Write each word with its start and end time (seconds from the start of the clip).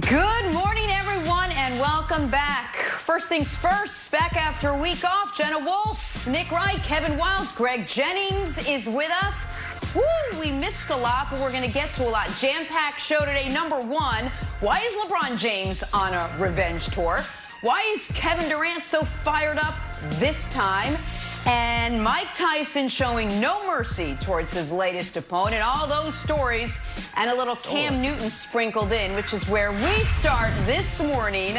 Good 0.00 0.54
morning, 0.54 0.88
everyone, 0.88 1.50
and 1.52 1.78
welcome 1.78 2.30
back. 2.30 2.76
First 2.76 3.28
things 3.28 3.54
first, 3.54 4.10
back 4.10 4.36
after 4.36 4.70
a 4.70 4.78
week 4.78 5.04
off, 5.04 5.36
Jenna 5.36 5.58
Wolfe, 5.58 6.26
Nick 6.26 6.50
Wright, 6.50 6.82
Kevin 6.82 7.18
Wildes, 7.18 7.54
Greg 7.54 7.86
Jennings 7.86 8.56
is 8.66 8.88
with 8.88 9.10
us. 9.22 9.46
Woo, 9.94 10.40
we 10.40 10.50
missed 10.50 10.88
a 10.88 10.96
lot, 10.96 11.26
but 11.28 11.40
we're 11.40 11.52
going 11.52 11.62
to 11.62 11.70
get 11.70 11.92
to 11.92 12.04
a 12.04 12.08
lot. 12.08 12.26
Jam-packed 12.38 13.02
show 13.02 13.18
today. 13.18 13.50
Number 13.50 13.80
one, 13.80 14.32
why 14.60 14.78
is 14.78 14.96
LeBron 14.96 15.36
James 15.36 15.82
on 15.92 16.14
a 16.14 16.34
revenge 16.38 16.86
tour? 16.86 17.20
Why 17.60 17.82
is 17.92 18.10
Kevin 18.14 18.48
Durant 18.48 18.82
so 18.82 19.04
fired 19.04 19.58
up 19.58 19.74
this 20.12 20.50
time? 20.50 20.96
And 21.46 22.02
Mike 22.02 22.32
Tyson 22.34 22.88
showing 22.88 23.28
no 23.40 23.66
mercy 23.66 24.16
towards 24.20 24.52
his 24.52 24.70
latest 24.70 25.16
opponent. 25.16 25.62
All 25.64 25.88
those 25.88 26.14
stories 26.14 26.78
and 27.16 27.28
a 27.28 27.34
little 27.34 27.56
Cam 27.56 27.94
oh. 27.94 28.00
Newton 28.00 28.30
sprinkled 28.30 28.92
in, 28.92 29.14
which 29.16 29.32
is 29.32 29.48
where 29.48 29.72
we 29.72 30.04
start 30.04 30.52
this 30.64 31.00
morning. 31.00 31.56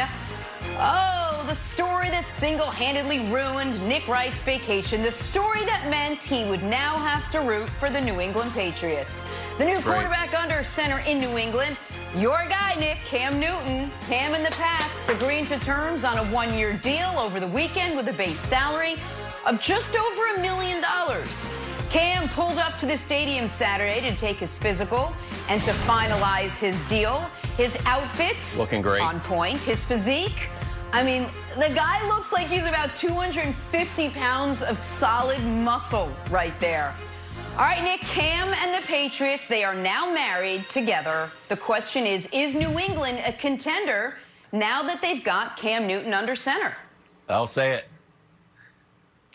Oh, 0.78 1.44
the 1.46 1.54
story 1.54 2.08
that 2.08 2.26
single-handedly 2.26 3.20
ruined 3.30 3.86
Nick 3.86 4.08
Wright's 4.08 4.42
vacation. 4.42 5.02
The 5.02 5.12
story 5.12 5.62
that 5.66 5.88
meant 5.90 6.22
he 6.22 6.48
would 6.48 6.62
now 6.62 6.96
have 6.96 7.30
to 7.32 7.40
root 7.40 7.68
for 7.68 7.90
the 7.90 8.00
New 8.00 8.20
England 8.20 8.52
Patriots. 8.52 9.26
The 9.58 9.66
new 9.66 9.78
quarterback 9.80 10.32
under 10.32 10.64
center 10.64 11.00
in 11.06 11.18
New 11.18 11.36
England. 11.36 11.78
Your 12.16 12.46
guy, 12.48 12.74
Nick, 12.80 12.98
Cam 13.04 13.38
Newton. 13.38 13.90
Cam 14.06 14.34
and 14.34 14.44
the 14.44 14.50
Pats 14.52 15.10
agreeing 15.10 15.46
to 15.46 15.58
terms 15.60 16.04
on 16.04 16.16
a 16.16 16.24
one-year 16.32 16.72
deal 16.78 17.14
over 17.18 17.38
the 17.38 17.48
weekend 17.48 17.96
with 17.96 18.08
a 18.08 18.12
base 18.14 18.38
salary 18.38 18.96
of 19.46 19.60
just 19.60 19.96
over 19.96 20.34
a 20.36 20.40
million 20.40 20.80
dollars. 20.80 21.48
Cam 21.90 22.28
pulled 22.30 22.58
up 22.58 22.76
to 22.78 22.86
the 22.86 22.96
stadium 22.96 23.46
Saturday 23.46 24.00
to 24.00 24.16
take 24.16 24.38
his 24.38 24.58
physical 24.58 25.12
and 25.48 25.62
to 25.62 25.70
finalize 25.70 26.58
his 26.58 26.82
deal. 26.84 27.30
His 27.56 27.78
outfit 27.86 28.54
Looking 28.58 28.82
great. 28.82 29.00
on 29.02 29.20
point. 29.20 29.62
His 29.62 29.84
physique. 29.84 30.50
I 30.92 31.02
mean, 31.04 31.26
the 31.56 31.72
guy 31.74 32.06
looks 32.08 32.32
like 32.32 32.46
he's 32.46 32.66
about 32.66 32.94
250 32.96 34.10
pounds 34.10 34.62
of 34.62 34.76
solid 34.78 35.42
muscle 35.44 36.10
right 36.30 36.58
there. 36.58 36.94
All 37.56 37.60
right, 37.64 37.82
Nick, 37.84 38.00
Cam 38.00 38.52
and 38.54 38.74
the 38.74 38.84
Patriots, 38.86 39.46
they 39.46 39.62
are 39.62 39.74
now 39.76 40.12
married 40.12 40.68
together. 40.68 41.30
The 41.48 41.56
question 41.56 42.04
is, 42.04 42.28
is 42.32 42.54
New 42.56 42.78
England 42.80 43.22
a 43.24 43.32
contender 43.32 44.16
now 44.50 44.82
that 44.82 45.00
they've 45.00 45.22
got 45.22 45.56
Cam 45.56 45.86
Newton 45.86 46.12
under 46.12 46.34
center? 46.34 46.74
I'll 47.28 47.46
say 47.46 47.70
it. 47.72 47.86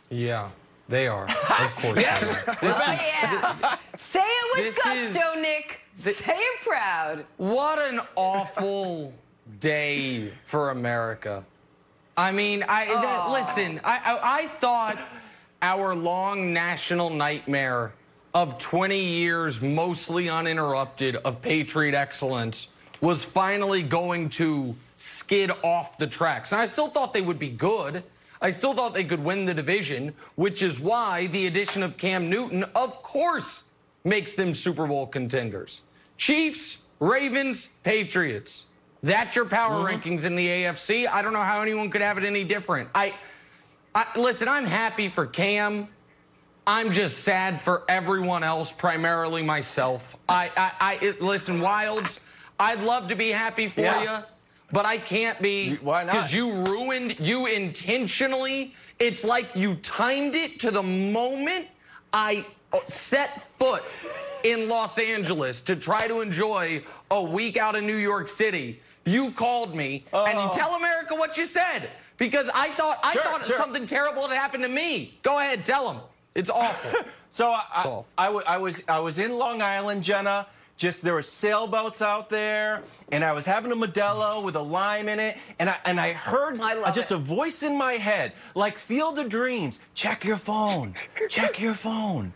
Yeah, 0.09 0.49
they 0.87 1.07
are. 1.07 1.27
Of 1.59 1.75
course. 1.75 1.95
they 1.95 2.05
are. 2.07 2.57
This 2.61 2.77
is, 2.77 2.87
yeah. 2.87 3.75
Say 3.95 4.21
it 4.23 4.63
with 4.65 4.75
gusto, 4.81 5.19
is- 5.35 5.41
Nick. 5.41 5.81
Say 5.93 6.35
it 6.37 6.61
proud. 6.61 7.25
what 7.37 7.77
an 7.91 7.99
awful 8.15 9.13
day 9.59 10.31
for 10.45 10.69
America. 10.69 11.43
I 12.15 12.31
mean, 12.31 12.63
I 12.67 12.85
that, 12.85 13.29
listen. 13.31 13.81
I, 13.83 13.97
I 13.97 14.19
I 14.43 14.47
thought 14.47 14.97
our 15.61 15.93
long 15.95 16.53
national 16.53 17.09
nightmare 17.09 17.91
of 18.33 18.57
20 18.57 18.97
years, 18.97 19.61
mostly 19.61 20.29
uninterrupted, 20.29 21.17
of 21.17 21.41
Patriot 21.41 21.93
excellence 21.95 22.69
was 23.01 23.21
finally 23.23 23.81
going 23.83 24.29
to 24.29 24.73
skid 24.97 25.51
off 25.63 25.97
the 25.97 26.07
tracks. 26.07 26.51
And 26.53 26.61
I 26.61 26.65
still 26.65 26.87
thought 26.87 27.13
they 27.13 27.21
would 27.21 27.39
be 27.39 27.49
good. 27.49 28.03
I 28.41 28.49
still 28.51 28.73
thought 28.73 28.93
they 28.93 29.03
could 29.03 29.23
win 29.23 29.45
the 29.45 29.53
division, 29.53 30.13
which 30.35 30.63
is 30.63 30.79
why 30.79 31.27
the 31.27 31.47
addition 31.47 31.83
of 31.83 31.97
Cam 31.97 32.29
Newton, 32.29 32.63
of 32.75 33.01
course, 33.03 33.65
makes 34.03 34.33
them 34.33 34.53
Super 34.53 34.87
Bowl 34.87 35.05
contenders. 35.07 35.81
Chiefs, 36.17 36.83
Ravens, 36.99 37.67
Patriots. 37.83 38.67
That's 39.03 39.35
your 39.35 39.45
power 39.45 39.79
mm-hmm. 39.79 40.01
rankings 40.01 40.25
in 40.25 40.35
the 40.35 40.47
AFC. 40.47 41.07
I 41.07 41.21
don't 41.21 41.33
know 41.33 41.41
how 41.41 41.61
anyone 41.61 41.89
could 41.89 42.01
have 42.01 42.17
it 42.17 42.23
any 42.23 42.43
different. 42.43 42.89
I, 42.95 43.13
I 43.95 44.05
listen, 44.17 44.47
I'm 44.47 44.65
happy 44.65 45.09
for 45.09 45.25
Cam. 45.25 45.87
I'm 46.67 46.91
just 46.91 47.19
sad 47.19 47.61
for 47.61 47.83
everyone 47.89 48.43
else, 48.43 48.71
primarily 48.71 49.41
myself. 49.41 50.15
I, 50.27 50.51
I, 50.55 50.71
I 50.79 50.99
it, 51.01 51.21
listen, 51.21 51.59
Wildes. 51.59 52.19
I'd 52.59 52.83
love 52.83 53.07
to 53.07 53.15
be 53.15 53.29
happy 53.29 53.69
for 53.69 53.81
Yeah. 53.81 54.01
you, 54.19 54.25
but 54.71 54.85
I 54.85 54.97
can't 54.97 55.41
be. 55.41 55.75
Why 55.75 56.03
not? 56.03 56.13
Because 56.13 56.33
you 56.33 56.51
ruined. 56.51 57.17
You 57.19 57.47
intentionally. 57.47 58.75
It's 58.99 59.23
like 59.23 59.47
you 59.55 59.75
timed 59.75 60.35
it 60.35 60.59
to 60.59 60.71
the 60.71 60.83
moment 60.83 61.67
I 62.13 62.45
uh, 62.73 62.79
set 62.87 63.41
foot 63.41 63.83
in 64.43 64.67
Los 64.67 64.97
Angeles 64.99 65.61
to 65.61 65.75
try 65.75 66.07
to 66.07 66.21
enjoy 66.21 66.83
a 67.11 67.21
week 67.21 67.57
out 67.57 67.75
in 67.75 67.85
New 67.85 67.95
York 67.95 68.27
City. 68.27 68.81
You 69.05 69.31
called 69.31 69.73
me 69.75 70.03
and 70.13 70.37
you 70.39 70.49
tell 70.53 70.75
America 70.75 71.15
what 71.15 71.37
you 71.37 71.45
said 71.45 71.89
because 72.17 72.49
I 72.53 72.69
thought 72.69 72.99
I 73.03 73.13
Sure, 73.13 73.23
thought 73.23 73.45
sure. 73.45 73.57
something 73.57 73.85
terrible 73.87 74.27
had 74.27 74.37
happened 74.37 74.63
to 74.63 74.69
me. 74.69 75.17
Go 75.23 75.39
ahead, 75.39 75.65
tell 75.65 75.91
them. 75.91 76.01
It's 76.35 76.49
awful. 76.49 77.01
So 77.31 77.51
I, 77.51 77.63
I, 77.71 77.83
off. 77.83 78.05
I, 78.17 78.25
w- 78.25 78.43
I 78.47 78.57
was 78.57 78.83
I 78.87 78.97
was 78.99 79.19
in 79.19 79.37
Long 79.37 79.61
Island, 79.61 80.03
Jenna. 80.03 80.47
Just 80.79 81.01
there 81.01 81.13
were 81.13 81.21
sailboats 81.21 82.01
out 82.01 82.29
there, 82.29 82.83
and 83.11 83.21
I 83.21 83.33
was 83.33 83.45
having 83.45 83.69
a 83.73 83.75
Modelo 83.75 84.41
with 84.41 84.55
a 84.55 84.61
lime 84.61 85.09
in 85.09 85.19
it, 85.19 85.37
and 85.59 85.69
I 85.69 85.75
and 85.83 85.99
I 85.99 86.13
heard 86.13 86.57
I 86.61 86.89
just 86.91 87.11
it. 87.11 87.15
a 87.15 87.17
voice 87.17 87.63
in 87.63 87.77
my 87.77 87.93
head, 87.93 88.31
like 88.55 88.77
Field 88.77 89.19
of 89.19 89.27
Dreams. 89.27 89.81
Check 89.93 90.23
your 90.23 90.37
phone. 90.37 90.95
Check 91.29 91.59
your 91.59 91.73
phone. 91.73 92.31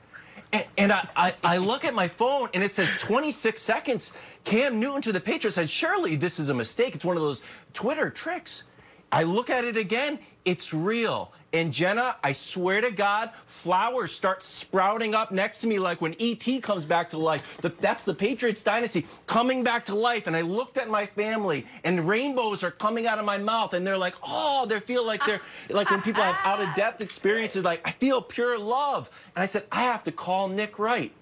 And, 0.51 0.65
and 0.77 0.91
I, 0.91 1.07
I, 1.15 1.33
I 1.41 1.57
look 1.57 1.85
at 1.85 1.95
my 1.95 2.09
phone 2.09 2.49
and 2.53 2.61
it 2.61 2.71
says 2.71 2.89
26 2.99 3.61
seconds. 3.61 4.11
Cam 4.43 4.77
Newton 4.77 5.01
to 5.03 5.13
the 5.13 5.21
Patriots. 5.21 5.57
I 5.57 5.61
said, 5.61 5.69
surely 5.69 6.15
this 6.17 6.37
is 6.37 6.49
a 6.49 6.53
mistake. 6.53 6.95
It's 6.95 7.05
one 7.05 7.15
of 7.15 7.23
those 7.23 7.41
Twitter 7.71 8.09
tricks. 8.09 8.63
I 9.13 9.23
look 9.23 9.51
at 9.51 9.63
it 9.63 9.77
again. 9.77 10.17
It's 10.43 10.73
real. 10.73 11.31
And 11.53 11.71
Jenna, 11.71 12.15
I 12.23 12.31
swear 12.31 12.81
to 12.81 12.89
God, 12.89 13.29
flowers 13.45 14.11
start 14.11 14.41
sprouting 14.41 15.13
up 15.13 15.31
next 15.31 15.57
to 15.57 15.67
me 15.67 15.77
like 15.77 16.01
when 16.01 16.15
ET 16.19 16.63
comes 16.63 16.83
back 16.83 17.11
to 17.11 17.19
life. 17.19 17.59
The, 17.61 17.69
that's 17.79 18.03
the 18.03 18.15
Patriots 18.15 18.63
dynasty 18.63 19.05
coming 19.27 19.63
back 19.63 19.85
to 19.85 19.95
life. 19.95 20.25
And 20.25 20.35
I 20.35 20.41
looked 20.41 20.79
at 20.79 20.89
my 20.89 21.05
family, 21.05 21.67
and 21.83 22.07
rainbows 22.07 22.63
are 22.63 22.71
coming 22.71 23.05
out 23.05 23.19
of 23.19 23.25
my 23.25 23.37
mouth, 23.37 23.75
and 23.75 23.85
they're 23.85 23.99
like, 23.99 24.15
oh, 24.23 24.65
they 24.67 24.79
feel 24.79 25.05
like 25.05 25.23
they're 25.27 25.41
like 25.69 25.91
when 25.91 26.01
people 26.01 26.23
have 26.23 26.39
out 26.43 26.67
of 26.67 26.73
depth 26.75 26.99
experiences. 26.99 27.63
Like 27.63 27.87
I 27.87 27.91
feel 27.91 28.19
pure 28.19 28.57
love. 28.57 29.11
And 29.35 29.43
I 29.43 29.45
said, 29.45 29.65
I 29.71 29.83
have 29.83 30.03
to 30.05 30.11
call 30.11 30.47
Nick 30.47 30.79
Wright. 30.79 31.13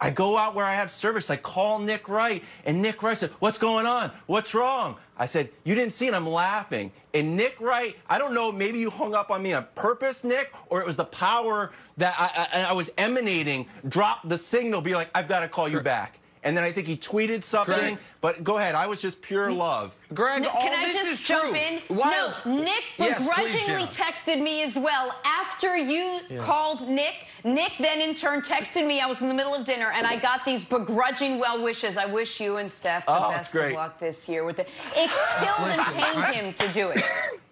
I 0.00 0.10
go 0.10 0.36
out 0.36 0.54
where 0.54 0.64
I 0.64 0.74
have 0.74 0.90
service. 0.90 1.30
I 1.30 1.36
call 1.36 1.78
Nick 1.78 2.08
Wright, 2.08 2.44
and 2.64 2.82
Nick 2.82 3.02
Wright 3.02 3.16
said, 3.16 3.30
What's 3.38 3.58
going 3.58 3.86
on? 3.86 4.10
What's 4.26 4.54
wrong? 4.54 4.96
I 5.16 5.26
said, 5.26 5.50
You 5.64 5.74
didn't 5.74 5.92
see 5.92 6.06
it. 6.06 6.14
I'm 6.14 6.28
laughing. 6.28 6.92
And 7.14 7.36
Nick 7.36 7.58
Wright, 7.60 7.96
I 8.08 8.18
don't 8.18 8.34
know, 8.34 8.52
maybe 8.52 8.78
you 8.78 8.90
hung 8.90 9.14
up 9.14 9.30
on 9.30 9.42
me 9.42 9.54
on 9.54 9.66
purpose, 9.74 10.22
Nick, 10.22 10.52
or 10.68 10.80
it 10.80 10.86
was 10.86 10.96
the 10.96 11.06
power 11.06 11.72
that 11.96 12.14
I, 12.18 12.60
I, 12.60 12.64
I 12.70 12.72
was 12.74 12.90
emanating, 12.98 13.66
dropped 13.88 14.28
the 14.28 14.36
signal, 14.36 14.82
be 14.82 14.94
like, 14.94 15.10
I've 15.14 15.28
got 15.28 15.40
to 15.40 15.48
call 15.48 15.68
you 15.68 15.80
back. 15.80 16.18
And 16.46 16.56
then 16.56 16.62
I 16.62 16.70
think 16.70 16.86
he 16.86 16.96
tweeted 16.96 17.42
something. 17.42 17.74
Greg. 17.74 17.98
But 18.20 18.44
go 18.44 18.58
ahead. 18.58 18.76
I 18.76 18.86
was 18.86 19.02
just 19.02 19.20
pure 19.20 19.50
love. 19.50 19.96
Greg, 20.14 20.42
Nick, 20.42 20.54
all 20.54 20.60
can 20.60 20.72
I 20.78 20.92
just 20.92 21.08
is 21.10 21.20
jump 21.20 21.42
true. 21.42 21.54
in? 21.56 21.96
Wild- 21.96 22.34
No, 22.46 22.54
Nick 22.62 22.84
Yes, 22.98 23.18
begrudgingly 23.18 23.66
Jenna. 23.66 23.86
texted 23.88 24.40
me 24.40 24.62
as 24.62 24.76
well 24.78 25.12
after 25.24 25.76
you 25.76 26.20
called 26.40 26.88
Nick. 26.88 27.14
Nick 27.42 27.72
then 27.80 28.00
in 28.00 28.14
turn 28.14 28.42
texted 28.42 28.86
me. 28.86 29.00
I 29.00 29.06
was 29.06 29.20
in 29.22 29.28
the 29.28 29.34
middle 29.34 29.54
of 29.54 29.64
dinner 29.64 29.90
and 29.92 30.06
I 30.06 30.16
got 30.16 30.44
these 30.44 30.64
begrudging 30.64 31.38
well 31.40 31.62
wishes. 31.62 31.98
I 31.98 32.06
wish 32.06 32.40
you 32.40 32.58
and 32.58 32.70
Steph 32.70 33.06
the 33.06 33.12
Oh, 33.26 33.30
best 33.30 33.52
great. 33.52 33.70
of 33.72 33.76
luck 33.78 33.98
this 33.98 34.28
year 34.28 34.44
with 34.44 34.60
it. 34.60 34.68
It 34.94 35.10
killed 35.40 35.68
and 35.68 35.80
pained 35.96 36.24
him 36.34 36.54
to 36.54 36.68
do 36.72 36.90
it. 36.90 37.02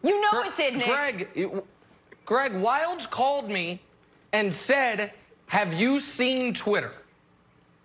You 0.05 0.21
know 0.21 0.43
it 0.43 0.55
did, 0.55 0.75
Nick. 0.75 0.87
Greg, 0.87 1.29
it- 1.35 1.65
Greg 2.27 2.53
Wildes 2.53 3.11
called 3.11 3.49
me 3.51 3.81
and 4.33 4.53
said, 4.55 5.13
"Have 5.49 5.75
you 5.75 5.99
seen 6.01 6.55
Twitter?" 6.55 6.93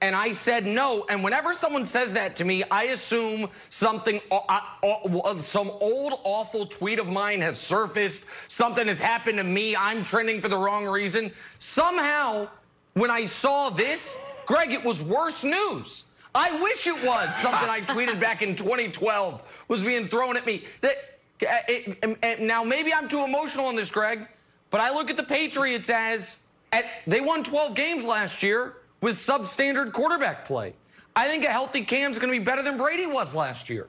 And 0.01 0.15
I 0.15 0.31
said 0.31 0.65
no. 0.65 1.05
And 1.09 1.23
whenever 1.23 1.53
someone 1.53 1.85
says 1.85 2.13
that 2.13 2.37
to 2.37 2.45
me, 2.45 2.63
I 2.71 2.83
assume 2.83 3.49
something, 3.67 4.21
uh, 4.31 4.61
uh, 4.81 5.39
some 5.39 5.69
old 5.81 6.13
awful 6.23 6.65
tweet 6.65 6.99
of 6.99 7.07
mine 7.07 7.41
has 7.41 7.59
surfaced. 7.59 8.25
Something 8.47 8.87
has 8.87 9.01
happened 9.01 9.39
to 9.39 9.43
me. 9.43 9.75
I'm 9.75 10.05
trending 10.05 10.39
for 10.39 10.47
the 10.47 10.57
wrong 10.57 10.85
reason. 10.85 11.31
Somehow, 11.59 12.47
when 12.93 13.11
I 13.11 13.25
saw 13.25 13.69
this, 13.69 14.17
Greg, 14.45 14.71
it 14.71 14.83
was 14.83 15.03
worse 15.03 15.43
news. 15.43 16.05
I 16.33 16.61
wish 16.61 16.87
it 16.87 17.03
was 17.03 17.35
something 17.35 17.69
I 17.69 17.81
tweeted 17.81 18.19
back 18.21 18.41
in 18.41 18.55
2012 18.55 19.65
was 19.67 19.83
being 19.83 20.07
thrown 20.07 20.37
at 20.37 20.45
me. 20.45 20.65
That 20.79 21.19
uh, 21.41 21.57
it, 21.67 21.97
um, 22.03 22.15
uh, 22.23 22.35
now 22.39 22.63
maybe 22.63 22.93
I'm 22.93 23.09
too 23.09 23.23
emotional 23.25 23.65
on 23.65 23.75
this, 23.75 23.91
Greg, 23.91 24.27
but 24.69 24.79
I 24.79 24.93
look 24.93 25.09
at 25.09 25.17
the 25.17 25.23
Patriots 25.23 25.89
as 25.89 26.41
at, 26.71 26.85
they 27.07 27.19
won 27.19 27.43
12 27.43 27.75
games 27.75 28.05
last 28.05 28.43
year 28.43 28.75
with 29.01 29.15
substandard 29.15 29.91
quarterback 29.91 30.45
play. 30.45 30.73
I 31.15 31.27
think 31.27 31.43
a 31.45 31.49
healthy 31.49 31.83
Cam's 31.83 32.19
going 32.19 32.31
to 32.33 32.39
be 32.39 32.43
better 32.43 32.63
than 32.63 32.77
Brady 32.77 33.07
was 33.07 33.33
last 33.35 33.69
year. 33.69 33.87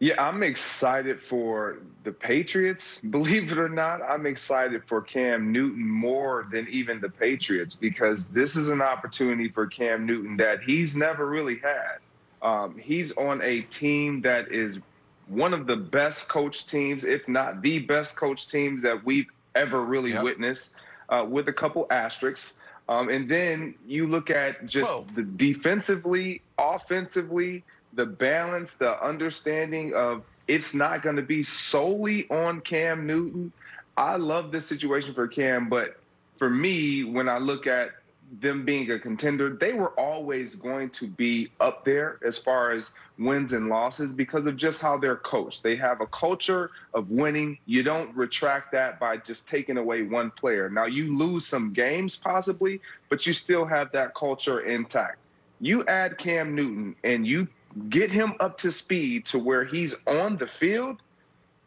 Yeah, 0.00 0.22
I'm 0.22 0.42
excited 0.42 1.22
for 1.22 1.78
the 2.02 2.12
Patriots. 2.12 3.00
Believe 3.04 3.52
it 3.52 3.58
or 3.58 3.68
not, 3.68 4.02
I'm 4.02 4.26
excited 4.26 4.84
for 4.84 5.00
Cam 5.00 5.52
Newton 5.52 5.88
more 5.88 6.46
than 6.50 6.66
even 6.68 7.00
the 7.00 7.08
Patriots 7.08 7.74
because 7.74 8.28
this 8.28 8.56
is 8.56 8.68
an 8.68 8.82
opportunity 8.82 9.48
for 9.48 9.66
Cam 9.66 10.04
Newton 10.04 10.36
that 10.38 10.60
he's 10.60 10.96
never 10.96 11.26
really 11.26 11.58
had. 11.58 11.98
Um, 12.42 12.76
he's 12.76 13.16
on 13.16 13.40
a 13.42 13.62
team 13.62 14.20
that 14.22 14.52
is 14.52 14.82
one 15.28 15.54
of 15.54 15.66
the 15.66 15.76
best 15.76 16.28
coach 16.28 16.66
teams, 16.66 17.04
if 17.04 17.26
not 17.28 17.62
the 17.62 17.78
best 17.80 18.18
coach 18.18 18.48
teams 18.48 18.82
that 18.82 19.04
we've 19.04 19.30
ever 19.54 19.80
really 19.80 20.10
Yep. 20.12 20.24
witnessed, 20.24 20.82
uh, 21.08 21.24
with 21.26 21.48
a 21.48 21.52
couple 21.52 21.86
asterisks. 21.90 22.63
Um, 22.88 23.08
and 23.08 23.28
then 23.28 23.74
you 23.86 24.06
look 24.06 24.30
at 24.30 24.66
just 24.66 24.90
Whoa. 24.90 25.06
the 25.14 25.22
defensively, 25.22 26.42
offensively, 26.58 27.62
the 27.94 28.06
balance, 28.06 28.76
the 28.76 29.02
understanding 29.02 29.94
of 29.94 30.22
it's 30.48 30.74
not 30.74 31.02
going 31.02 31.16
to 31.16 31.22
be 31.22 31.42
solely 31.42 32.28
on 32.28 32.60
Cam 32.60 33.06
Newton. 33.06 33.52
I 33.96 34.16
love 34.16 34.52
this 34.52 34.66
situation 34.66 35.14
for 35.14 35.26
Cam, 35.26 35.68
but 35.68 35.98
for 36.36 36.50
me, 36.50 37.04
when 37.04 37.28
I 37.28 37.38
look 37.38 37.66
at 37.66 37.92
them 38.40 38.64
being 38.64 38.90
a 38.90 38.98
contender, 38.98 39.50
they 39.50 39.72
were 39.72 39.90
always 39.98 40.54
going 40.54 40.90
to 40.90 41.06
be 41.06 41.50
up 41.60 41.84
there 41.84 42.18
as 42.24 42.36
far 42.38 42.72
as 42.72 42.94
wins 43.18 43.52
and 43.52 43.68
losses 43.68 44.12
because 44.12 44.46
of 44.46 44.56
just 44.56 44.82
how 44.82 44.98
they're 44.98 45.16
coached. 45.16 45.62
They 45.62 45.76
have 45.76 46.00
a 46.00 46.06
culture 46.06 46.70
of 46.94 47.10
winning. 47.10 47.58
You 47.66 47.82
don't 47.82 48.14
retract 48.16 48.72
that 48.72 48.98
by 48.98 49.18
just 49.18 49.48
taking 49.48 49.76
away 49.76 50.02
one 50.02 50.30
player. 50.30 50.68
Now, 50.68 50.86
you 50.86 51.16
lose 51.16 51.46
some 51.46 51.72
games 51.72 52.16
possibly, 52.16 52.80
but 53.08 53.26
you 53.26 53.32
still 53.32 53.64
have 53.64 53.92
that 53.92 54.14
culture 54.14 54.60
intact. 54.60 55.18
You 55.60 55.84
add 55.86 56.18
Cam 56.18 56.54
Newton 56.54 56.96
and 57.04 57.26
you 57.26 57.48
get 57.88 58.10
him 58.10 58.34
up 58.40 58.58
to 58.58 58.70
speed 58.70 59.26
to 59.26 59.38
where 59.38 59.64
he's 59.64 60.06
on 60.06 60.36
the 60.36 60.46
field 60.46 61.00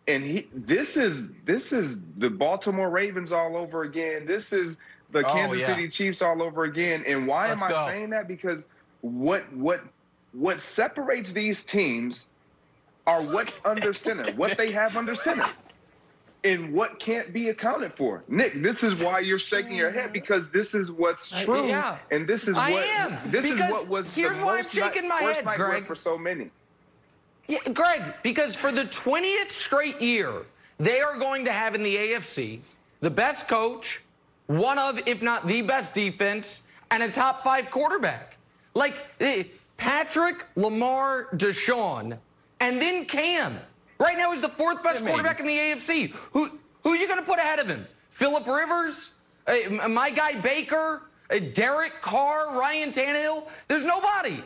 and 0.08 0.24
he 0.24 0.48
this 0.54 0.96
is 0.96 1.32
this 1.44 1.74
is 1.74 2.02
the 2.18 2.30
Baltimore 2.30 2.90
Ravens 2.90 3.32
all 3.32 3.58
over 3.58 3.84
again. 3.84 4.26
This 4.26 4.54
is 4.54 4.80
the 5.12 5.26
Oh, 5.28 5.34
Kansas 5.34 5.62
yeah. 5.62 5.68
City 5.68 5.88
Chiefs 5.90 6.22
all 6.22 6.42
over 6.42 6.64
again. 6.64 7.04
And 7.08 7.28
why 7.28 7.50
Let's 7.50 7.62
am 7.62 7.68
I 7.70 7.72
go. 7.72 7.86
saying 7.88 8.10
that? 8.12 8.28
Because 8.28 8.68
what 9.02 9.52
what 9.54 9.82
what 10.34 10.60
separates 10.60 11.34
these 11.34 11.64
teams 11.64 12.30
are 13.06 13.22
what's 13.22 13.66
under 13.66 13.94
center, 13.94 14.30
what 14.34 14.58
they 14.58 14.72
have 14.72 14.98
under 14.98 15.16
center, 15.16 15.46
and 16.44 16.74
what 16.74 17.00
can't 17.00 17.32
be 17.34 17.50
accounted 17.50 17.94
for. 17.94 18.24
Nick, 18.28 18.52
this 18.54 18.84
is 18.84 18.96
why 18.96 19.20
you're 19.20 19.40
shaking 19.40 19.76
your 19.76 19.92
head 19.92 20.12
because 20.12 20.52
this 20.52 20.76
is 20.76 20.92
what's 20.92 21.42
true, 21.44 21.68
yeah. 21.68 21.98
and 22.12 22.28
this 22.28 22.48
is 22.50 22.58
I 22.58 22.72
what 22.72 22.84
am, 22.86 23.32
this 23.32 23.46
is 23.46 23.60
what 23.60 23.88
was 23.88 24.14
here's 24.14 24.38
the 24.40 24.46
why 24.46 24.58
I'm 24.58 24.64
shaking 24.64 25.08
night, 25.08 25.22
my 25.22 25.32
head, 25.32 25.46
nightmare 25.46 25.70
Greg. 25.70 25.88
for 25.88 25.96
so 25.96 26.18
many. 26.18 26.50
Yeah, 27.48 27.60
Greg, 27.74 28.02
because 28.24 28.56
for 28.56 28.74
the 28.74 28.84
20th 28.84 29.52
straight 29.52 30.02
year, 30.02 30.42
they 30.80 31.00
are 31.00 31.18
going 31.18 31.46
to 31.46 31.52
have 31.54 31.76
in 31.76 31.84
the 31.84 31.96
AFC 31.96 32.60
the 33.00 33.10
best 33.10 33.48
coach, 33.48 34.02
one 34.48 34.80
of, 34.80 35.00
if 35.08 35.22
not 35.22 35.48
the 35.48 35.62
best 35.62 35.94
defense, 35.94 36.64
and 36.92 37.04
a 37.04 37.10
top 37.10 37.44
five 37.44 37.70
quarterback. 37.70 38.38
Like 38.74 38.96
eh, 39.20 39.44
Patrick, 39.78 40.46
Lamar, 40.56 41.28
Deshaun, 41.36 42.18
and 42.60 42.82
then 42.82 43.06
Cam. 43.06 43.60
Right 44.00 44.18
now, 44.18 44.32
he's 44.32 44.42
the 44.42 44.50
fourth 44.50 44.84
best 44.84 45.04
Yeah, 45.04 45.10
quarterback 45.10 45.40
in 45.40 45.48
the 45.48 45.58
AFC. 45.58 46.12
Who, 46.32 46.52
who 46.84 46.92
are 46.92 46.96
you 46.96 47.08
going 47.08 47.20
to 47.20 47.26
put 47.26 47.40
ahead 47.40 47.60
of 47.60 47.68
him? 47.68 47.86
Philip 48.10 48.48
Rivers? 48.48 49.16
M- 49.48 49.94
my 49.94 50.10
guy 50.10 50.40
Baker? 50.40 51.04
Eh, 51.30 51.40
Derek 51.54 52.02
Carr? 52.02 52.58
Ryan 52.58 52.92
Tannehill? 52.92 53.48
There's 53.68 53.86
nobody. 53.86 54.42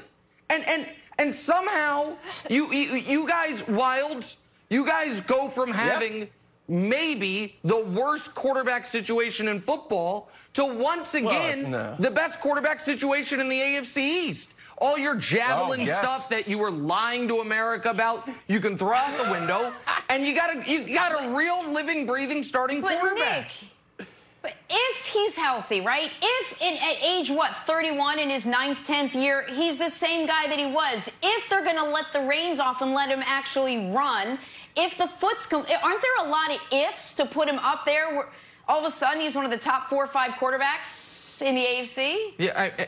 And 0.49 0.63
and 0.67 0.87
and 1.19 1.33
somehow 1.35 2.17
you 2.49 2.71
you, 2.73 2.95
you 2.95 3.27
guys 3.27 3.61
wildes, 3.63 4.37
you 4.69 4.85
guys 4.85 5.21
go 5.21 5.47
from 5.47 5.71
having 5.71 6.27
maybe 6.71 7.57
the 7.63 7.83
worst 7.83 8.33
quarterback 8.33 8.85
situation 8.85 9.49
in 9.49 9.59
football 9.59 10.29
to 10.53 10.65
once 10.65 11.13
again 11.13 11.71
no. 11.71 11.95
the 11.99 12.09
best 12.09 12.39
quarterback 12.39 12.79
situation 12.79 13.39
in 13.39 13.49
the 13.49 13.59
AFC 13.59 13.97
East. 13.97 14.53
All 14.77 14.97
your 14.97 15.15
javelin 15.15 15.81
Oh, 15.81 15.83
yes. 15.83 15.99
stuff 15.99 16.29
that 16.29 16.47
you 16.47 16.57
were 16.57 16.71
lying 16.71 17.27
to 17.27 17.35
America 17.41 17.91
about, 17.91 18.27
you 18.47 18.59
can 18.59 18.75
throw 18.75 18.95
out 18.95 19.15
the 19.23 19.31
window, 19.31 19.71
and 20.09 20.25
you 20.25 20.33
got 20.33 20.55
a 20.55 20.69
you 20.69 20.91
got 20.93 21.23
a 21.23 21.35
real 21.35 21.71
living, 21.71 22.07
breathing 22.07 22.41
starting 22.41 22.81
But 22.81 22.97
quarterback. 22.97 23.51
Nick, 23.99 24.07
but 24.41 24.55
if 24.71 25.05
he's 25.05 25.35
healthy, 25.35 25.81
right? 25.81 26.09
If 26.19 26.61
in, 26.63 26.73
at 26.81 27.03
age 27.03 27.29
what 27.29 27.51
31 27.51 28.17
in 28.17 28.29
his 28.31 28.47
ninth, 28.47 28.83
tenth 28.83 29.13
year, 29.13 29.45
he's 29.49 29.77
the 29.77 29.89
same 29.89 30.25
guy 30.25 30.47
that 30.47 30.57
he 30.57 30.65
was. 30.65 31.15
If 31.21 31.47
they're 31.47 31.63
going 31.63 31.77
to 31.77 31.85
let 31.85 32.11
the 32.11 32.21
reins 32.21 32.59
off 32.59 32.81
and 32.81 32.91
let 32.91 33.07
him 33.09 33.21
actually 33.27 33.91
run, 33.93 34.39
if 34.75 34.97
the 34.97 35.07
foot's 35.07 35.45
com- 35.45 35.65
aren't 35.83 36.01
there 36.01 36.25
a 36.25 36.29
lot 36.29 36.49
of 36.51 36.61
ifs 36.71 37.13
to 37.15 37.25
put 37.25 37.47
him 37.47 37.59
up 37.59 37.85
there? 37.85 38.13
Where 38.15 38.27
all 38.67 38.79
of 38.79 38.85
a 38.85 38.91
sudden 38.91 39.21
he's 39.21 39.35
one 39.35 39.45
of 39.45 39.51
the 39.51 39.57
top 39.57 39.89
four 39.89 40.03
or 40.03 40.07
five 40.07 40.31
quarterbacks 40.31 41.41
in 41.41 41.55
the 41.55 41.63
AFC. 41.65 42.33
Yeah, 42.37 42.51
I, 42.55 42.65
I- 42.83 42.87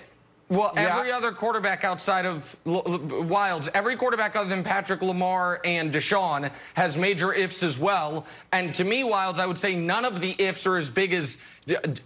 well, 0.49 0.71
Yeah. 0.75 0.97
every 0.99 1.11
other 1.11 1.31
quarterback 1.31 1.83
outside 1.83 2.25
of 2.27 2.55
L- 2.67 2.83
L- 2.85 2.99
Wildes, 2.99 3.69
every 3.73 3.95
quarterback 3.95 4.35
other 4.35 4.49
than 4.49 4.63
Patrick 4.63 5.01
Lamar 5.01 5.59
and 5.65 5.91
Deshaun 5.91 6.51
has 6.75 6.95
major 6.95 7.33
ifs 7.33 7.63
as 7.63 7.79
well. 7.79 8.27
And 8.51 8.73
to 8.75 8.83
me, 8.83 9.01
Wildes, 9.03 9.39
I 9.39 9.45
would 9.47 9.57
say 9.57 9.73
none 9.75 10.05
of 10.05 10.19
the 10.21 10.35
ifs 10.39 10.67
are 10.67 10.77
as 10.77 10.89
big 10.91 11.13
as 11.13 11.37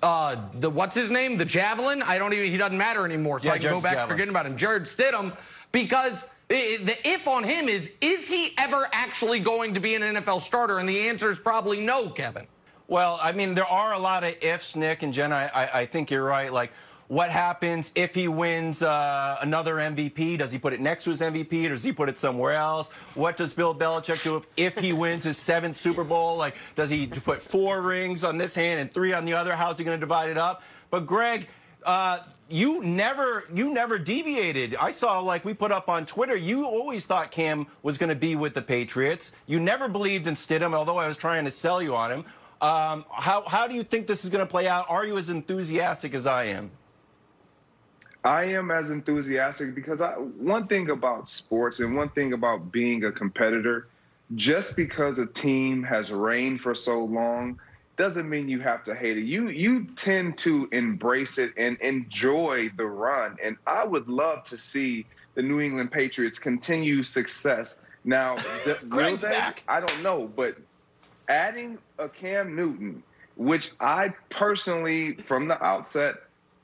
uh, 0.03 0.35
the 0.53 0.69
what's 0.69 0.95
his 0.95 1.11
name, 1.11 1.35
the 1.37 1.45
javelin. 1.45 2.03
I 2.03 2.19
don't 2.19 2.31
even. 2.31 2.49
He 2.49 2.57
doesn't 2.57 2.77
matter 2.77 3.03
anymore. 3.05 3.39
So 3.39 3.47
Yeah, 3.49 3.53
I 3.55 3.57
can 3.57 3.69
go 3.71 3.81
back 3.81 3.91
to 3.93 3.95
Javelin. 3.97 4.09
forgetting 4.09 4.29
about 4.29 4.45
him. 4.45 4.55
Jarrett 4.55 4.83
Stidham, 4.83 5.35
because. 5.71 6.29
The 6.49 6.97
if 7.03 7.27
on 7.27 7.43
him 7.43 7.67
is, 7.67 7.95
is 7.99 8.27
he 8.27 8.53
ever 8.57 8.87
actually 8.93 9.39
going 9.39 9.73
to 9.73 9.79
be 9.79 9.95
an 9.95 10.01
NFL 10.01 10.41
starter? 10.41 10.79
And 10.79 10.87
the 10.87 11.09
answer 11.09 11.29
is 11.29 11.39
probably 11.39 11.81
no, 11.81 12.09
Kevin. 12.09 12.47
Well, 12.87 13.19
I 13.21 13.33
mean, 13.33 13.53
there 13.53 13.65
are 13.65 13.93
a 13.93 13.99
lot 13.99 14.23
of 14.23 14.37
ifs, 14.41 14.75
Nick 14.75 15.03
and 15.03 15.11
Jen. 15.11 15.33
I, 15.33 15.47
I, 15.47 15.69
I 15.81 15.85
think 15.85 16.09
you're 16.09 16.23
right. 16.23 16.53
Like, 16.53 16.71
what 17.09 17.29
happens 17.29 17.91
if 17.95 18.15
he 18.15 18.29
wins 18.29 18.81
uh, 18.81 19.37
another 19.41 19.75
MVP? 19.75 20.37
Does 20.37 20.51
he 20.51 20.57
put 20.57 20.73
it 20.73 20.79
next 20.79 21.03
to 21.05 21.11
his 21.11 21.19
MVP? 21.21 21.65
Or 21.65 21.69
does 21.69 21.83
he 21.83 21.91
put 21.91 22.07
it 22.07 22.17
somewhere 22.17 22.53
else? 22.53 22.89
What 23.13 23.35
does 23.35 23.53
Bill 23.53 23.75
Belichick 23.75 24.23
do 24.23 24.37
if, 24.37 24.47
if 24.55 24.77
he 24.77 24.93
wins 24.93 25.25
his 25.25 25.37
seventh 25.37 25.77
Super 25.77 26.05
Bowl? 26.05 26.37
Like, 26.37 26.55
does 26.75 26.89
he 26.89 27.07
put 27.07 27.41
four 27.41 27.81
rings 27.81 28.23
on 28.23 28.37
this 28.37 28.55
hand 28.55 28.79
and 28.79 28.93
three 28.93 29.13
on 29.13 29.25
the 29.25 29.33
other? 29.33 29.55
How's 29.55 29.77
he 29.77 29.83
going 29.83 29.97
to 29.97 30.05
divide 30.05 30.29
it 30.29 30.37
up? 30.37 30.63
But 30.89 31.05
Greg, 31.05 31.47
uh, 31.85 32.19
you 32.49 32.83
never 32.83 33.45
you 33.53 33.73
never 33.73 33.97
deviated. 33.97 34.75
I 34.79 34.91
saw 34.91 35.19
like 35.19 35.43
we 35.43 35.53
put 35.53 35.71
up 35.71 35.89
on 35.89 36.05
Twitter. 36.05 36.35
You 36.35 36.65
always 36.65 37.05
thought 37.05 37.31
Cam 37.31 37.67
was 37.83 37.97
going 37.97 38.09
to 38.09 38.15
be 38.15 38.35
with 38.35 38.53
the 38.53 38.61
Patriots. 38.61 39.31
You 39.45 39.59
never 39.59 39.87
believed 39.87 40.27
in 40.27 40.35
Stidham, 40.35 40.73
although 40.73 40.97
I 40.97 41.07
was 41.07 41.17
trying 41.17 41.45
to 41.45 41.51
sell 41.51 41.81
you 41.81 41.95
on 41.95 42.11
him. 42.11 42.19
Um, 42.59 43.05
how 43.11 43.43
how 43.47 43.67
do 43.67 43.75
you 43.75 43.83
think 43.83 44.07
this 44.07 44.23
is 44.23 44.29
going 44.29 44.45
to 44.45 44.49
play 44.49 44.67
out? 44.67 44.85
Are 44.89 45.05
you 45.05 45.17
as 45.17 45.29
enthusiastic 45.29 46.13
as 46.13 46.25
I 46.25 46.45
am? 46.45 46.71
I 48.23 48.45
am 48.45 48.71
as 48.71 48.91
enthusiastic 48.91 49.75
because 49.75 50.01
I, 50.01 50.13
one 50.13 50.67
thing 50.67 50.89
about 50.89 51.29
sports 51.29 51.79
and 51.79 51.95
one 51.95 52.09
thing 52.09 52.33
about 52.33 52.71
being 52.71 53.05
a 53.05 53.11
competitor, 53.11 53.87
just 54.35 54.75
because 54.75 55.19
a 55.19 55.25
team 55.25 55.83
has 55.83 56.11
reigned 56.11 56.61
for 56.61 56.75
so 56.75 57.05
long 57.05 57.59
doesn't 57.97 58.29
mean 58.29 58.47
you 58.47 58.59
have 58.59 58.83
to 58.85 58.95
hate 58.95 59.17
it. 59.17 59.25
You 59.25 59.49
you 59.49 59.85
tend 59.85 60.37
to 60.39 60.69
embrace 60.71 61.37
it 61.37 61.53
and 61.57 61.79
enjoy 61.81 62.69
the 62.77 62.85
run. 62.85 63.37
And 63.43 63.57
I 63.65 63.83
would 63.83 64.07
love 64.07 64.43
to 64.45 64.57
see 64.57 65.05
the 65.33 65.41
New 65.41 65.59
England 65.59 65.91
Patriots 65.91 66.39
continue 66.39 67.03
success. 67.03 67.81
Now, 68.05 68.35
the, 68.65 68.77
will 68.89 69.17
they? 69.17 69.29
back. 69.29 69.63
I 69.67 69.79
don't 69.79 70.03
know, 70.03 70.27
but 70.27 70.57
adding 71.27 71.77
a 71.97 72.07
Cam 72.07 72.55
Newton, 72.55 73.03
which 73.35 73.71
I 73.79 74.13
personally, 74.29 75.13
from 75.15 75.47
the 75.47 75.61
outset, 75.63 76.15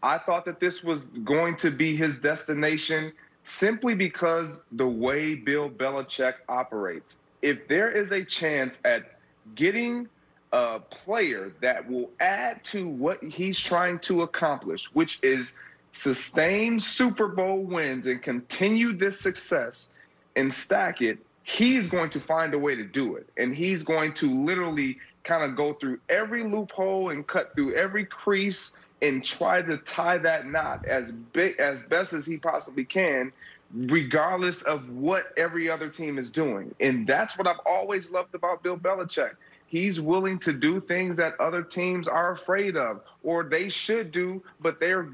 I 0.03 0.17
thought 0.17 0.45
that 0.45 0.59
this 0.59 0.83
was 0.83 1.07
going 1.07 1.55
to 1.57 1.71
be 1.71 1.95
his 1.95 2.19
destination 2.19 3.11
simply 3.43 3.95
because 3.95 4.61
the 4.71 4.87
way 4.87 5.35
Bill 5.35 5.69
Belichick 5.69 6.35
operates. 6.47 7.17
If 7.41 7.67
there 7.67 7.89
is 7.91 8.11
a 8.11 8.23
chance 8.23 8.79
at 8.85 9.19
getting 9.55 10.07
a 10.53 10.79
player 10.79 11.51
that 11.61 11.89
will 11.89 12.11
add 12.19 12.63
to 12.63 12.87
what 12.87 13.21
he's 13.23 13.59
trying 13.59 13.97
to 13.99 14.21
accomplish, 14.21 14.93
which 14.93 15.19
is 15.23 15.57
sustain 15.93 16.79
Super 16.79 17.27
Bowl 17.27 17.65
wins 17.65 18.05
and 18.05 18.21
continue 18.21 18.93
this 18.93 19.19
success 19.19 19.95
and 20.35 20.53
stack 20.53 21.01
it, 21.01 21.17
he's 21.41 21.89
going 21.89 22.11
to 22.11 22.19
find 22.19 22.53
a 22.53 22.59
way 22.59 22.75
to 22.75 22.83
do 22.83 23.15
it. 23.15 23.27
And 23.35 23.53
he's 23.53 23.83
going 23.83 24.13
to 24.13 24.43
literally 24.45 24.99
kind 25.23 25.43
of 25.43 25.55
go 25.55 25.73
through 25.73 25.99
every 26.09 26.43
loophole 26.43 27.09
and 27.09 27.25
cut 27.25 27.55
through 27.55 27.73
every 27.73 28.05
crease 28.05 28.79
and 29.01 29.23
try 29.23 29.61
to 29.63 29.77
tie 29.77 30.19
that 30.19 30.45
knot 30.45 30.85
as 30.85 31.11
big 31.11 31.59
as 31.59 31.83
best 31.83 32.13
as 32.13 32.27
he 32.27 32.37
possibly 32.37 32.85
can 32.85 33.33
regardless 33.73 34.61
of 34.63 34.87
what 34.91 35.33
every 35.35 35.69
other 35.69 35.89
team 35.89 36.19
is 36.19 36.29
doing. 36.29 36.73
And 36.79 37.07
that's 37.07 37.37
what 37.37 37.47
I've 37.47 37.59
always 37.65 38.11
loved 38.11 38.35
about 38.35 38.61
Bill 38.61 38.77
Belichick. 38.77 39.35
He's 39.73 39.99
willing 39.99 40.37
to 40.41 40.53
do 40.53 40.79
things 40.79 41.17
that 41.17 41.39
other 41.39 41.63
teams 41.63 42.07
are 42.07 42.31
afraid 42.31 42.77
of 42.77 43.01
or 43.23 43.41
they 43.41 43.69
should 43.69 44.11
do, 44.11 44.43
but 44.61 44.79
they're 44.79 45.09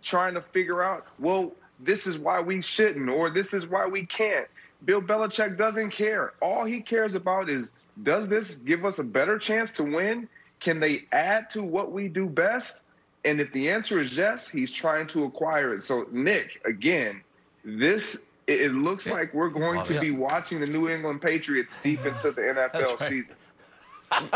trying 0.00 0.34
to 0.34 0.40
figure 0.40 0.80
out, 0.80 1.08
well, 1.18 1.50
this 1.80 2.06
is 2.06 2.16
why 2.16 2.40
we 2.40 2.62
shouldn't 2.62 3.10
or 3.10 3.30
this 3.30 3.52
is 3.52 3.66
why 3.66 3.88
we 3.88 4.06
can't. 4.06 4.46
Bill 4.84 5.02
Belichick 5.02 5.58
doesn't 5.58 5.90
care. 5.90 6.34
All 6.40 6.64
he 6.64 6.80
cares 6.80 7.16
about 7.16 7.48
is 7.48 7.72
does 8.04 8.28
this 8.28 8.54
give 8.54 8.84
us 8.84 9.00
a 9.00 9.04
better 9.04 9.40
chance 9.40 9.72
to 9.72 9.82
win? 9.82 10.28
Can 10.60 10.78
they 10.78 11.06
add 11.10 11.50
to 11.50 11.62
what 11.64 11.90
we 11.90 12.06
do 12.06 12.28
best? 12.28 12.86
And 13.24 13.40
if 13.40 13.52
the 13.52 13.70
answer 13.70 14.00
is 14.00 14.16
yes, 14.16 14.48
he's 14.48 14.70
trying 14.70 15.08
to 15.08 15.24
acquire 15.24 15.74
it. 15.74 15.82
So, 15.82 16.06
Nick, 16.12 16.62
again, 16.64 17.22
this 17.64 18.30
it, 18.46 18.70
looks 18.70 19.10
like 19.10 19.34
we're 19.34 19.48
going 19.48 19.82
to 19.82 19.98
be 19.98 20.12
watching 20.12 20.60
the 20.60 20.68
New 20.68 20.88
England 20.88 21.22
Patriots 21.22 21.80
deep 21.82 22.06
into 22.06 22.30
the 22.30 22.40
NFL 22.72 22.72
right. 22.72 22.98
season. 23.00 23.34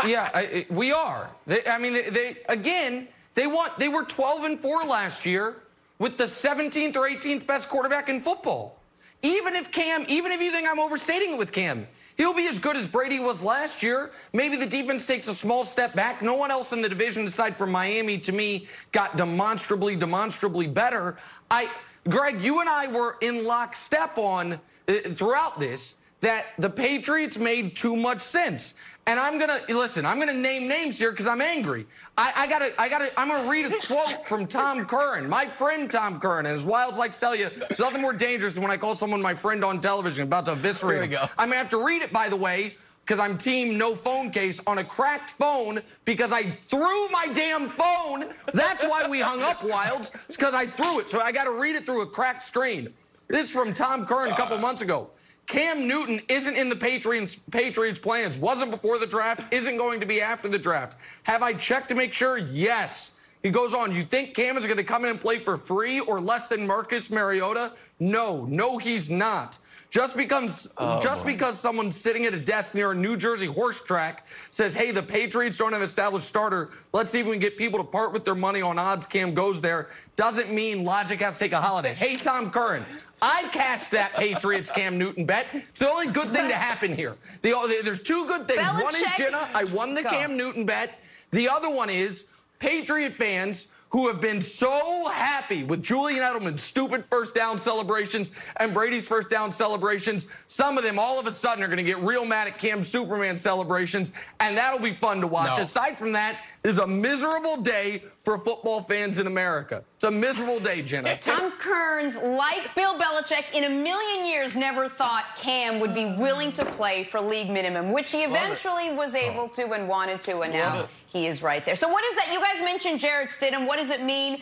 Yeah, 0.05 0.29
I, 0.33 0.65
we 0.69 0.91
are. 0.91 1.29
They, 1.47 1.65
I 1.65 1.77
mean, 1.77 1.93
they, 1.93 2.09
they 2.09 2.37
again, 2.49 3.07
they 3.33 3.47
want 3.47 3.77
they 3.77 3.89
were 3.89 4.03
12 4.03 4.43
and 4.45 4.59
4 4.59 4.83
last 4.83 5.25
year 5.25 5.57
with 5.99 6.17
the 6.17 6.25
17th 6.25 6.95
or 6.95 7.09
18th 7.09 7.45
best 7.47 7.69
quarterback 7.69 8.09
in 8.09 8.21
football. 8.21 8.79
Even 9.21 9.55
if 9.55 9.71
Cam, 9.71 10.05
even 10.07 10.31
if 10.31 10.41
you 10.41 10.51
think 10.51 10.67
I'm 10.69 10.79
overstating 10.79 11.33
it 11.33 11.37
with 11.37 11.51
Cam, 11.51 11.87
he'll 12.17 12.33
be 12.33 12.47
as 12.47 12.59
good 12.59 12.75
as 12.75 12.87
Brady 12.87 13.19
was 13.19 13.41
last 13.41 13.81
year. 13.81 14.11
Maybe 14.33 14.55
the 14.55 14.65
defense 14.65 15.07
takes 15.07 15.27
a 15.27 15.35
small 15.35 15.63
step 15.63 15.95
back. 15.95 16.21
No 16.21 16.35
one 16.35 16.51
else 16.51 16.73
in 16.73 16.81
the 16.81 16.89
division 16.89 17.25
aside 17.25 17.57
from 17.57 17.71
Miami 17.71 18.17
to 18.19 18.31
me 18.31 18.67
got 18.91 19.17
demonstrably 19.17 19.95
demonstrably 19.95 20.67
better. 20.67 21.17
I 21.49 21.69
Greg, 22.07 22.41
you 22.41 22.59
and 22.59 22.69
I 22.69 22.87
were 22.87 23.17
in 23.21 23.45
lockstep 23.45 24.17
on 24.17 24.59
uh, 24.87 24.93
throughout 25.15 25.59
this 25.59 25.95
that 26.25 26.47
the 26.57 26.69
Patriots 26.69 27.37
made 27.37 27.75
too 27.75 27.95
much 27.95 28.19
sense. 28.19 28.73
And 29.05 29.19
I'm 29.19 29.37
gonna 29.37 29.59
listen. 29.69 30.07
I'm 30.07 30.17
gonna 30.17 30.33
name 30.33 30.67
names 30.67 30.97
here 30.97 31.11
because 31.11 31.27
I'm 31.27 31.39
angry. 31.39 31.85
I, 32.17 32.33
I 32.35 32.47
gotta, 32.47 32.73
I 32.81 32.89
gotta. 32.89 33.11
I'm 33.15 33.27
gonna 33.27 33.47
read 33.47 33.65
a 33.65 33.69
quote 33.85 34.25
from 34.25 34.47
Tom 34.47 34.87
Curran, 34.87 35.29
my 35.29 35.45
friend 35.45 35.89
Tom 35.89 36.19
Curran. 36.19 36.47
And 36.47 36.55
as 36.55 36.65
Wildes 36.65 36.97
likes 36.97 37.17
to 37.17 37.19
tell 37.19 37.35
you, 37.35 37.49
there's 37.69 37.79
nothing 37.79 38.01
more 38.01 38.13
dangerous 38.13 38.55
than 38.55 38.63
when 38.63 38.71
I 38.71 38.77
call 38.77 38.95
someone 38.95 39.21
my 39.21 39.35
friend 39.35 39.63
on 39.63 39.79
television 39.79 40.23
about 40.23 40.45
to 40.45 40.53
eviscerate. 40.53 40.95
Here 40.95 41.01
we 41.03 41.07
go. 41.09 41.29
I'm 41.37 41.49
gonna 41.49 41.57
have 41.57 41.69
to 41.69 41.85
read 41.85 42.01
it, 42.01 42.11
by 42.11 42.27
the 42.27 42.35
way, 42.35 42.75
because 43.03 43.19
I'm 43.19 43.37
team 43.37 43.77
no 43.77 43.93
phone 43.93 44.31
case 44.31 44.59
on 44.65 44.79
a 44.79 44.83
cracked 44.83 45.29
phone 45.29 45.79
because 46.05 46.33
I 46.33 46.49
threw 46.49 47.07
my 47.09 47.27
damn 47.35 47.69
phone. 47.69 48.25
That's 48.51 48.83
why 48.83 49.07
we 49.07 49.19
hung 49.19 49.43
up, 49.43 49.59
Wildes. 49.59 50.09
It's 50.25 50.37
because 50.37 50.55
I 50.55 50.65
threw 50.65 51.01
it. 51.01 51.11
So 51.11 51.21
I 51.21 51.31
got 51.31 51.43
to 51.43 51.51
read 51.51 51.75
it 51.75 51.85
through 51.85 52.01
a 52.01 52.07
cracked 52.07 52.41
screen. 52.41 52.91
This 53.27 53.45
is 53.45 53.51
from 53.51 53.75
Tom 53.75 54.07
Curran 54.07 54.31
a 54.31 54.35
couple 54.35 54.57
months 54.57 54.81
ago. 54.81 55.11
Cam 55.47 55.87
Newton 55.87 56.21
isn't 56.27 56.55
in 56.55 56.69
the 56.69 56.75
Patriots 56.75 57.35
Patriots 57.51 57.99
plans. 57.99 58.39
Wasn't 58.39 58.71
before 58.71 58.97
the 58.97 59.07
draft. 59.07 59.53
Isn't 59.53 59.77
going 59.77 59.99
to 59.99 60.05
be 60.05 60.21
after 60.21 60.47
the 60.47 60.59
draft. 60.59 60.97
Have 61.23 61.43
I 61.43 61.53
checked 61.53 61.89
to 61.89 61.95
make 61.95 62.13
sure? 62.13 62.37
Yes. 62.37 63.11
He 63.43 63.51
goes 63.51 63.75
on. 63.75 63.93
You 63.93 64.03
think 64.03 64.33
Cam 64.33 64.57
is 64.57 64.65
going 64.65 64.77
to 64.77 64.83
come 64.83 65.03
in 65.03 65.11
and 65.11 65.21
play 65.21 65.37
for 65.37 65.55
free 65.55 65.99
or 65.99 66.19
less 66.19 66.47
than 66.47 66.65
Marcus 66.65 67.11
Mariota? 67.11 67.73
No, 67.99 68.45
no, 68.45 68.79
he's 68.79 69.07
not. 69.07 69.59
Just 69.91 70.17
because 70.17 70.73
oh, 70.77 70.99
just 70.99 71.25
because 71.25 71.59
someone's 71.59 71.95
sitting 71.95 72.25
at 72.25 72.33
a 72.33 72.39
desk 72.39 72.73
near 72.73 72.91
a 72.91 72.95
New 72.95 73.15
Jersey 73.15 73.45
horse 73.45 73.81
track 73.81 74.25
says, 74.51 74.73
"Hey, 74.73 74.91
the 74.91 75.03
Patriots 75.03 75.57
don't 75.57 75.73
have 75.73 75.81
an 75.81 75.85
established 75.85 76.25
starter. 76.25 76.71
Let's 76.91 77.11
see 77.11 77.19
if 77.19 77.27
we 77.27 77.33
can 77.33 77.39
get 77.39 77.55
people 77.55 77.79
to 77.79 77.85
part 77.85 78.11
with 78.11 78.25
their 78.25 78.35
money 78.35 78.61
on 78.61 78.79
odds." 78.79 79.05
Cam 79.05 79.33
goes 79.33 79.61
there 79.61 79.89
doesn't 80.15 80.51
mean 80.51 80.83
logic 80.83 81.19
has 81.19 81.35
to 81.35 81.39
take 81.39 81.51
a 81.51 81.61
holiday. 81.61 81.93
Hey, 81.93 82.15
Tom 82.15 82.49
Curran. 82.49 82.83
I 83.21 83.43
cashed 83.51 83.91
that 83.91 84.13
Patriots 84.13 84.69
Cam 84.69 84.97
Newton 84.97 85.25
bet. 85.25 85.47
It's 85.53 85.79
the 85.79 85.89
only 85.89 86.07
good 86.07 86.29
thing 86.29 86.47
to 86.47 86.55
happen 86.55 86.95
here. 86.95 87.15
The, 87.41 87.81
there's 87.83 88.01
two 88.01 88.25
good 88.25 88.47
things. 88.47 88.69
One 88.81 88.95
is 88.95 89.03
Jenna, 89.17 89.49
I 89.53 89.63
won 89.65 89.93
the 89.93 90.03
Go. 90.03 90.09
Cam 90.09 90.37
Newton 90.37 90.65
bet. 90.65 90.99
The 91.31 91.49
other 91.49 91.69
one 91.69 91.89
is 91.89 92.27
Patriot 92.59 93.15
fans 93.15 93.67
who 93.89 94.07
have 94.07 94.19
been 94.19 94.41
so 94.41 95.07
happy 95.07 95.63
with 95.63 95.81
Julian 95.81 96.19
Edelman's 96.19 96.61
stupid 96.61 97.05
first 97.05 97.33
down 97.33 97.57
celebrations 97.57 98.31
and 98.57 98.73
Brady's 98.73 99.07
first 99.07 99.29
down 99.29 99.53
celebrations. 99.53 100.27
Some 100.47 100.77
of 100.77 100.83
them 100.83 100.99
all 100.99 101.17
of 101.17 101.27
a 101.27 101.31
sudden 101.31 101.63
are 101.63 101.67
going 101.67 101.77
to 101.77 101.83
get 101.83 101.99
real 101.99 102.25
mad 102.25 102.47
at 102.47 102.57
Cam's 102.57 102.89
Superman 102.89 103.37
celebrations, 103.37 104.11
and 104.41 104.57
that'll 104.57 104.79
be 104.79 104.93
fun 104.93 105.21
to 105.21 105.27
watch. 105.27 105.55
No. 105.55 105.63
Aside 105.63 105.97
from 105.97 106.11
that, 106.11 106.39
this 106.54 106.54
is 106.65 106.79
a 106.79 106.87
miserable 106.87 107.57
day 107.57 108.01
for 108.23 108.39
football 108.39 108.81
fans 108.81 109.19
in 109.19 109.27
America. 109.27 109.83
It's 109.95 110.03
a 110.03 110.09
miserable 110.09 110.59
day, 110.59 110.81
Jenna. 110.81 111.15
Tom 111.21 111.51
Curran, 111.51 112.35
like 112.35 112.73
Bill 112.73 112.95
Belichick, 112.95 113.53
in 113.53 113.65
a 113.65 113.69
million 113.69 114.25
years 114.25 114.55
never 114.55 114.89
thought 114.89 115.25
Cam 115.37 115.79
would 115.79 115.93
be 115.93 116.05
willing 116.17 116.51
to 116.53 116.65
play 116.65 117.03
for 117.03 117.21
league 117.21 117.51
minimum, 117.51 117.91
which 117.91 118.11
he 118.11 118.23
eventually 118.23 118.91
was 118.95 119.13
oh. 119.13 119.19
able 119.19 119.47
to 119.49 119.71
and 119.73 119.87
wanted 119.87 120.19
to, 120.21 120.39
and 120.39 120.51
now 120.51 120.87
he 121.05 121.27
is 121.27 121.43
right 121.43 121.63
there. 121.65 121.75
So, 121.75 121.87
what 121.87 122.03
is 122.03 122.15
that? 122.15 122.29
You 122.33 122.41
guys 122.41 122.59
mentioned 122.61 122.99
Jarrett 122.99 123.29
Stidham. 123.29 123.67
What 123.67 123.77
does 123.77 123.91
it 123.91 124.01
mean? 124.01 124.41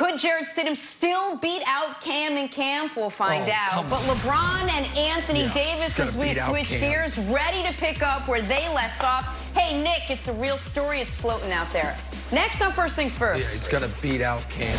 Could 0.00 0.18
Jarrett 0.18 0.46
Stidham 0.46 0.74
still 0.74 1.36
beat 1.36 1.60
out 1.66 2.00
Cam 2.00 2.38
and 2.38 2.50
Camp? 2.50 2.96
We'll 2.96 3.10
find 3.10 3.44
Oh, 3.46 3.52
out. 3.54 3.90
But 3.90 4.00
LeBron 4.04 4.62
and 4.70 4.86
Anthony 4.96 5.42
Yeah, 5.42 5.52
Davis, 5.52 6.00
as 6.00 6.16
we 6.16 6.32
switch 6.32 6.70
gears, 6.70 7.18
ready 7.18 7.62
to 7.64 7.74
pick 7.74 8.02
up 8.02 8.26
where 8.26 8.40
they 8.40 8.66
left 8.70 9.04
off. 9.04 9.26
Hey, 9.54 9.78
Nick, 9.82 10.08
it's 10.10 10.28
a 10.28 10.32
real 10.32 10.56
story. 10.56 11.02
It's 11.02 11.14
floating 11.14 11.52
out 11.52 11.70
there. 11.70 11.98
Next 12.32 12.62
on 12.62 12.72
First 12.72 12.96
Things 12.96 13.14
First. 13.14 13.40
Yeah, 13.40 13.44
First. 13.44 13.58
he's 13.58 13.68
going 13.70 13.92
to 13.92 14.00
beat 14.00 14.22
out 14.22 14.48
Cam. 14.48 14.74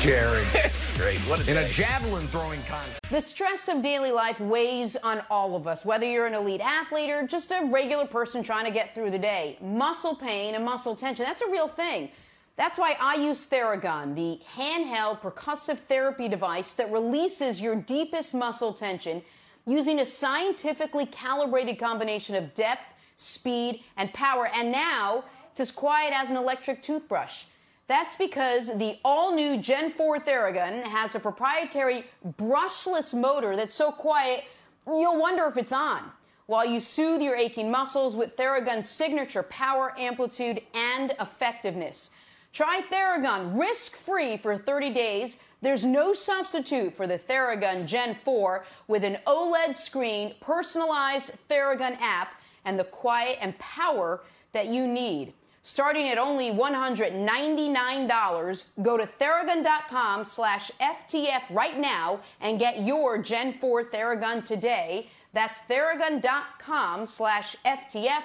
Jared. 0.00 0.46
It's 0.52 0.98
great. 0.98 1.18
What 1.20 1.40
a 1.48 1.50
In 1.50 1.56
a 1.56 1.66
javelin 1.70 2.26
throwing 2.26 2.60
contest. 2.64 3.00
The 3.08 3.22
stress 3.22 3.68
of 3.68 3.80
daily 3.80 4.10
life 4.12 4.38
weighs 4.38 4.96
on 4.96 5.22
all 5.30 5.56
of 5.56 5.66
us, 5.66 5.86
whether 5.86 6.04
you're 6.04 6.26
an 6.26 6.34
elite 6.34 6.60
athlete 6.60 7.08
or 7.08 7.26
just 7.26 7.52
a 7.52 7.66
regular 7.72 8.06
person 8.06 8.42
trying 8.42 8.66
to 8.66 8.70
get 8.70 8.94
through 8.94 9.12
the 9.12 9.18
day. 9.18 9.56
Muscle 9.62 10.14
pain 10.14 10.56
and 10.56 10.62
muscle 10.62 10.94
tension, 10.94 11.24
that's 11.24 11.40
a 11.40 11.50
real 11.50 11.68
thing. 11.68 12.10
That's 12.56 12.78
why 12.78 12.96
I 13.00 13.16
use 13.16 13.46
Theragun, 13.46 14.14
the 14.14 14.40
handheld 14.56 15.20
percussive 15.20 15.78
therapy 15.78 16.28
device 16.28 16.74
that 16.74 16.92
releases 16.92 17.60
your 17.60 17.74
deepest 17.74 18.32
muscle 18.32 18.72
tension 18.72 19.22
using 19.66 19.98
a 19.98 20.06
scientifically 20.06 21.06
calibrated 21.06 21.78
combination 21.78 22.36
of 22.36 22.54
depth, 22.54 22.94
speed, 23.16 23.82
and 23.96 24.12
power. 24.12 24.48
And 24.54 24.70
now 24.70 25.24
it's 25.50 25.60
as 25.60 25.72
quiet 25.72 26.12
as 26.14 26.30
an 26.30 26.36
electric 26.36 26.80
toothbrush. 26.80 27.44
That's 27.86 28.16
because 28.16 28.78
the 28.78 28.98
all 29.04 29.34
new 29.34 29.58
Gen 29.58 29.90
4 29.90 30.20
Theragun 30.20 30.84
has 30.84 31.14
a 31.14 31.20
proprietary 31.20 32.04
brushless 32.38 33.18
motor 33.18 33.56
that's 33.56 33.74
so 33.74 33.90
quiet 33.90 34.44
you'll 34.86 35.20
wonder 35.20 35.46
if 35.46 35.56
it's 35.56 35.72
on. 35.72 36.02
While 36.46 36.66
you 36.66 36.78
soothe 36.78 37.22
your 37.22 37.36
aching 37.36 37.70
muscles 37.70 38.14
with 38.14 38.36
Theragun's 38.36 38.88
signature 38.88 39.42
power, 39.42 39.94
amplitude, 39.98 40.62
and 40.74 41.12
effectiveness. 41.20 42.10
Try 42.54 42.80
Theragun 42.82 43.58
risk 43.58 43.96
free 43.96 44.36
for 44.36 44.56
30 44.56 44.90
days. 44.90 45.38
There's 45.60 45.84
no 45.84 46.12
substitute 46.12 46.94
for 46.94 47.08
the 47.08 47.18
Theragun 47.18 47.84
Gen 47.84 48.14
4 48.14 48.64
with 48.86 49.02
an 49.02 49.18
OLED 49.26 49.76
screen, 49.76 50.36
personalized 50.40 51.32
Theragun 51.50 52.00
app, 52.00 52.40
and 52.64 52.78
the 52.78 52.84
quiet 52.84 53.38
and 53.40 53.58
power 53.58 54.22
that 54.52 54.68
you 54.68 54.86
need. 54.86 55.32
Starting 55.64 56.08
at 56.08 56.16
only 56.16 56.52
$199, 56.52 58.64
go 58.82 58.96
to 58.98 59.04
theragun.com 59.04 60.22
slash 60.22 60.70
FTF 60.80 61.42
right 61.50 61.76
now 61.76 62.20
and 62.40 62.60
get 62.60 62.82
your 62.82 63.18
Gen 63.18 63.52
4 63.52 63.86
Theragun 63.86 64.44
today. 64.44 65.10
That's 65.32 65.62
theragun.com 65.62 67.06
slash 67.06 67.56
FTF, 67.64 68.22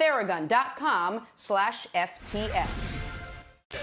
theragun.com 0.00 1.28
slash 1.36 1.86
FTF. 1.94 2.99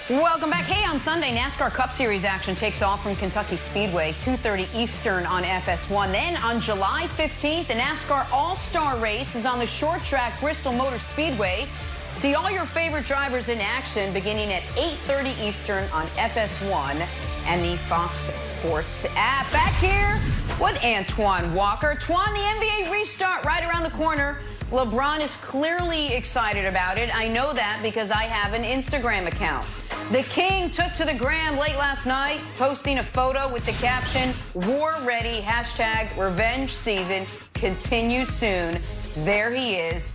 Welcome 0.10 0.50
back. 0.50 0.64
Hey, 0.64 0.86
on 0.86 1.00
Sunday, 1.00 1.36
NASCAR 1.36 1.70
Cup 1.70 1.92
Series 1.92 2.24
action 2.24 2.56
takes 2.56 2.82
off 2.82 3.04
from 3.04 3.16
Kentucky 3.18 3.56
Speedway, 3.56 4.14
2:30 4.20 4.68
Eastern 4.74 5.26
on 5.26 5.44
FS1. 5.44 6.14
Then 6.14 6.38
on 6.38 6.62
July 6.62 7.08
15th, 7.16 7.68
the 7.68 7.74
NASCAR 7.74 8.26
All-Star 8.32 8.98
Race 8.98 9.36
is 9.36 9.46
on 9.46 9.60
the 9.60 9.68
short 9.68 10.04
track 10.06 10.40
Bristol 10.40 10.74
Motor 10.74 11.00
Speedway. 11.00 11.68
See 12.12 12.36
all 12.36 12.50
your 12.50 12.66
favorite 12.66 13.06
drivers 13.06 13.50
in 13.50 13.60
action 13.60 14.14
beginning 14.14 14.54
at 14.54 14.64
8:30 14.78 15.36
Eastern 15.42 15.84
on 15.92 16.08
FS1 16.18 17.06
and 17.48 17.64
the 17.64 17.76
Fox 17.76 18.30
Sports 18.36 19.06
app. 19.16 19.50
Back 19.52 19.74
here 19.76 20.22
with 20.60 20.82
Antoine 20.86 21.54
Walker. 21.54 21.96
Twan, 21.96 22.34
the 22.34 22.46
NBA 22.46 22.92
restart 22.92 23.46
right 23.46 23.64
around 23.64 23.84
the 23.84 23.98
corner. 23.98 24.38
LeBron 24.72 25.22
is 25.22 25.38
clearly 25.38 26.14
excited 26.14 26.66
about 26.66 26.98
it. 26.98 27.10
I 27.16 27.30
know 27.30 27.54
that 27.54 27.80
because 27.82 28.12
I 28.12 28.24
have 28.24 28.54
an 28.54 28.64
Instagram 28.64 29.26
account. 29.26 29.66
The 30.12 30.24
King 30.24 30.70
took 30.70 30.92
to 30.94 31.06
the 31.06 31.14
gram 31.14 31.58
late 31.58 31.78
last 31.78 32.06
night, 32.06 32.42
posting 32.58 33.00
a 33.00 33.04
photo 33.04 33.52
with 33.52 33.66
the 33.66 33.72
caption, 33.74 34.34
War 34.68 34.94
Ready, 35.04 35.40
hashtag 35.40 36.18
revenge 36.22 36.74
season 36.74 37.26
continues 37.54 38.28
soon. 38.28 38.78
There 39.20 39.54
he 39.54 39.76
is. 39.76 40.14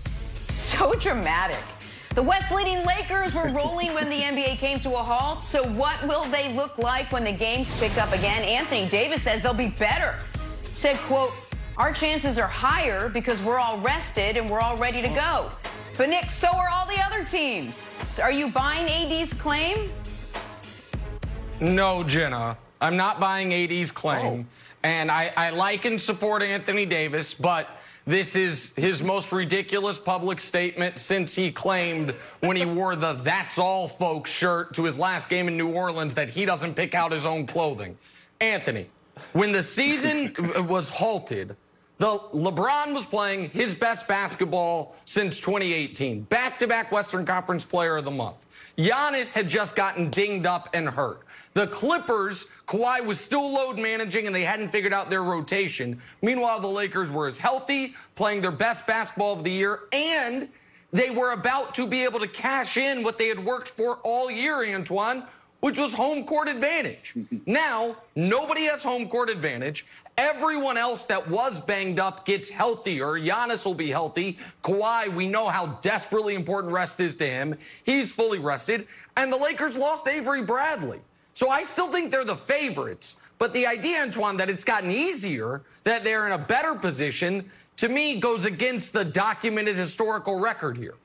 So 0.48 0.92
dramatic. 0.94 1.62
The 2.14 2.22
West 2.22 2.52
leading 2.52 2.84
Lakers 2.84 3.34
were 3.34 3.48
rolling 3.48 3.94
when 3.94 4.10
the 4.10 4.18
NBA 4.18 4.58
came 4.58 4.78
to 4.80 4.90
a 4.90 5.02
halt. 5.02 5.42
So 5.42 5.62
what 5.62 6.06
will 6.06 6.24
they 6.24 6.52
look 6.52 6.76
like 6.76 7.10
when 7.10 7.24
the 7.24 7.32
games 7.32 7.72
pick 7.80 7.96
up 7.96 8.12
again? 8.12 8.42
Anthony 8.42 8.86
Davis 8.86 9.22
says 9.22 9.40
they'll 9.40 9.54
be 9.54 9.68
better. 9.68 10.18
Said, 10.62 10.98
quote, 10.98 11.32
our 11.76 11.92
chances 11.92 12.38
are 12.38 12.46
higher 12.46 13.08
because 13.08 13.42
we're 13.42 13.58
all 13.58 13.78
rested 13.78 14.36
and 14.36 14.48
we're 14.50 14.60
all 14.60 14.76
ready 14.76 15.00
to 15.02 15.08
go. 15.08 15.50
But 15.96 16.08
Nick, 16.08 16.30
so 16.30 16.48
are 16.48 16.68
all 16.72 16.86
the 16.86 17.00
other 17.00 17.24
teams. 17.24 18.18
Are 18.22 18.32
you 18.32 18.48
buying 18.48 18.88
AD's 18.88 19.32
claim? 19.34 19.90
No, 21.60 22.02
Jenna. 22.02 22.56
I'm 22.80 22.96
not 22.96 23.20
buying 23.20 23.52
AD's 23.52 23.90
claim. 23.90 24.46
Oh. 24.46 24.66
And 24.82 25.10
I, 25.10 25.32
I 25.36 25.50
like 25.50 25.84
and 25.84 26.00
support 26.00 26.42
Anthony 26.42 26.84
Davis, 26.84 27.34
but 27.34 27.68
this 28.04 28.34
is 28.34 28.74
his 28.74 29.00
most 29.00 29.30
ridiculous 29.30 29.96
public 29.96 30.40
statement 30.40 30.98
since 30.98 31.36
he 31.36 31.52
claimed 31.52 32.10
when 32.40 32.56
he 32.56 32.64
wore 32.64 32.96
the 32.96 33.12
That's 33.12 33.58
All 33.58 33.86
Folks 33.86 34.28
shirt 34.28 34.74
to 34.74 34.84
his 34.84 34.98
last 34.98 35.30
game 35.30 35.46
in 35.46 35.56
New 35.56 35.68
Orleans 35.68 36.14
that 36.14 36.28
he 36.28 36.44
doesn't 36.44 36.74
pick 36.74 36.94
out 36.94 37.12
his 37.12 37.24
own 37.24 37.46
clothing. 37.46 37.96
Anthony, 38.40 38.88
when 39.34 39.52
the 39.52 39.62
season 39.62 40.34
was 40.66 40.88
halted, 40.88 41.56
the 42.02 42.18
LeBron 42.34 42.94
was 42.94 43.06
playing 43.06 43.50
his 43.50 43.76
best 43.76 44.08
basketball 44.08 44.96
since 45.04 45.38
2018. 45.38 46.22
Back-to-back 46.22 46.90
Western 46.90 47.24
Conference 47.24 47.64
Player 47.64 47.98
of 47.98 48.04
the 48.04 48.10
Month. 48.10 48.44
Giannis 48.76 49.32
had 49.32 49.48
just 49.48 49.76
gotten 49.76 50.10
dinged 50.10 50.44
up 50.44 50.68
and 50.74 50.88
hurt. 50.88 51.20
The 51.54 51.68
Clippers, 51.68 52.48
Kawhi 52.66 53.04
was 53.04 53.20
still 53.20 53.54
load 53.54 53.78
managing 53.78 54.26
and 54.26 54.34
they 54.34 54.42
hadn't 54.42 54.70
figured 54.70 54.92
out 54.92 55.10
their 55.10 55.22
rotation. 55.22 56.02
Meanwhile, 56.22 56.58
the 56.58 56.66
Lakers 56.66 57.12
were 57.12 57.28
as 57.28 57.38
healthy, 57.38 57.94
playing 58.16 58.40
their 58.42 58.50
best 58.50 58.84
basketball 58.84 59.34
of 59.34 59.44
the 59.44 59.52
year, 59.52 59.82
and 59.92 60.48
they 60.92 61.10
were 61.10 61.30
about 61.30 61.72
to 61.76 61.86
be 61.86 62.02
able 62.02 62.18
to 62.18 62.26
cash 62.26 62.78
in 62.78 63.04
what 63.04 63.16
they 63.16 63.28
had 63.28 63.44
worked 63.44 63.68
for 63.68 63.98
all 64.02 64.28
year, 64.28 64.64
Antoine, 64.64 65.22
which 65.62 65.78
was 65.78 65.94
home 65.94 66.24
court 66.24 66.48
advantage. 66.48 67.14
now, 67.46 67.96
nobody 68.16 68.64
has 68.64 68.82
home 68.82 69.08
court 69.08 69.30
advantage. 69.30 69.86
Everyone 70.18 70.76
else 70.76 71.04
that 71.06 71.30
was 71.30 71.60
banged 71.60 72.00
up 72.00 72.26
gets 72.26 72.50
healthier. 72.50 73.12
Giannis 73.12 73.64
will 73.64 73.72
be 73.72 73.88
healthy. 73.88 74.38
Kawhi, 74.64 75.14
we 75.14 75.28
know 75.28 75.48
how 75.48 75.78
desperately 75.80 76.34
important 76.34 76.72
rest 76.72 76.98
is 76.98 77.14
to 77.14 77.26
him. 77.26 77.56
He's 77.84 78.12
fully 78.12 78.40
rested. 78.40 78.88
And 79.16 79.32
the 79.32 79.36
Lakers 79.36 79.76
lost 79.76 80.08
Avery 80.08 80.42
Bradley. 80.42 81.00
So 81.32 81.48
I 81.48 81.62
still 81.62 81.92
think 81.92 82.10
they're 82.10 82.24
the 82.24 82.36
favorites. 82.36 83.16
But 83.38 83.52
the 83.52 83.64
idea, 83.64 84.02
Antoine, 84.02 84.36
that 84.38 84.50
it's 84.50 84.64
gotten 84.64 84.90
easier, 84.90 85.62
that 85.84 86.02
they're 86.02 86.26
in 86.26 86.32
a 86.32 86.38
better 86.38 86.74
position, 86.74 87.48
to 87.76 87.88
me 87.88 88.18
goes 88.18 88.44
against 88.44 88.92
the 88.92 89.04
documented 89.04 89.76
historical 89.76 90.40
record 90.40 90.76
here. 90.76 90.96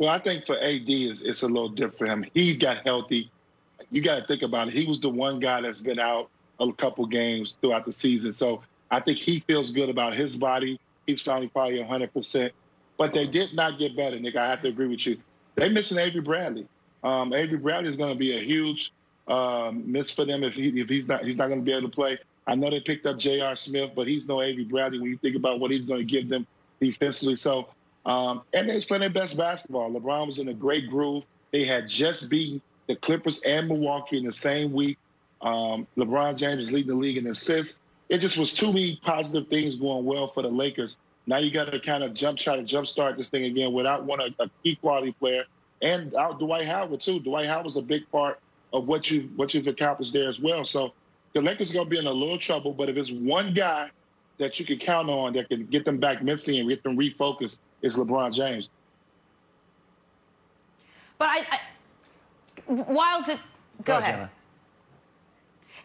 Well, 0.00 0.08
I 0.08 0.18
think 0.18 0.46
for 0.46 0.56
AD, 0.56 0.88
it's, 0.88 1.20
it's 1.20 1.42
a 1.42 1.46
little 1.46 1.68
different 1.68 1.98
for 1.98 2.06
him. 2.06 2.24
He 2.32 2.56
got 2.56 2.78
healthy. 2.86 3.30
You 3.90 4.00
got 4.00 4.20
to 4.20 4.26
think 4.26 4.40
about 4.40 4.68
it. 4.68 4.74
He 4.74 4.86
was 4.86 4.98
the 4.98 5.10
one 5.10 5.40
guy 5.40 5.60
that's 5.60 5.82
been 5.82 6.00
out 6.00 6.30
a 6.58 6.72
couple 6.72 7.04
games 7.04 7.58
throughout 7.60 7.84
the 7.84 7.92
season. 7.92 8.32
So 8.32 8.62
I 8.90 9.00
think 9.00 9.18
he 9.18 9.40
feels 9.40 9.72
good 9.72 9.90
about 9.90 10.14
his 10.14 10.36
body. 10.36 10.80
He's 11.06 11.20
finally 11.20 11.48
probably 11.48 11.80
100%. 11.80 12.50
But 12.96 13.12
they 13.12 13.26
did 13.26 13.52
not 13.52 13.78
get 13.78 13.94
better, 13.94 14.18
Nick. 14.18 14.36
I 14.36 14.48
have 14.48 14.62
to 14.62 14.68
agree 14.68 14.86
with 14.88 15.06
you. 15.06 15.18
They 15.56 15.68
missing 15.68 15.98
Avery 15.98 16.22
Bradley. 16.22 16.66
Um, 17.04 17.34
Avery 17.34 17.58
Bradley 17.58 17.90
is 17.90 17.96
going 17.96 18.14
to 18.14 18.18
be 18.18 18.34
a 18.34 18.42
huge 18.42 18.94
um, 19.28 19.92
miss 19.92 20.10
for 20.10 20.24
them 20.24 20.42
if 20.42 20.54
he 20.54 20.80
if 20.80 20.88
he's 20.88 21.08
not 21.08 21.24
he's 21.24 21.36
not 21.36 21.48
going 21.48 21.60
to 21.60 21.64
be 21.64 21.72
able 21.72 21.88
to 21.88 21.94
play. 21.94 22.18
I 22.46 22.54
know 22.54 22.70
they 22.70 22.80
picked 22.80 23.06
up 23.06 23.18
J.R. 23.18 23.54
Smith, 23.54 23.92
but 23.94 24.06
he's 24.06 24.26
no 24.26 24.40
Avery 24.40 24.64
Bradley 24.64 24.98
when 24.98 25.10
you 25.10 25.18
think 25.18 25.36
about 25.36 25.60
what 25.60 25.70
he's 25.70 25.84
going 25.84 26.00
to 26.00 26.04
give 26.04 26.28
them 26.28 26.46
defensively. 26.80 27.36
So, 27.36 27.68
um, 28.06 28.42
and 28.52 28.68
they're 28.68 28.80
playing 28.80 29.00
their 29.00 29.10
best 29.10 29.36
basketball. 29.36 29.90
LeBron 29.90 30.26
was 30.26 30.38
in 30.38 30.48
a 30.48 30.54
great 30.54 30.88
groove. 30.88 31.24
They 31.52 31.64
had 31.64 31.88
just 31.88 32.30
beaten 32.30 32.62
the 32.86 32.96
Clippers 32.96 33.42
and 33.42 33.68
Milwaukee 33.68 34.18
in 34.18 34.24
the 34.24 34.32
same 34.32 34.72
week. 34.72 34.98
Um, 35.42 35.86
LeBron 35.96 36.36
James 36.36 36.68
is 36.68 36.72
leading 36.72 36.90
the 36.90 36.96
league 36.96 37.16
in 37.16 37.26
assists. 37.26 37.80
It 38.08 38.18
just 38.18 38.36
was 38.36 38.52
too 38.52 38.72
many 38.72 38.98
positive 39.02 39.48
things 39.48 39.76
going 39.76 40.04
well 40.04 40.28
for 40.28 40.42
the 40.42 40.48
Lakers. 40.48 40.96
Now 41.26 41.38
you 41.38 41.50
got 41.50 41.70
to 41.70 41.80
kind 41.80 42.02
of 42.02 42.14
jump, 42.14 42.38
try 42.38 42.56
to 42.56 42.62
jumpstart 42.62 43.16
this 43.16 43.30
thing 43.30 43.44
again 43.44 43.72
without 43.72 44.04
one 44.04 44.20
a, 44.20 44.50
key 44.62 44.76
quality 44.76 45.12
player 45.12 45.44
and 45.82 46.14
out 46.14 46.38
Dwight 46.38 46.66
Howard 46.66 47.00
too. 47.00 47.20
Dwight 47.20 47.46
Howard 47.46 47.66
was 47.66 47.76
a 47.76 47.82
big 47.82 48.10
part 48.10 48.40
of 48.72 48.88
what 48.88 49.10
you 49.10 49.30
what 49.36 49.54
you've 49.54 49.66
accomplished 49.66 50.12
there 50.12 50.28
as 50.28 50.40
well. 50.40 50.64
So 50.64 50.92
the 51.34 51.40
Lakers 51.40 51.70
are 51.70 51.74
going 51.74 51.86
to 51.86 51.90
be 51.90 51.98
in 51.98 52.06
a 52.06 52.12
little 52.12 52.38
trouble. 52.38 52.72
But 52.72 52.88
if 52.88 52.96
it's 52.96 53.10
one 53.10 53.54
guy 53.54 53.90
that 54.40 54.58
you 54.58 54.66
can 54.66 54.78
count 54.78 55.08
on 55.08 55.34
that 55.34 55.48
can 55.48 55.66
get 55.66 55.84
them 55.84 55.98
back 55.98 56.22
mentally 56.22 56.58
and 56.58 56.68
get 56.68 56.82
them 56.82 56.96
refocused, 56.96 57.58
is 57.82 57.96
LeBron 57.96 58.32
James. 58.32 58.70
But 61.18 61.28
I, 61.28 61.46
I 61.50 61.60
Wildes, 62.72 63.28
it, 63.28 63.38
go, 63.84 63.94
go 63.94 63.98
ahead. 63.98 64.14
Jenna. 64.14 64.30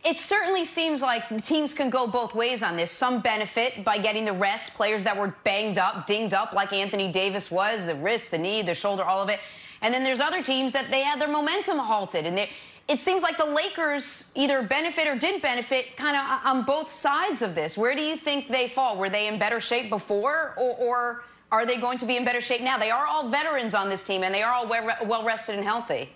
It 0.06 0.20
certainly 0.20 0.64
seems 0.64 1.02
like 1.02 1.44
teams 1.44 1.74
can 1.74 1.90
go 1.90 2.06
both 2.06 2.36
ways 2.36 2.62
on 2.62 2.78
this. 2.78 2.92
Some 2.92 3.22
benefit 3.22 3.84
by 3.84 3.98
getting 3.98 4.24
the 4.24 4.34
rest, 4.34 4.76
players 4.76 5.04
that 5.04 5.18
were 5.18 5.36
banged 5.44 5.80
up, 5.80 6.06
dinged 6.06 6.34
up, 6.34 6.54
like 6.54 6.72
Anthony 6.74 7.12
Davis 7.12 7.50
was, 7.50 7.88
the 7.88 7.96
wrist, 7.96 8.30
the 8.30 8.38
knee, 8.38 8.62
the 8.62 8.76
shoulder, 8.76 9.04
all 9.04 9.22
of 9.22 9.30
it. 9.30 9.40
And 9.82 9.94
then 9.94 10.04
there's 10.04 10.22
other 10.22 10.44
teams 10.44 10.72
that 10.74 10.92
they 10.92 11.02
had 11.02 11.20
their 11.20 11.28
momentum 11.28 11.80
halted. 11.80 12.28
And 12.28 12.38
it 12.88 13.00
seems 13.00 13.24
like 13.24 13.38
the 13.38 13.46
Lakers 13.46 14.32
either 14.36 14.62
benefit 14.62 15.08
or 15.08 15.16
didn't 15.16 15.42
benefit 15.42 15.98
kind 15.98 16.16
of 16.16 16.46
on 16.46 16.64
both 16.64 16.88
sides 16.88 17.42
of 17.42 17.56
this. 17.56 17.78
Where 17.78 17.96
do 17.96 18.02
you 18.02 18.16
think 18.16 18.48
they 18.48 18.68
fall? 18.68 18.98
Were 18.98 19.10
they 19.10 19.28
in 19.28 19.40
better 19.40 19.60
shape 19.60 19.90
before 19.90 20.54
or, 20.58 20.76
or 20.76 21.24
are 21.52 21.66
they 21.66 21.78
going 21.78 21.98
to 22.00 22.06
be 22.06 22.16
in 22.18 22.26
better 22.26 22.42
shape 22.42 22.62
now? 22.62 22.78
They 22.78 22.92
are 22.92 23.08
all 23.08 23.28
veterans 23.30 23.74
on 23.74 23.90
this 23.90 24.04
team 24.04 24.24
and 24.24 24.34
they 24.34 24.44
are 24.44 24.54
all 24.54 24.68
well 24.68 25.24
rested 25.24 25.56
and 25.56 25.64
healthy. 25.64 26.10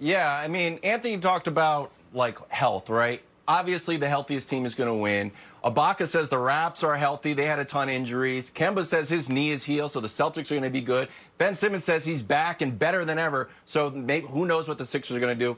Yeah, 0.00 0.30
I 0.30 0.48
mean, 0.48 0.80
Anthony 0.82 1.18
talked 1.18 1.46
about 1.46 1.92
like 2.12 2.38
health, 2.50 2.90
right? 2.90 3.22
Obviously, 3.48 3.96
the 3.96 4.08
healthiest 4.08 4.48
team 4.50 4.66
is 4.66 4.74
going 4.74 4.88
to 4.88 5.00
win. 5.00 5.30
Ibaka 5.66 6.06
says 6.06 6.28
the 6.28 6.38
Raps 6.38 6.84
are 6.84 6.94
healthy. 6.94 7.32
They 7.32 7.44
had 7.44 7.58
a 7.58 7.64
ton 7.64 7.88
of 7.88 7.94
injuries. 7.94 8.52
Kemba 8.52 8.84
says 8.84 9.08
his 9.08 9.28
knee 9.28 9.50
is 9.50 9.64
healed, 9.64 9.90
so 9.90 10.00
the 10.00 10.06
Celtics 10.06 10.52
are 10.52 10.54
going 10.54 10.62
to 10.62 10.70
be 10.70 10.80
good. 10.80 11.08
Ben 11.38 11.56
Simmons 11.56 11.82
says 11.82 12.04
he's 12.04 12.22
back 12.22 12.62
and 12.62 12.78
better 12.78 13.04
than 13.04 13.18
ever. 13.18 13.48
So 13.64 13.90
maybe, 13.90 14.28
who 14.28 14.46
knows 14.46 14.68
what 14.68 14.78
the 14.78 14.84
Sixers 14.84 15.16
are 15.16 15.20
going 15.20 15.36
to 15.36 15.44
do? 15.44 15.56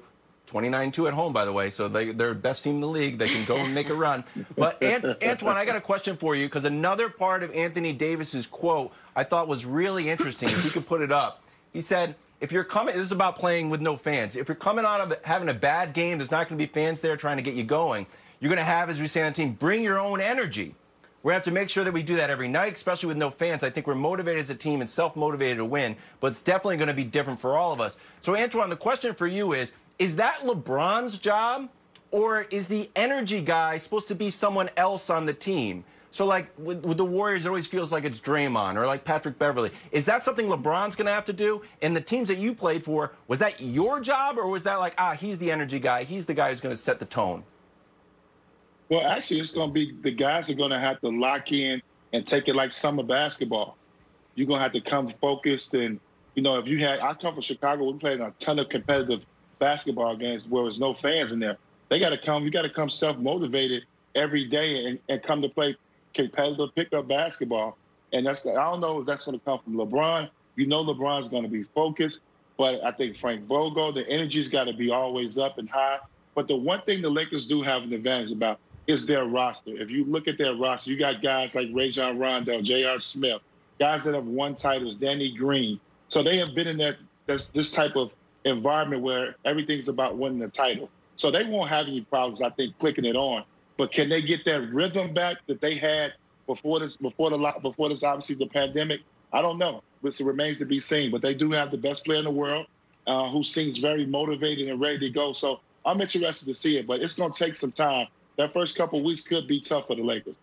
29-2 0.51 1.09
at 1.09 1.13
home, 1.13 1.35
by 1.35 1.45
the 1.45 1.53
way, 1.53 1.69
so 1.69 1.89
they, 1.89 2.13
they're 2.13 2.33
the 2.33 2.35
best 2.41 2.65
team 2.65 2.77
in 2.77 2.81
the 2.81 2.89
league. 2.89 3.19
They 3.19 3.29
can 3.29 3.45
go 3.45 3.57
and 3.57 3.75
make 3.75 3.91
a 3.91 3.95
run. 3.95 4.25
But 4.57 4.83
Ant, 4.83 5.05
Antoine, 5.23 5.57
I 5.57 5.67
got 5.67 5.77
a 5.77 5.81
question 5.81 6.17
for 6.17 6.35
you 6.35 6.47
because 6.47 6.65
another 6.65 7.11
part 7.11 7.43
of 7.43 7.53
Anthony 7.53 7.93
Davis's 7.93 8.47
quote 8.47 8.95
I 9.15 9.25
thought 9.25 9.47
was 9.47 9.67
really 9.67 10.09
interesting. 10.09 10.49
If 10.49 10.65
you 10.65 10.71
could 10.71 10.87
put 10.87 11.03
it 11.03 11.13
up, 11.13 11.43
he 11.73 11.83
said– 11.83 12.17
if 12.41 12.53
you're 12.53 12.65
coming, 12.65 12.97
this 12.97 13.07
is 13.07 13.13
about 13.13 13.37
playing 13.37 13.69
with 13.69 13.81
no 13.81 13.97
fans. 13.97 14.37
If 14.37 14.49
you're 14.49 14.55
coming 14.55 14.85
out 14.85 15.01
of 15.01 15.25
having 15.25 15.49
a 15.49 15.55
bad 15.55 15.93
game, 15.93 16.19
there's 16.19 16.31
not 16.31 16.49
going 16.49 16.59
to 16.59 16.67
be 16.67 16.73
fans 16.73 17.01
there 17.01 17.17
trying 17.17 17.37
to 17.37 17.43
get 17.43 17.55
you 17.55 17.65
going. 17.65 18.07
You're 18.41 18.51
going 18.51 18.59
to 18.59 18.65
have, 18.65 18.89
as 18.89 19.01
we 19.01 19.09
say 19.09 19.23
on 19.23 19.33
the 19.33 19.37
team, 19.37 19.53
bring 19.53 19.83
your 19.83 19.99
own 19.99 20.21
energy. 20.21 20.75
We're 21.23 21.33
going 21.33 21.43
to 21.43 21.51
have 21.51 21.55
to 21.55 21.61
make 21.61 21.69
sure 21.69 21.83
that 21.83 21.93
we 21.93 22.05
do 22.05 22.17
that 22.17 22.31
every 22.31 22.47
night, 22.47 22.75
especially 22.75 23.09
with 23.09 23.17
no 23.17 23.31
fans. 23.31 23.65
I 23.65 23.71
think 23.71 23.89
we're 23.89 23.97
motivated 23.97 24.41
as 24.41 24.51
a 24.51 24.55
team 24.55 24.81
and 24.81 24.89
self 24.89 25.17
motivated 25.17 25.59
to 25.59 25.65
win, 25.65 25.97
but 26.21 26.29
it's 26.29 26.43
definitely 26.43 26.77
going 26.77 26.89
to 26.89 26.95
be 26.95 27.05
different 27.05 27.41
for 27.41 27.57
all 27.57 27.73
of 27.73 27.81
us. 27.81 27.97
So, 28.21 28.37
Antoine, 28.37 28.71
the 28.71 28.77
question 28.77 29.15
for 29.15 29.27
you 29.27 29.53
is 29.53 29.73
Is 29.99 30.17
that 30.17 30.41
LeBron's 30.45 31.19
job, 31.19 31.69
or 32.13 32.43
is 32.43 32.69
the 32.69 32.89
energy 32.95 33.43
guy 33.43 33.77
supposed 33.79 34.09
to 34.09 34.15
be 34.15 34.31
someone 34.31 34.71
else 34.77 35.11
on 35.11 35.27
the 35.27 35.35
team? 35.35 35.83
So, 36.13 36.25
like 36.25 36.51
with, 36.57 36.85
with, 36.85 36.97
the 36.97 37.05
Warriors, 37.05 37.45
it 37.45 37.49
always 37.49 37.67
feels 37.67 37.91
like 37.91 38.05
it's 38.05 38.21
Draymond 38.21 38.77
or 38.77 38.87
like 38.87 39.03
Patrick 39.03 39.41
Beverley. 39.41 39.73
Is 39.91 40.05
that 40.05 40.23
something 40.23 40.47
LeBron's 40.47 40.95
going 40.95 41.07
to 41.07 41.13
have 41.13 41.25
to 41.27 41.33
do? 41.33 41.63
And 41.83 41.97
the 41.97 42.01
teams 42.01 42.29
that 42.29 42.39
you 42.39 42.55
played 42.55 42.85
for, 42.85 43.13
was 43.27 43.41
that 43.41 43.61
your 43.61 44.01
job, 44.01 44.39
or 44.39 44.47
was 44.47 44.63
that 44.63 44.77
like, 44.77 44.95
ah, 44.97 45.15
he's 45.15 45.39
the 45.39 45.51
energy 45.51 45.81
guy, 45.81 46.05
he's 46.05 46.27
the 46.27 46.35
guy 46.35 46.51
who's 46.51 46.61
going 46.61 46.75
to 46.75 46.81
set 46.81 47.01
the 47.01 47.05
tone? 47.05 47.43
Well, 48.89 49.07
actually, 49.07 49.41
it's 49.41 49.53
going 49.53 49.71
to 49.71 49.75
be 49.75 49.93
the 49.93 50.11
guys 50.11 50.51
are 50.51 50.55
going 50.55 50.71
to 50.71 50.79
have 50.79 51.01
to 51.01 51.09
lock 51.09 51.53
in 51.53 51.83
and 52.13 52.27
take 52.27 52.49
it 52.49 52.57
like 52.57 52.73
summer 52.73 53.03
basketball. 53.03 53.77
You're 54.35 54.47
going 54.47 54.59
to 54.59 54.63
have 54.63 54.73
to 54.73 54.81
come 54.81 55.13
focused, 55.21 55.75
and 55.75 56.01
you 56.35 56.43
know, 56.43 56.59
if 56.59 56.67
you 56.67 56.79
had, 56.79 57.01
I 57.01 57.15
come 57.15 57.35
from 57.35 57.43
Chicago, 57.43 57.91
we 57.91 57.99
played 57.99 58.21
a 58.21 58.33
ton 58.39 58.59
of 58.59 58.69
competitive 58.69 59.27
basketball 59.59 60.17
games 60.17 60.49
where 60.49 60.65
there's 60.65 60.79
no 60.79 60.95
fans 60.95 61.33
in 61.33 61.41
there. 61.41 61.59
They 61.89 61.99
got 61.99 62.11
to 62.11 62.19
come. 62.19 62.45
You 62.45 62.51
got 62.51 62.63
to 62.63 62.71
come 62.71 62.91
self 62.91 63.19
motivated 63.19 63.85
every 64.15 64.45
day 64.45 64.87
and, 64.87 64.99
and 65.09 65.23
come 65.23 65.43
to 65.43 65.49
play 65.49 65.77
competitive 66.15 66.75
pickup 66.75 67.09
basketball. 67.09 67.77
And 68.13 68.27
that's 68.27 68.47
I 68.47 68.55
don't 68.55 68.81
know 68.81 69.01
if 69.01 69.07
that's 69.07 69.25
going 69.25 69.39
to 69.39 69.45
come 69.45 69.59
from 69.59 69.75
LeBron. 69.75 70.31
You 70.57 70.67
know 70.67 70.85
LeBron's 70.85 71.29
going 71.29 71.45
to 71.45 71.49
be 71.49 71.63
focused, 71.63 72.23
but 72.57 72.83
I 72.85 72.93
think 72.93 73.17
Frank 73.17 73.45
Vogel, 73.45 73.93
the 73.93 74.09
energy's 74.09 74.49
got 74.49 74.65
to 74.65 74.73
be 74.73 74.91
always 74.91 75.39
up 75.39 75.59
and 75.59 75.69
high. 75.69 75.99
But 76.35 76.49
the 76.49 76.57
one 76.57 76.83
thing 76.83 77.03
the 77.03 77.11
Lakers 77.11 77.47
do 77.47 77.63
have 77.63 77.83
an 77.83 77.93
advantage 77.93 78.33
about 78.33 78.59
is 78.89 79.07
their 79.07 79.25
roster. 79.25 79.71
If 79.81 79.91
you 79.91 80.05
look 80.05 80.27
at 80.27 80.39
their 80.39 80.55
roster, 80.55 80.91
you 80.91 80.99
got 80.99 81.23
guys 81.23 81.55
like 81.55 81.69
Rajon 81.73 82.19
Rondo, 82.19 82.61
J.R. 82.63 82.99
Smith, 82.99 83.43
guys 83.79 84.05
that 84.05 84.15
have 84.15 84.27
won 84.27 84.55
titles, 84.55 84.95
Danny 84.95 85.37
Green. 85.37 85.79
So 86.09 86.23
they 86.23 86.39
have 86.39 86.55
been 86.55 86.67
in 86.67 86.79
that 86.79 86.97
this, 87.27 87.51
this 87.51 87.71
type 87.71 87.95
of 87.97 88.13
environment 88.45 89.03
where 89.03 89.37
everything's 89.45 89.89
about 89.89 90.17
winning 90.17 90.39
the 90.39 90.49
title. 90.49 90.89
So 91.17 91.31
they 91.31 91.45
won't 91.45 91.69
have 91.69 91.87
any 91.87 92.01
problems, 92.01 92.41
I 92.41 92.49
think, 92.49 92.79
clicking 92.79 93.05
it 93.05 93.15
on. 93.15 93.45
But 93.77 93.93
can 93.93 94.09
they 94.09 94.23
get 94.23 94.47
that 94.47 94.73
rhythm 94.73 95.13
back 95.13 95.37
that 95.47 95.61
they 95.61 95.75
had 95.75 96.15
before 96.47 96.81
this? 96.81 96.97
Before 96.97 97.31
the 97.31 97.53
before 97.61 97.91
this, 97.91 98.03
obviously 98.03 98.37
the 98.37 98.47
pandemic. 98.47 99.03
I 99.33 99.43
don't 99.43 99.59
know. 99.59 99.83
It 100.03 100.19
remains 100.21 100.59
to 100.59 100.65
be 100.65 100.81
seen. 100.81 101.11
But 101.11 101.21
they 101.21 101.35
do 101.35 101.53
have 101.53 101.71
the 101.71 101.77
best 101.77 102.07
player 102.07 102.19
in 102.19 102.25
the 102.25 102.31
world, 102.31 102.67
uh, 103.07 103.29
who 103.29 103.45
seems 103.45 103.79
very 103.79 104.07
motivated 104.07 104.69
and 104.69 104.81
ready 104.81 104.99
to 105.01 105.11
go. 105.11 105.35
So 105.35 105.61
I'm 105.85 106.01
interested 106.01 106.47
to 106.47 106.55
see 106.55 106.79
it. 106.79 106.87
But 106.87 107.03
it's 107.03 107.17
going 107.17 107.33
to 107.33 107.45
take 107.45 107.55
some 107.55 107.73
time. 107.73 108.09
That 108.39 108.53
first 108.53 108.77
couple 108.77 109.03
weeks 109.03 109.23
could 109.23 109.49
be 109.49 109.61
tough 109.61 109.89
for 109.89 109.97
the 109.97 110.03
Lakers. 110.03 110.37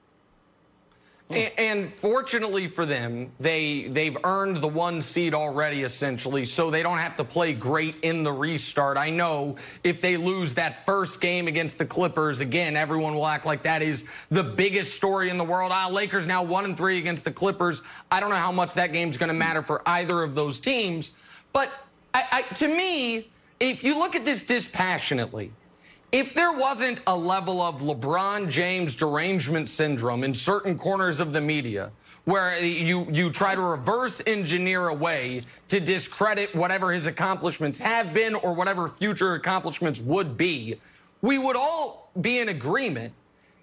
And, 1.30 1.52
and, 1.58 1.94
fortunately 1.94 2.68
for 2.68 2.86
them, 2.86 3.32
they 3.40 3.88
they've 3.88 4.16
earned 4.24 4.58
the 4.58 4.68
one 4.68 5.02
seed 5.02 5.34
already 5.34 5.82
essentially, 5.82 6.46
so 6.46 6.70
they 6.70 6.84
don't 6.84 7.00
have 7.00 7.18
to 7.18 7.24
play 7.24 7.54
great 7.54 7.96
in 8.04 8.22
the 8.22 8.32
restart. 8.32 8.96
I 8.96 9.10
know 9.10 9.56
if 9.84 10.02
they 10.02 10.18
lose 10.18 10.54
that 10.54 10.86
first 10.86 11.22
game 11.22 11.48
against 11.48 11.80
the 11.80 11.86
Clippers, 11.86 12.42
again, 12.42 12.76
everyone 12.76 13.16
will 13.16 13.26
act 13.26 13.44
like 13.44 13.64
that 13.64 13.82
is 13.82 14.06
the 14.30 14.44
biggest 14.44 14.94
story 14.94 15.32
in 15.32 15.40
the 15.40 15.44
world. 15.44 15.72
Ah, 15.74 15.88
Lakers 15.92 16.28
now 16.28 16.44
one 16.44 16.66
and 16.66 16.78
three 16.78 17.00
against 17.00 17.24
the 17.24 17.32
Clippers. 17.32 17.82
I 18.12 18.20
don't 18.20 18.30
know 18.30 18.36
how 18.36 18.52
much 18.52 18.76
that 18.76 18.94
game's 18.94 19.18
going 19.18 19.30
to 19.30 19.34
matter 19.34 19.64
for 19.64 19.82
either 19.88 20.22
of 20.22 20.36
those 20.36 20.60
teams, 20.60 21.14
but 21.54 21.72
I, 22.14 22.26
I, 22.32 22.42
to 22.56 22.68
me, 22.68 23.32
if 23.60 23.84
you 23.84 23.98
look 23.98 24.16
at 24.16 24.26
this 24.26 24.44
dispassionately 24.44 25.52
if 26.12 26.34
there 26.34 26.54
wasn't 26.54 27.02
a 27.08 27.16
level 27.16 27.62
of 27.62 27.82
LeBron 27.82 28.50
James 28.50 28.96
derangement 28.96 29.70
syndrome 29.70 30.24
in 30.24 30.34
certain 30.34 30.78
corners 30.78 31.20
of 31.20 31.34
the 31.34 31.42
media 31.42 31.92
where 32.26 32.58
you, 32.58 33.08
you 33.12 33.30
try 33.30 33.54
to 33.54 33.62
reverse 33.62 34.22
engineer 34.26 34.88
a 34.88 34.94
way 34.94 35.42
to 35.68 35.80
discredit 35.80 36.56
whatever 36.56 36.92
his 36.92 37.06
accomplishments 37.06 37.78
have 37.78 38.14
been 38.14 38.34
or 38.36 38.54
whatever 38.54 38.88
future 38.88 39.36
accomplishments 39.36 40.02
would 40.02 40.36
be, 40.36 40.80
we 41.22 41.38
would 41.38 41.56
all 41.56 42.12
be 42.20 42.40
in 42.40 42.50
agreement 42.50 43.14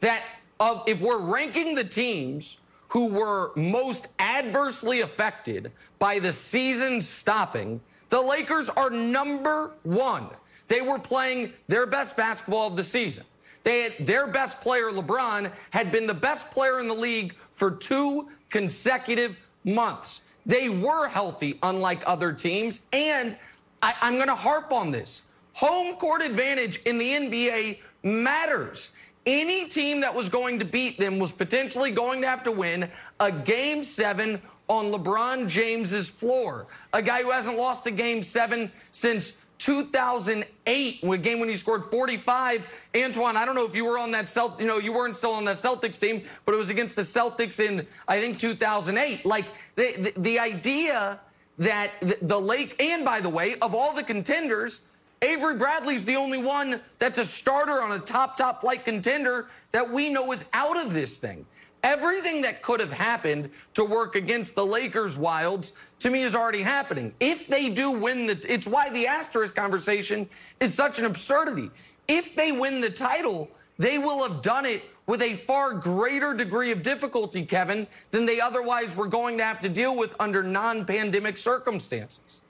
that 0.01 0.23
of, 0.61 0.85
if 0.87 1.01
we're 1.01 1.19
ranking 1.19 1.75
the 1.75 1.85
teams 1.85 2.59
who 2.89 3.07
were 3.07 3.51
most 3.57 4.09
adversely 4.19 5.01
affected 5.01 5.73
by 5.99 6.19
the 6.19 6.33
season 6.33 7.03
stopping, 7.03 7.81
the 8.11 8.21
Lakers 8.21 8.69
are 8.69 8.91
number 8.91 9.73
one. 9.83 10.29
They 10.73 10.81
were 10.81 10.99
playing 10.99 11.53
their 11.69 11.85
best 11.85 12.17
basketball 12.17 12.67
of 12.67 12.77
the 12.77 12.83
season. 12.83 13.25
They 13.63 13.83
had, 13.83 14.07
their 14.07 14.27
best 14.27 14.63
player, 14.63 14.89
LeBron, 14.89 15.53
had 15.69 15.93
been 15.93 16.07
the 16.07 16.15
best 16.15 16.51
player 16.51 16.81
in 16.81 16.89
the 16.89 16.95
league 16.95 17.35
for 17.51 17.73
two 17.73 18.31
consecutive 18.49 19.39
months. 19.65 20.23
They 20.47 20.71
were 20.71 21.09
healthy, 21.09 21.59
unlike 21.63 22.03
other 22.07 22.33
teams. 22.33 22.87
And 22.91 23.37
I, 23.83 23.95
I'm 24.01 24.15
going 24.15 24.29
to 24.29 24.35
harp 24.35 24.73
on 24.73 24.91
this 24.91 25.25
home 25.53 25.97
court 25.97 26.23
advantage 26.23 26.79
in 26.87 26.97
the 26.97 27.11
NBA 27.11 27.81
matters. 28.03 28.93
Any 29.27 29.67
team 29.67 30.01
that 30.01 30.15
was 30.15 30.31
going 30.31 30.59
to 30.61 30.65
beat 30.65 30.99
them 30.99 31.19
was 31.19 31.33
potentially 31.33 31.91
going 31.91 32.23
to 32.23 32.29
have 32.29 32.43
to 32.45 32.51
win 32.51 32.91
a 33.21 33.31
game 33.31 33.85
seven 33.85 34.41
on 34.69 34.87
LeBron 34.87 35.49
James's 35.49 36.09
floor. 36.09 36.67
A 36.95 37.03
guy 37.03 37.23
who 37.23 37.31
hasn't 37.31 37.59
lost 37.59 37.87
a 37.87 37.91
game 37.91 38.23
seven 38.23 38.73
since 38.91 39.37
2008, 39.63 41.03
a 41.05 41.19
game 41.19 41.39
when 41.39 41.49
he 41.49 41.55
scored 41.55 41.85
45. 41.85 42.67
Antoine, 42.97 43.37
I 43.37 43.45
don't 43.45 43.55
know 43.55 43.65
if 43.65 43.77
you 43.77 43.85
were 43.85 43.97
on 43.97 44.11
that 44.11 44.27
Celt, 44.27 44.59
you 44.59 44.67
know, 44.67 44.79
you 44.79 44.93
weren't 44.93 45.17
still 45.17 45.31
on 45.33 45.45
that 45.45 45.59
Celtics 45.59 46.01
team, 46.01 46.25
but 46.45 46.55
it 46.55 46.59
was 46.59 46.69
against 46.69 46.97
the 46.97 47.03
Celtics 47.03 47.61
in 47.61 47.87
I 48.09 48.21
think 48.21 48.39
2008. 48.41 49.25
Like 49.25 49.47
the 49.77 49.93
the, 49.93 50.21
the 50.21 50.39
idea 50.41 51.21
that 51.59 51.93
the, 52.01 52.19
the 52.23 52.41
Lake, 52.41 52.83
and 52.83 53.05
by 53.05 53.21
the 53.21 53.29
way, 53.29 53.57
of 53.61 53.75
all 53.75 53.95
the 53.95 54.03
contenders. 54.03 54.89
Avery 55.25 55.55
Bradley's 55.55 56.05
the 56.05 56.17
only 56.17 56.39
one 56.39 56.81
that's 56.99 57.19
a 57.19 57.25
starter 57.25 57.81
on 57.81 57.93
a 57.93 58.01
top, 58.01 58.37
top 58.37 58.61
flight 58.61 58.85
contender 58.85 59.47
that 59.71 59.89
we 59.89 60.13
know 60.13 60.33
is 60.33 60.47
out 60.53 60.77
of 60.85 60.93
this 60.93 61.19
thing. 61.19 61.47
Everything 61.83 62.43
that 62.43 62.63
could 62.63 62.79
have 62.79 62.93
happened 62.93 63.51
to 63.75 63.85
work 63.85 64.15
against 64.15 64.55
the 64.55 64.65
Lakers 64.65 65.17
Wildes 65.17 65.73
to 65.99 66.11
me 66.11 66.23
is 66.23 66.35
already 66.35 66.63
happening. 66.63 67.13
If 67.19 67.49
they 67.49 67.71
do 67.71 67.91
win 67.91 68.27
the 68.27 68.41
it's 68.49 68.67
why 68.67 68.91
the 68.91 69.07
asterisk 69.07 69.57
conversation 69.57 70.29
is 70.61 70.73
such 70.73 70.99
an 70.99 71.07
absurdity. 71.07 71.71
If 72.07 72.37
they 72.37 72.53
win 72.53 72.81
the 72.81 72.91
title, 72.91 73.51
they 73.79 73.99
will 73.99 74.23
have 74.27 74.43
done 74.43 74.65
it 74.65 74.85
with 75.07 75.23
a 75.23 75.35
far 75.35 75.75
greater 75.75 76.35
degree 76.35 76.71
of 76.71 76.83
difficulty, 76.83 77.45
Kevin, 77.45 77.89
than 78.13 78.27
they 78.27 78.41
otherwise 78.41 78.95
were 78.95 79.09
going 79.09 79.39
to 79.39 79.45
have 79.45 79.61
to 79.61 79.69
deal 79.69 79.97
with 79.97 80.15
under 80.21 80.43
non-pandemic 80.43 81.37
circumstances. 81.37 82.43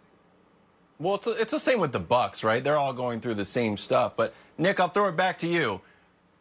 Well, 0.98 1.14
it's, 1.14 1.26
it's 1.26 1.50
the 1.52 1.58
same 1.58 1.80
with 1.80 1.92
the 1.92 2.00
Bucks, 2.00 2.44
right? 2.44 2.62
They're 2.62 2.76
all 2.76 2.92
going 2.92 3.20
through 3.20 3.34
the 3.34 3.44
same 3.44 3.76
stuff. 3.78 4.14
But 4.14 4.34
Nick, 4.58 4.78
I'll 4.78 4.88
throw 4.88 5.08
it 5.08 5.16
back 5.16 5.38
to 5.38 5.48
you. 5.48 5.80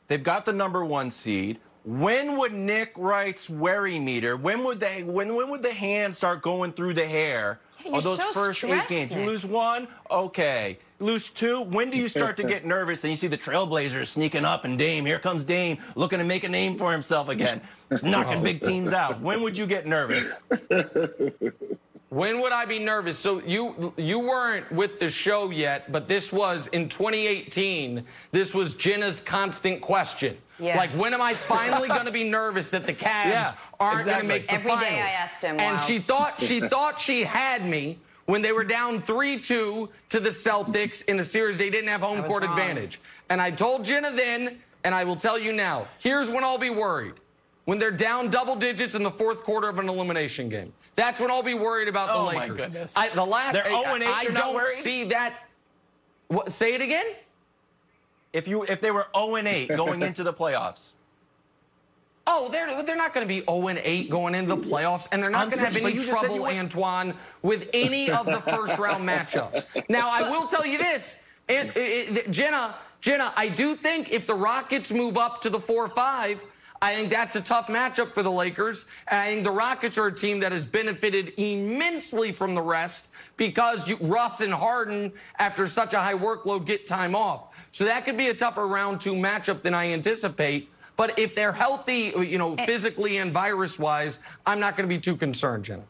They've 0.08 0.22
got 0.22 0.46
the 0.46 0.54
number 0.54 0.84
one 0.84 1.10
seed. 1.10 1.60
When 1.84 2.38
would 2.38 2.54
Nick 2.54 2.94
Wright's 2.96 3.50
worry 3.50 4.00
meter? 4.00 4.38
When 4.38 4.64
would 4.64 4.80
they? 4.80 5.04
When 5.04 5.36
when 5.36 5.50
would 5.50 5.64
the 5.64 5.74
hand 5.74 6.16
start 6.16 6.42
going 6.42 6.74
through 6.74 6.94
the 6.94 7.08
hair? 7.08 7.60
Yeah, 7.84 7.98
of 7.98 8.04
those 8.04 8.18
so 8.20 8.32
first 8.32 8.60
stressed, 8.60 8.92
eight 8.92 8.96
games, 8.96 9.10
Nick. 9.10 9.20
you 9.20 9.26
lose 9.26 9.44
one, 9.44 9.88
okay. 10.12 10.78
Lose 11.00 11.30
two. 11.30 11.62
When 11.62 11.90
do 11.90 11.98
you 11.98 12.08
start 12.08 12.38
to 12.38 12.44
get 12.48 12.64
nervous 12.64 13.04
and 13.04 13.10
you 13.10 13.18
see 13.18 13.26
the 13.26 13.38
Trailblazers 13.38 14.06
sneaking 14.06 14.46
up 14.46 14.66
and 14.66 14.78
Dame? 14.78 15.04
Here 15.08 15.18
comes 15.18 15.44
Dame, 15.44 15.80
looking 15.96 16.20
to 16.20 16.26
make 16.26 16.44
a 16.44 16.50
name 16.50 16.78
for 16.78 16.92
himself 16.92 17.30
again, 17.30 17.60
knocking 18.04 18.44
big 18.44 18.62
teams 18.62 18.94
out. 18.94 19.20
When 19.20 19.42
would 19.42 19.58
you 19.58 19.66
get 19.66 19.88
nervous? 19.88 20.38
When 22.12 22.42
would 22.42 22.52
I 22.52 22.66
be 22.66 22.78
nervous? 22.78 23.18
So 23.18 23.42
you 23.44 23.94
you 23.96 24.20
weren't 24.20 24.70
with 24.70 25.00
the 25.00 25.10
show 25.10 25.50
yet, 25.50 25.94
but 25.94 26.10
this 26.10 26.34
was 26.34 26.68
in 26.68 26.90
2018. 26.90 28.04
This 28.34 28.54
was 28.54 28.74
Jenna's 28.74 29.22
constant 29.22 29.80
question. 29.80 30.38
Yeah. 30.62 30.78
Like 30.78 30.92
when 30.92 31.14
am 31.14 31.22
I 31.22 31.34
finally 31.34 31.88
going 31.98 32.06
to 32.06 32.12
be 32.12 32.24
nervous 32.24 32.70
that 32.70 32.86
the 32.86 32.94
Cavs 32.94 33.26
Yeah, 33.32 33.52
aren't 33.80 34.06
going 34.06 34.22
to 34.22 34.28
make 34.28 34.48
the 34.48 34.54
Every 34.54 34.72
day 34.72 34.78
finals? 34.78 34.94
I 35.04 35.10
asked 35.22 35.44
him, 35.44 35.60
and 35.60 35.80
she 35.82 35.98
thought 36.00 36.40
she 36.42 36.60
thought 36.74 37.00
she 37.00 37.24
had 37.24 37.66
me 37.66 37.98
when 38.26 38.42
they 38.42 38.52
were 38.52 38.64
down 38.64 39.02
3-2 39.02 39.44
to 39.48 39.90
the 40.20 40.30
Celtics 40.30 41.04
in 41.06 41.20
a 41.20 41.24
series 41.24 41.58
they 41.58 41.70
didn't 41.70 41.90
have 41.90 42.02
home 42.02 42.24
court 42.24 42.44
wrong. 42.44 42.52
advantage. 42.58 43.02
And 43.30 43.42
I 43.42 43.50
told 43.52 43.84
Jenna 43.84 44.12
then, 44.12 44.60
and 44.84 44.94
I 44.96 45.04
will 45.04 45.16
tell 45.16 45.38
you 45.40 45.52
now. 45.52 45.88
Here's 46.00 46.30
when 46.30 46.44
I'll 46.44 46.58
be 46.60 46.70
worried. 46.70 47.16
When 47.66 47.78
they're 47.80 47.92
down 47.92 48.30
double 48.30 48.56
digits 48.56 48.96
in 48.96 49.04
the 49.04 49.12
fourth 49.12 49.44
quarter 49.44 49.68
of 49.70 49.80
an 49.80 49.88
elimination 49.90 50.50
game. 50.50 50.72
That's 50.96 51.20
when 51.20 51.30
I'll 51.32 51.44
be 51.44 51.54
worried 51.54 51.88
about 51.88 52.08
the 52.08 52.14
Oh, 52.16 52.26
my 52.26 52.34
Lakers. 52.48 52.58
goodness. 52.66 52.94
I, 52.98 53.10
the 53.10 53.24
last, 53.26 53.54
They're 53.54 53.66
I, 53.66 53.84
0 53.84 53.96
8, 53.98 54.04
I 54.04 54.22
you're 54.24 54.32
don't 54.34 54.56
worried? 54.56 54.78
see 54.80 55.04
that. 55.06 55.34
What, 56.28 56.52
say 56.52 56.74
it 56.74 56.82
again? 56.82 57.06
If 58.34 58.48
you 58.48 58.64
if 58.64 58.82
they 58.82 58.92
were 58.92 59.08
0 59.16 59.36
and 59.36 59.48
8 59.48 59.70
going 59.76 60.02
into 60.10 60.24
the 60.24 60.34
playoffs, 60.34 60.92
Oh, 62.28 62.50
they're 62.50 62.84
they're 62.84 62.96
not 62.96 63.14
going 63.14 63.28
to 63.28 63.28
be 63.28 63.40
0 63.42 63.68
and 63.68 63.80
8 63.80 64.10
going 64.10 64.36
into 64.36 64.56
the 64.56 64.62
playoffs, 64.62 65.08
and 65.12 65.22
they're 65.22 65.32
not 65.32 65.50
going 65.50 65.58
to 65.58 65.66
have 65.66 65.76
any 65.76 65.94
you 65.96 66.02
just 66.04 66.08
said 66.08 66.22
you 66.22 66.28
trouble, 66.28 66.44
weren't- 66.44 66.60
Antoine, 66.60 67.14
with 67.42 67.68
any 67.74 68.12
of 68.12 68.26
the 68.28 68.40
first 68.42 68.78
round 68.78 69.04
matchups. 69.10 69.90
Now, 69.90 70.10
I 70.12 70.30
will 70.30 70.46
tell 70.48 70.66
you 70.66 70.78
this, 70.78 71.20
and 71.50 71.70
uh, 71.76 72.20
uh, 72.20 72.32
Jenna, 72.32 72.76
Jenna, 73.02 73.34
I 73.36 73.50
do 73.50 73.76
think 73.76 74.12
if 74.12 74.28
the 74.28 74.36
Rockets 74.36 74.92
move 74.92 75.18
up 75.18 75.42
to 75.42 75.50
the 75.50 75.60
four 75.60 75.90
five. 75.90 76.44
I 76.84 76.96
think 76.96 77.12
that's 77.12 77.36
a 77.36 77.42
tough 77.42 77.68
matchup 77.68 78.12
for 78.16 78.24
the 78.24 78.32
Lakers. 78.32 78.86
And 79.08 79.20
I 79.20 79.26
think 79.28 79.44
the 79.44 79.52
Rockets 79.52 80.00
are 80.00 80.08
a 80.08 80.12
team 80.12 80.40
that 80.40 80.52
has 80.52 80.66
benefited 80.66 81.32
immensely 81.38 82.32
from 82.32 82.56
the 82.56 82.62
rest 82.64 83.10
because 83.38 83.88
you, 83.88 83.98
Russ 84.02 84.42
and 84.42 84.52
Harden, 84.52 85.12
after 85.38 85.68
such 85.68 85.94
a 85.94 86.00
high 86.00 86.16
workload, 86.16 86.66
get 86.66 86.88
time 86.88 87.16
off. 87.16 87.51
So 87.72 87.86
that 87.86 88.06
could 88.06 88.18
be 88.18 88.28
a 88.28 88.34
tougher 88.34 88.68
round 88.68 89.02
two 89.02 89.14
matchup 89.14 89.62
than 89.62 89.74
I 89.74 89.92
anticipate. 89.92 90.70
But 90.98 91.18
if 91.18 91.34
they're 91.34 91.54
healthy, 91.54 92.14
you 92.16 92.38
know, 92.38 92.54
eh. 92.56 92.66
physically 92.66 93.18
and 93.18 93.32
virus 93.32 93.80
wise, 93.80 94.20
I'm 94.46 94.60
not 94.60 94.78
going 94.78 94.88
to 94.88 94.94
be 94.94 95.00
too 95.00 95.16
concerned, 95.16 95.66
Jenna. 95.66 95.84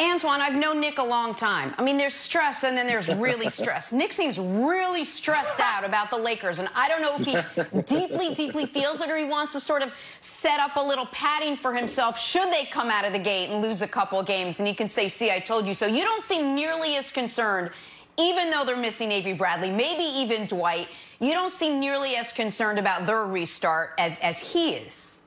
Antoine, 0.00 0.40
I've 0.40 0.56
known 0.56 0.80
Nick 0.80 0.98
a 0.98 1.04
long 1.04 1.36
time. 1.36 1.72
I 1.78 1.82
mean, 1.82 1.96
there's 1.96 2.14
stress 2.14 2.64
and 2.64 2.76
then 2.76 2.88
there's 2.88 3.08
really 3.14 3.48
stress. 3.60 3.92
Nick 3.92 4.12
seems 4.12 4.38
really 4.38 5.04
stressed 5.04 5.60
out 5.60 5.84
about 5.84 6.10
the 6.10 6.16
Lakers, 6.16 6.58
and 6.58 6.68
I 6.74 6.88
don't 6.88 7.00
know 7.00 7.14
if 7.16 7.24
he 7.24 7.82
deeply, 7.82 8.34
deeply 8.34 8.66
feels 8.66 9.00
it 9.00 9.08
or 9.08 9.16
he 9.16 9.24
wants 9.24 9.52
to 9.52 9.60
sort 9.60 9.82
of 9.82 9.92
set 10.18 10.58
up 10.58 10.76
a 10.76 10.84
little 10.84 11.06
padding 11.06 11.54
for 11.54 11.72
himself 11.72 12.18
should 12.18 12.52
they 12.52 12.64
come 12.64 12.90
out 12.90 13.04
of 13.04 13.12
the 13.12 13.20
gate 13.20 13.50
and 13.50 13.62
lose 13.62 13.82
a 13.82 13.88
couple 13.88 14.20
games, 14.22 14.58
and 14.58 14.66
he 14.66 14.74
can 14.74 14.88
say, 14.88 15.06
"See, 15.06 15.30
I 15.30 15.38
told 15.38 15.66
you 15.66 15.74
so." 15.74 15.86
You 15.86 16.02
don't 16.02 16.24
seem 16.24 16.56
nearly 16.56 16.96
as 16.96 17.12
concerned, 17.12 17.70
even 18.18 18.50
though 18.50 18.64
they're 18.64 18.76
missing 18.76 19.12
Avery 19.12 19.34
Bradley, 19.34 19.70
maybe 19.70 20.04
even 20.04 20.46
Dwight. 20.46 20.88
You 21.20 21.32
don't 21.32 21.52
seem 21.52 21.80
nearly 21.80 22.16
as 22.16 22.32
concerned 22.32 22.78
about 22.78 23.06
their 23.06 23.24
restart 23.24 23.92
as 23.98 24.18
as 24.18 24.38
he 24.38 24.74
is. 24.74 25.18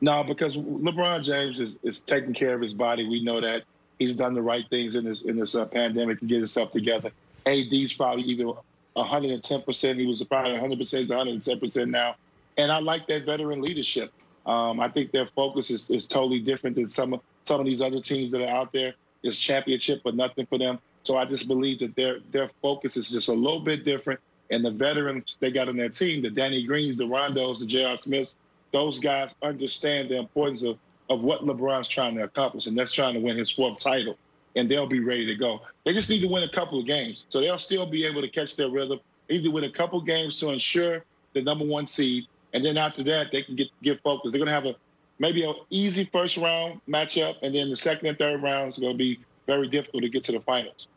No, 0.00 0.22
because 0.22 0.56
LeBron 0.56 1.24
James 1.24 1.60
is, 1.60 1.78
is 1.82 2.00
taking 2.00 2.34
care 2.34 2.54
of 2.54 2.60
his 2.60 2.74
body. 2.74 3.08
We 3.08 3.24
know 3.24 3.40
that 3.40 3.62
he's 3.98 4.14
done 4.14 4.34
the 4.34 4.42
right 4.42 4.64
things 4.68 4.96
in 4.96 5.04
this 5.04 5.22
in 5.22 5.36
this 5.36 5.54
uh, 5.54 5.64
pandemic 5.66 6.20
to 6.20 6.26
get 6.26 6.38
himself 6.38 6.72
together. 6.72 7.10
AD's 7.46 7.92
probably 7.92 8.24
even 8.24 8.52
110 8.94 9.62
percent. 9.62 9.98
He 9.98 10.06
was 10.06 10.22
probably 10.24 10.52
100 10.52 10.78
percent. 10.78 11.00
He's 11.02 11.10
110 11.10 11.60
percent 11.60 11.90
now, 11.90 12.16
and 12.56 12.70
I 12.70 12.78
like 12.78 13.06
that 13.08 13.24
veteran 13.24 13.60
leadership. 13.60 14.12
Um, 14.46 14.78
I 14.78 14.88
think 14.88 15.10
their 15.10 15.26
focus 15.34 15.70
is, 15.70 15.88
is 15.88 16.06
totally 16.06 16.40
different 16.40 16.76
than 16.76 16.90
some 16.90 17.14
of 17.14 17.20
some 17.42 17.60
of 17.60 17.66
these 17.66 17.80
other 17.80 18.00
teams 18.00 18.30
that 18.32 18.42
are 18.42 18.54
out 18.54 18.72
there. 18.72 18.94
It's 19.22 19.38
championship, 19.38 20.02
but 20.04 20.14
nothing 20.14 20.46
for 20.46 20.58
them. 20.58 20.78
So 21.04 21.16
I 21.18 21.26
just 21.26 21.46
believe 21.46 21.80
that 21.80 21.94
their 21.94 22.18
their 22.32 22.50
focus 22.60 22.96
is 22.96 23.10
just 23.10 23.28
a 23.28 23.32
little 23.32 23.60
bit 23.60 23.84
different. 23.84 24.20
And 24.50 24.64
the 24.64 24.70
veterans 24.70 25.36
they 25.40 25.50
got 25.50 25.68
on 25.68 25.76
their 25.76 25.88
team, 25.88 26.22
the 26.22 26.30
Danny 26.30 26.64
Greens, 26.64 26.96
the 26.96 27.04
Rondos, 27.04 27.60
the 27.60 27.66
J.R. 27.66 27.98
Smiths, 27.98 28.34
those 28.72 28.98
guys 28.98 29.34
understand 29.42 30.10
the 30.10 30.18
importance 30.18 30.62
of, 30.62 30.78
of 31.08 31.22
what 31.22 31.42
LeBron's 31.42 31.88
trying 31.88 32.16
to 32.16 32.24
accomplish, 32.24 32.66
and 32.66 32.76
that's 32.76 32.92
trying 32.92 33.14
to 33.14 33.20
win 33.20 33.36
his 33.36 33.50
fourth 33.50 33.78
title. 33.78 34.16
And 34.56 34.70
they'll 34.70 34.86
be 34.86 35.00
ready 35.00 35.26
to 35.26 35.34
go. 35.34 35.62
They 35.84 35.92
just 35.92 36.08
need 36.10 36.20
to 36.20 36.28
win 36.28 36.42
a 36.42 36.48
couple 36.48 36.78
of 36.78 36.86
games. 36.86 37.26
So 37.28 37.40
they'll 37.40 37.58
still 37.58 37.86
be 37.86 38.04
able 38.06 38.20
to 38.22 38.28
catch 38.28 38.56
their 38.56 38.68
rhythm, 38.68 39.00
either 39.28 39.50
win 39.50 39.64
a 39.64 39.70
couple 39.70 39.98
of 39.98 40.06
games 40.06 40.38
to 40.40 40.50
ensure 40.50 41.04
the 41.32 41.42
number 41.42 41.64
one 41.64 41.86
seed. 41.86 42.26
And 42.52 42.64
then 42.64 42.76
after 42.76 43.02
that, 43.04 43.32
they 43.32 43.42
can 43.42 43.56
get 43.56 43.68
get 43.82 44.02
focused. 44.02 44.32
They're 44.32 44.38
going 44.38 44.46
to 44.46 44.54
have 44.54 44.66
a 44.66 44.76
maybe 45.18 45.44
an 45.44 45.54
easy 45.70 46.04
first 46.04 46.36
round 46.36 46.80
matchup, 46.88 47.36
and 47.42 47.54
then 47.54 47.70
the 47.70 47.76
second 47.76 48.08
and 48.08 48.18
third 48.18 48.42
rounds 48.42 48.78
are 48.78 48.82
going 48.82 48.94
to 48.94 48.98
be 48.98 49.18
very 49.46 49.68
difficult 49.68 50.02
to 50.02 50.08
get 50.08 50.24
to 50.24 50.32
the 50.32 50.40
finals. 50.40 50.88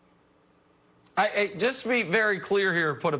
I, 1.17 1.31
I, 1.35 1.47
just 1.57 1.81
to 1.81 1.89
be 1.89 2.03
very 2.03 2.39
clear 2.39 2.73
here, 2.73 2.93
put 2.93 3.15
a 3.15 3.19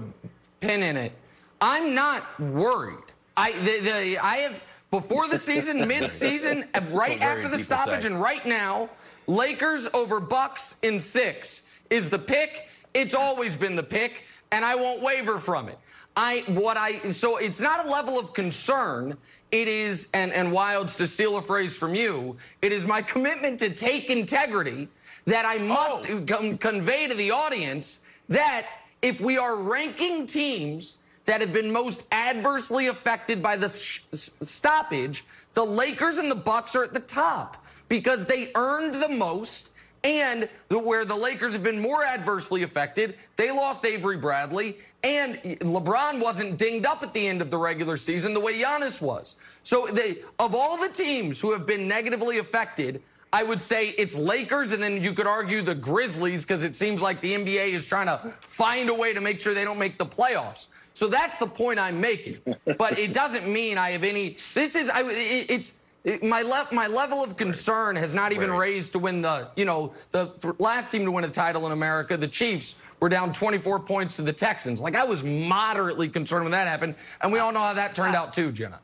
pin 0.61 0.83
in 0.83 0.95
it. 0.95 1.11
I'm 1.59 1.95
not 1.95 2.39
worried. 2.39 2.99
I 3.35 3.51
the, 3.53 3.79
the 3.81 4.19
I 4.19 4.35
have 4.37 4.63
before 4.91 5.27
the 5.27 5.37
season, 5.37 5.87
mid-season, 5.87 6.65
right 6.91 7.19
after 7.21 7.47
the 7.47 7.57
stoppage, 7.57 8.03
say. 8.03 8.09
and 8.09 8.21
right 8.21 8.45
now, 8.45 8.89
Lakers 9.25 9.87
over 9.93 10.19
Bucks 10.19 10.75
in 10.83 10.99
six 10.99 11.63
is 11.89 12.09
the 12.09 12.19
pick. 12.19 12.69
It's 12.93 13.15
always 13.15 13.55
been 13.55 13.75
the 13.75 13.83
pick. 13.83 14.23
and 14.51 14.63
I 14.63 14.75
won't 14.75 15.01
waver 15.01 15.39
from 15.39 15.67
it. 15.67 15.77
I 16.15 16.43
what 16.47 16.77
I 16.77 17.11
so 17.11 17.37
it's 17.37 17.59
not 17.59 17.85
a 17.85 17.89
level 17.89 18.19
of 18.19 18.33
concern. 18.33 19.17
It 19.51 19.67
is, 19.67 20.07
and 20.13 20.31
and 20.33 20.51
Wildes 20.51 20.97
to 20.97 21.07
steal 21.07 21.37
a 21.37 21.41
phrase 21.41 21.75
from 21.75 21.95
you, 21.95 22.37
it 22.61 22.71
is 22.71 22.85
my 22.85 23.01
commitment 23.01 23.59
to 23.59 23.69
take 23.69 24.09
integrity 24.09 24.89
that 25.27 25.45
I 25.45 25.57
must 25.63 26.09
Oh. 26.09 26.23
com- 26.25 26.57
convey 26.57 27.07
to 27.07 27.13
the 27.13 27.31
audience 27.31 27.99
that 28.29 28.65
if 29.01 29.21
we 29.21 29.37
are 29.37 29.55
ranking 29.55 30.25
teams 30.25 30.97
that 31.25 31.41
have 31.41 31.53
been 31.53 31.71
most 31.71 32.03
adversely 32.11 32.87
affected 32.87 33.43
by 33.43 33.55
the 33.55 33.69
sh- 33.69 33.99
stoppage, 34.13 35.25
the 35.53 35.63
Lakers 35.65 36.17
and 36.17 36.31
the 36.31 36.35
Bucks 36.35 36.75
are 36.75 36.83
at 36.83 36.93
the 36.93 36.99
top 37.01 37.63
because 37.89 38.25
they 38.25 38.51
earned 38.55 38.95
the 38.95 39.09
most. 39.09 39.71
And 40.03 40.47
the, 40.69 40.79
where 40.79 41.03
the 41.03 41.15
Lakers 41.15 41.51
have 41.53 41.63
been 41.63 41.79
more 41.81 42.03
adversely 42.05 42.63
affected, 42.63 43.15
they 43.35 43.51
lost 43.51 43.83
Avery 43.83 44.15
Bradley, 44.15 44.77
and 45.03 45.35
LeBron 45.59 46.21
wasn't 46.21 46.57
dinged 46.57 46.85
up 46.85 47.01
at 47.03 47.13
the 47.13 47.27
end 47.27 47.41
of 47.41 47.49
the 47.49 47.57
regular 47.57 47.97
season 47.97 48.33
the 48.33 48.39
way 48.39 48.61
Giannis 48.61 49.01
was. 49.01 49.35
So, 49.63 49.87
they, 49.87 50.19
of 50.39 50.53
all 50.55 50.77
the 50.77 50.87
teams 50.89 51.41
who 51.41 51.51
have 51.51 51.65
been 51.65 51.87
negatively 51.87 52.37
affected, 52.37 53.01
I 53.33 53.43
would 53.43 53.61
say 53.61 53.89
it's 53.89 54.15
Lakers, 54.15 54.71
and 54.71 54.81
then 54.81 55.03
you 55.03 55.13
could 55.13 55.27
argue 55.27 55.61
the 55.61 55.75
Grizzlies 55.75 56.43
because 56.43 56.63
it 56.63 56.75
seems 56.75 57.01
like 57.01 57.19
the 57.21 57.33
NBA 57.33 57.71
is 57.73 57.85
trying 57.85 58.07
to 58.07 58.33
find 58.41 58.89
a 58.89 58.93
way 58.93 59.13
to 59.13 59.19
make 59.21 59.39
sure 59.41 59.53
they 59.53 59.65
don't 59.65 59.79
make 59.79 59.97
the 59.97 60.05
playoffs. 60.05 60.67
So 60.93 61.07
that's 61.07 61.37
the 61.37 61.45
point 61.47 61.77
I'm 61.77 61.99
making. 62.01 62.39
But 62.77 62.97
it 62.97 63.13
doesn't 63.13 63.47
mean 63.47 63.77
I 63.77 63.89
have 63.91 64.03
any. 64.03 64.37
This 64.53 64.75
is 64.75 64.89
I. 64.89 65.01
It, 65.03 65.49
it's. 65.51 65.73
It, 66.03 66.23
my 66.23 66.41
le- 66.41 66.67
my 66.71 66.87
level 66.87 67.21
of 67.21 67.35
concern 67.35 67.97
has 67.97 68.13
not 68.15 68.31
even 68.31 68.49
Right. 68.49 68.59
raised 68.59 68.93
to 68.93 68.99
win 68.99 69.21
the 69.21 69.49
you 69.57 69.65
know 69.65 69.93
the 70.11 70.31
last 70.57 70.89
team 70.89 71.03
to 71.03 71.11
win 71.11 71.25
a 71.25 71.29
title 71.29 71.65
in 71.65 71.73
America, 71.73 72.15
the 72.15 72.29
Chiefs, 72.29 72.81
were 73.01 73.09
down 73.09 73.33
24 73.33 73.79
points 73.81 74.15
to 74.15 74.21
the 74.21 74.31
Texans. 74.31 74.79
Like 74.79 74.95
I 74.95 75.03
was 75.03 75.21
moderately 75.21 76.07
concerned 76.07 76.43
when 76.45 76.51
that 76.53 76.67
happened, 76.67 76.95
and 77.21 77.31
we 77.33 77.39
all 77.39 77.51
know 77.51 77.59
how 77.59 77.73
that 77.73 77.93
turned 77.93 78.15
out 78.15 78.31
too, 78.31 78.53
Jenna. 78.53 78.79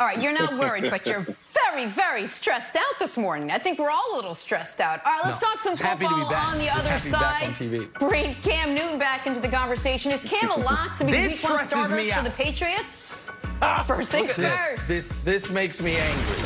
All 0.00 0.08
right, 0.08 0.20
you're 0.20 0.32
not 0.32 0.58
worried, 0.58 0.90
but 0.90 1.06
you're 1.06 1.20
very, 1.20 1.86
very 1.86 2.26
stressed 2.26 2.74
out 2.74 2.98
this 2.98 3.16
morning. 3.16 3.52
I 3.52 3.58
think 3.58 3.78
we're 3.78 3.90
all 3.90 4.14
a 4.14 4.16
little 4.16 4.34
stressed 4.34 4.80
out. 4.80 5.00
All 5.06 5.12
right, 5.12 5.20
let's 5.24 5.40
No. 5.40 5.48
talk 5.48 5.60
some 5.60 5.76
Happy 5.76 6.04
to 6.04 6.08
be 6.10 6.14
football 6.14 6.30
back. 6.30 6.52
on 6.52 6.58
the 6.58 6.68
other 6.76 6.88
happy 6.88 7.04
to 7.04 7.12
back 7.12 7.40
side. 7.40 7.46
on 7.48 7.54
TV. 7.54 7.98
Bring 8.00 8.34
Cam 8.42 8.74
Newton 8.74 8.98
back 8.98 9.26
into 9.28 9.38
the 9.38 9.48
conversation. 9.48 10.10
Is 10.10 10.24
Cam 10.24 10.50
a 10.50 10.56
lock 10.58 10.96
to 10.96 11.04
be 11.04 11.12
the 11.12 11.18
This 11.18 11.42
week 11.44 11.52
one 11.52 11.64
starter 11.64 11.94
for 12.12 12.22
the 12.24 12.30
Patriots? 12.30 13.30
Ah, 13.62 13.84
first 13.86 14.10
things 14.10 14.34
This 14.34 14.52
first. 14.52 14.88
this 14.88 15.20
this 15.20 15.48
makes 15.50 15.80
me 15.80 15.96
angry. 15.96 16.36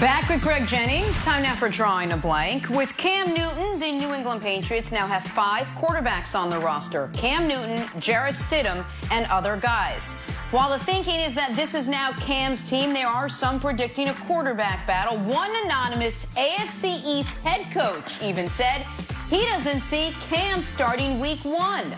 Back 0.00 0.28
with 0.28 0.42
Greg 0.42 0.66
Jennings. 0.66 1.22
Time 1.22 1.44
now 1.44 1.54
for 1.54 1.68
drawing 1.68 2.12
a 2.12 2.16
blank. 2.16 2.68
With 2.68 2.96
Cam 2.96 3.28
Newton, 3.28 3.78
the 3.78 3.92
New 3.92 4.12
England 4.12 4.42
Patriots 4.42 4.90
now 4.90 5.06
have 5.06 5.22
five 5.22 5.68
quarterbacks 5.68 6.34
on 6.34 6.50
the 6.50 6.58
roster 6.58 7.10
Cam 7.12 7.46
Newton, 7.46 7.88
Jarrett 8.00 8.34
Stidham, 8.34 8.84
and 9.12 9.24
other 9.26 9.56
guys. 9.56 10.14
While 10.50 10.70
the 10.70 10.84
thinking 10.84 11.20
is 11.20 11.36
that 11.36 11.54
this 11.54 11.76
is 11.76 11.86
now 11.86 12.12
Cam's 12.14 12.68
team, 12.68 12.92
there 12.92 13.06
are 13.06 13.28
some 13.28 13.60
predicting 13.60 14.08
a 14.08 14.14
quarterback 14.14 14.84
battle. 14.84 15.16
One 15.18 15.52
anonymous 15.64 16.26
AFC 16.34 17.00
East 17.06 17.38
head 17.44 17.64
coach 17.72 18.20
even 18.20 18.48
said 18.48 18.84
he 19.30 19.46
doesn't 19.46 19.78
see 19.78 20.12
Cam 20.22 20.60
starting 20.60 21.20
week 21.20 21.44
one. 21.44 21.94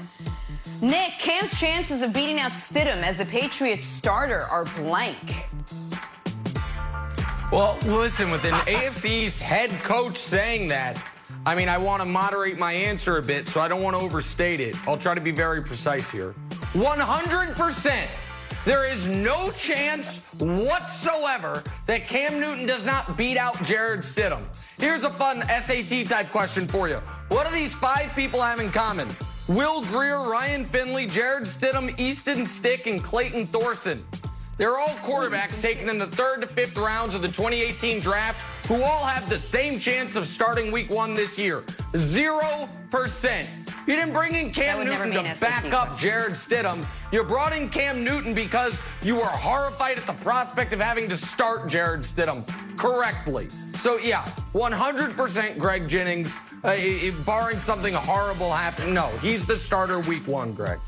Nick, 0.83 1.13
Cam's 1.19 1.59
chances 1.59 2.03
of 2.03 2.13
beating 2.13 2.41
out 2.41 2.53
Stidham 2.53 3.03
as 3.03 3.17
the 3.17 3.25
Patriots 3.25 3.87
starter 3.87 4.43
are 4.43 4.67
blank. 4.77 5.47
Well, 7.53 7.79
listen, 7.87 8.33
with 8.33 8.45
an 8.45 8.55
AFC 8.67 9.09
East 9.09 9.39
head 9.39 9.71
coach 9.85 10.19
saying 10.19 10.67
that, 10.69 11.03
I 11.47 11.55
mean, 11.55 11.69
I 11.69 11.79
want 11.79 12.03
to 12.03 12.05
moderate 12.05 12.59
my 12.59 12.73
answer 12.73 13.19
a 13.19 13.23
bit, 13.23 13.47
so 13.47 13.61
I 13.61 13.69
don't 13.69 13.83
want 13.83 13.97
to 13.97 14.05
overstate 14.05 14.59
it. 14.59 14.75
I'll 14.89 14.99
try 14.99 15.15
to 15.15 15.21
be 15.21 15.31
very 15.31 15.63
precise 15.63 16.11
here. 16.11 16.35
100%. 16.51 18.07
There 18.65 18.85
is 18.85 19.09
no 19.09 19.53
chance 19.53 20.25
whatsoever 20.41 21.63
that 21.87 22.09
Cam 22.09 22.41
Newton 22.41 22.67
does 22.67 22.85
not 22.85 23.17
beat 23.17 23.37
out 23.37 23.63
Jarrett 23.63 24.01
Stidham. 24.01 24.43
Here's 24.77 25.05
a 25.05 25.11
fun 25.11 25.45
SAT 25.45 26.09
type 26.09 26.33
question 26.33 26.67
for 26.67 26.89
you. 26.89 26.97
What 27.29 27.47
do 27.47 27.55
these 27.55 27.73
five 27.73 28.13
people 28.17 28.43
have 28.43 28.59
in 28.59 28.73
common? 28.73 29.09
Will 29.47 29.83
Grier, 29.83 30.29
Ryan 30.29 30.65
Finley, 30.65 31.07
Jarrett 31.07 31.45
Stidham, 31.45 31.97
Easton 32.01 32.45
Stick, 32.45 32.89
and 32.89 33.01
Clayton 33.01 33.47
Thorson. 33.47 34.05
They're 34.59 34.79
all 34.79 34.89
quarterbacks 34.89 35.61
taken 35.61 35.91
in 35.91 35.99
the 35.99 36.07
third 36.07 36.41
to 36.41 36.47
fifth 36.47 36.79
rounds 36.79 37.15
of 37.15 37.21
the 37.21 37.29
2018 37.29 38.01
draft 38.01 38.41
who 38.67 38.83
all 38.83 39.05
have 39.05 39.29
the 39.29 39.39
same 39.39 39.79
chance 39.79 40.17
of 40.17 40.27
starting 40.27 40.73
week 40.73 40.89
one 40.91 41.15
this 41.15 41.39
year. 41.39 41.63
Zero 41.97 42.69
percent. 42.91 43.49
You 43.87 43.95
didn't 43.95 44.15
bring 44.15 44.35
in 44.35 44.51
Cam 44.53 44.85
Newton 44.85 45.13
to 45.13 45.41
back 45.41 45.65
up 45.67 45.89
question. 45.89 46.09
Jarrett 46.09 46.33
Stidham. 46.33 46.85
You 47.13 47.23
brought 47.23 47.55
in 47.55 47.69
Cam 47.69 48.03
Newton 48.03 48.35
because 48.35 48.81
you 49.03 49.15
were 49.15 49.27
horrified 49.27 49.99
at 49.99 50.07
the 50.07 50.15
prospect 50.15 50.73
of 50.73 50.81
having 50.81 51.09
to 51.11 51.17
start 51.17 51.69
Jarrett 51.69 52.01
Stidham 52.01 52.45
correctly. 52.77 53.49
So, 53.75 53.99
yeah, 53.99 54.25
100% 54.55 55.59
Greg 55.59 55.87
Jennings, 55.87 56.37
uh, 56.65 56.77
barring 57.25 57.61
something 57.61 57.95
horrible 57.95 58.53
happen. 58.53 58.93
No, 58.93 59.09
he's 59.19 59.47
the 59.47 59.57
starter 59.57 60.01
week 60.01 60.27
one, 60.27 60.53
Greg. 60.53 60.81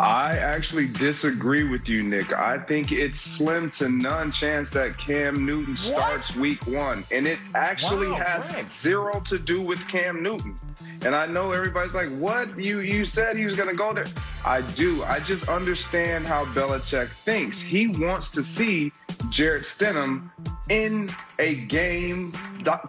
I 0.00 0.38
actually 0.38 0.88
disagree 0.88 1.64
with 1.64 1.86
you, 1.86 2.02
Nick. 2.02 2.32
I 2.32 2.56
think 2.56 2.90
it's 2.90 3.20
slim 3.20 3.68
to 3.72 3.90
none 3.90 4.32
chance 4.32 4.70
that 4.70 4.96
Cam 4.96 5.44
Newton 5.44 5.76
starts 5.76 6.34
week 6.34 6.66
one. 6.66 7.04
And 7.10 7.26
it 7.26 7.38
actually 7.54 8.08
Wow, 8.08 8.14
has 8.14 8.80
zero 8.80 9.20
to 9.26 9.38
do 9.38 9.60
with 9.60 9.86
Cam 9.88 10.22
Newton. 10.22 10.58
And 11.04 11.14
I 11.14 11.26
know 11.26 11.52
everybody's 11.52 11.94
like, 11.94 12.08
what? 12.12 12.58
You 12.58 12.80
you 12.80 13.04
said 13.04 13.36
he 13.36 13.44
was 13.44 13.56
gonna 13.56 13.74
go 13.74 13.92
there. 13.92 14.06
I 14.42 14.62
do. 14.62 15.04
I 15.04 15.20
just 15.20 15.50
understand 15.50 16.24
how 16.24 16.46
Belichick 16.46 17.08
thinks. 17.08 17.60
He 17.60 17.88
wants 17.88 18.30
to 18.30 18.42
see 18.42 18.92
Jarrett 19.28 19.64
Stidham 19.64 20.30
in 20.70 21.10
a 21.38 21.56
game 21.66 22.32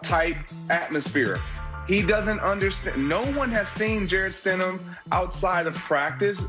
type 0.02 0.36
atmosphere. 0.70 1.38
He 1.86 2.00
doesn't 2.00 2.40
understand. 2.40 3.06
No 3.06 3.22
one 3.32 3.50
has 3.50 3.68
seen 3.68 4.08
Jarrett 4.08 4.32
Stidham 4.32 4.78
outside 5.10 5.66
of 5.66 5.74
practice. 5.74 6.48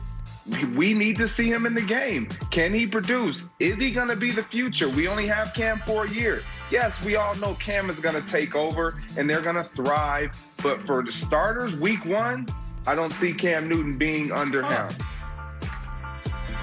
We 0.76 0.94
need 0.94 1.18
to 1.18 1.28
see 1.28 1.50
him 1.50 1.66
in 1.66 1.74
the 1.74 1.82
game. 1.82 2.28
Can 2.52 2.74
he 2.74 2.86
produce? 2.86 3.52
Is 3.60 3.78
he 3.80 3.92
going 3.92 4.10
to 4.10 4.16
be 4.16 4.32
the 4.32 4.44
future? 4.44 4.90
We 4.90 5.08
only 5.08 5.26
have 5.28 5.54
Cam 5.54 5.78
for 5.78 6.06
a 6.06 6.10
year. 6.10 6.42
Yes, 6.70 7.04
we 7.06 7.16
all 7.16 7.34
know 7.36 7.54
Cam 7.56 7.90
is 7.90 8.00
going 8.02 8.16
to 8.22 8.22
take 8.30 8.54
over 8.56 9.02
and 9.18 9.30
they're 9.30 9.42
going 9.42 9.56
to 9.56 9.70
thrive. 9.76 10.38
But 10.62 10.86
for 10.86 11.02
the 11.04 11.12
starters, 11.12 11.78
week 11.80 12.04
one, 12.06 12.46
I 12.86 12.96
don't 12.96 13.14
see 13.14 13.34
Cam 13.34 13.70
Newton 13.70 13.98
being 13.98 14.32
under 14.34 14.64
him. 14.64 14.90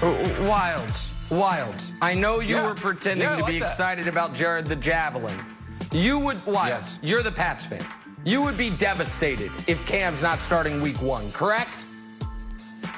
Wildes, 0.00 1.28
Wildes. 1.30 1.92
I 2.02 2.14
know 2.14 2.40
you 2.40 2.56
Yeah. 2.56 2.68
were 2.68 2.74
pretending 2.74 3.28
Yeah, 3.28 3.36
I 3.36 3.40
to 3.40 3.46
be 3.46 3.58
that. 3.60 3.66
excited 3.70 4.08
about 4.08 4.34
Jared 4.34 4.66
the 4.66 4.76
Javelin. 4.76 5.38
You 5.92 6.18
would, 6.18 6.36
Wildes, 6.44 6.68
Yes. 6.68 6.98
you're 7.02 7.22
the 7.22 7.32
Pats 7.32 7.64
fan. 7.64 7.84
You 8.24 8.42
would 8.42 8.56
be 8.58 8.70
devastated 8.70 9.50
if 9.66 9.84
Cam's 9.86 10.22
not 10.22 10.40
starting 10.40 10.80
week 10.82 11.00
one, 11.00 11.30
correct? 11.32 11.86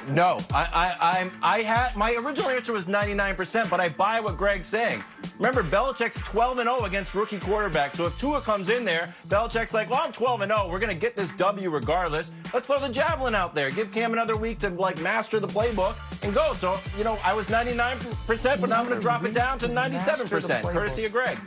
No, 0.09 0.39
I, 0.53 0.95
I, 1.01 1.19
I'm, 1.19 1.31
I 1.41 1.59
had 1.59 1.95
my 1.95 2.13
original 2.15 2.49
answer 2.49 2.73
was 2.73 2.85
99%, 2.85 3.69
but 3.69 3.79
I 3.79 3.89
buy 3.89 4.19
what 4.19 4.37
Greg's 4.37 4.67
saying. 4.67 5.03
Remember, 5.37 5.63
Belichick's 5.63 6.21
12 6.23 6.59
and 6.59 6.67
0 6.67 6.83
against 6.85 7.15
rookie 7.15 7.37
quarterbacks. 7.39 7.95
So 7.95 8.05
if 8.05 8.17
Tua 8.19 8.41
comes 8.41 8.69
in 8.69 8.85
there, 8.85 9.13
Belichick's 9.29 9.73
like, 9.73 9.89
"Well, 9.89 10.01
I'm 10.03 10.11
12 10.11 10.41
and 10.41 10.51
0. 10.51 10.69
We're 10.69 10.79
gonna 10.79 10.93
get 10.93 11.15
this 11.15 11.31
W 11.33 11.69
regardless. 11.69 12.31
Let's 12.53 12.67
throw 12.67 12.79
the 12.79 12.89
javelin 12.89 13.35
out 13.35 13.55
there. 13.55 13.71
Give 13.71 13.91
Cam 13.91 14.13
another 14.13 14.35
week 14.37 14.59
to 14.59 14.69
like 14.69 15.01
master 15.01 15.39
the 15.39 15.47
playbook 15.47 15.95
and 16.23 16.33
go." 16.33 16.53
So 16.53 16.77
you 16.97 17.03
know, 17.03 17.17
I 17.23 17.33
was 17.33 17.47
99%, 17.47 18.61
but 18.61 18.69
now 18.69 18.79
I'm 18.79 18.87
gonna 18.87 19.01
drop 19.01 19.23
it 19.25 19.33
down 19.33 19.57
to 19.59 19.67
97%, 19.67 20.63
courtesy 20.63 21.05
of 21.05 21.11
Greg. 21.11 21.39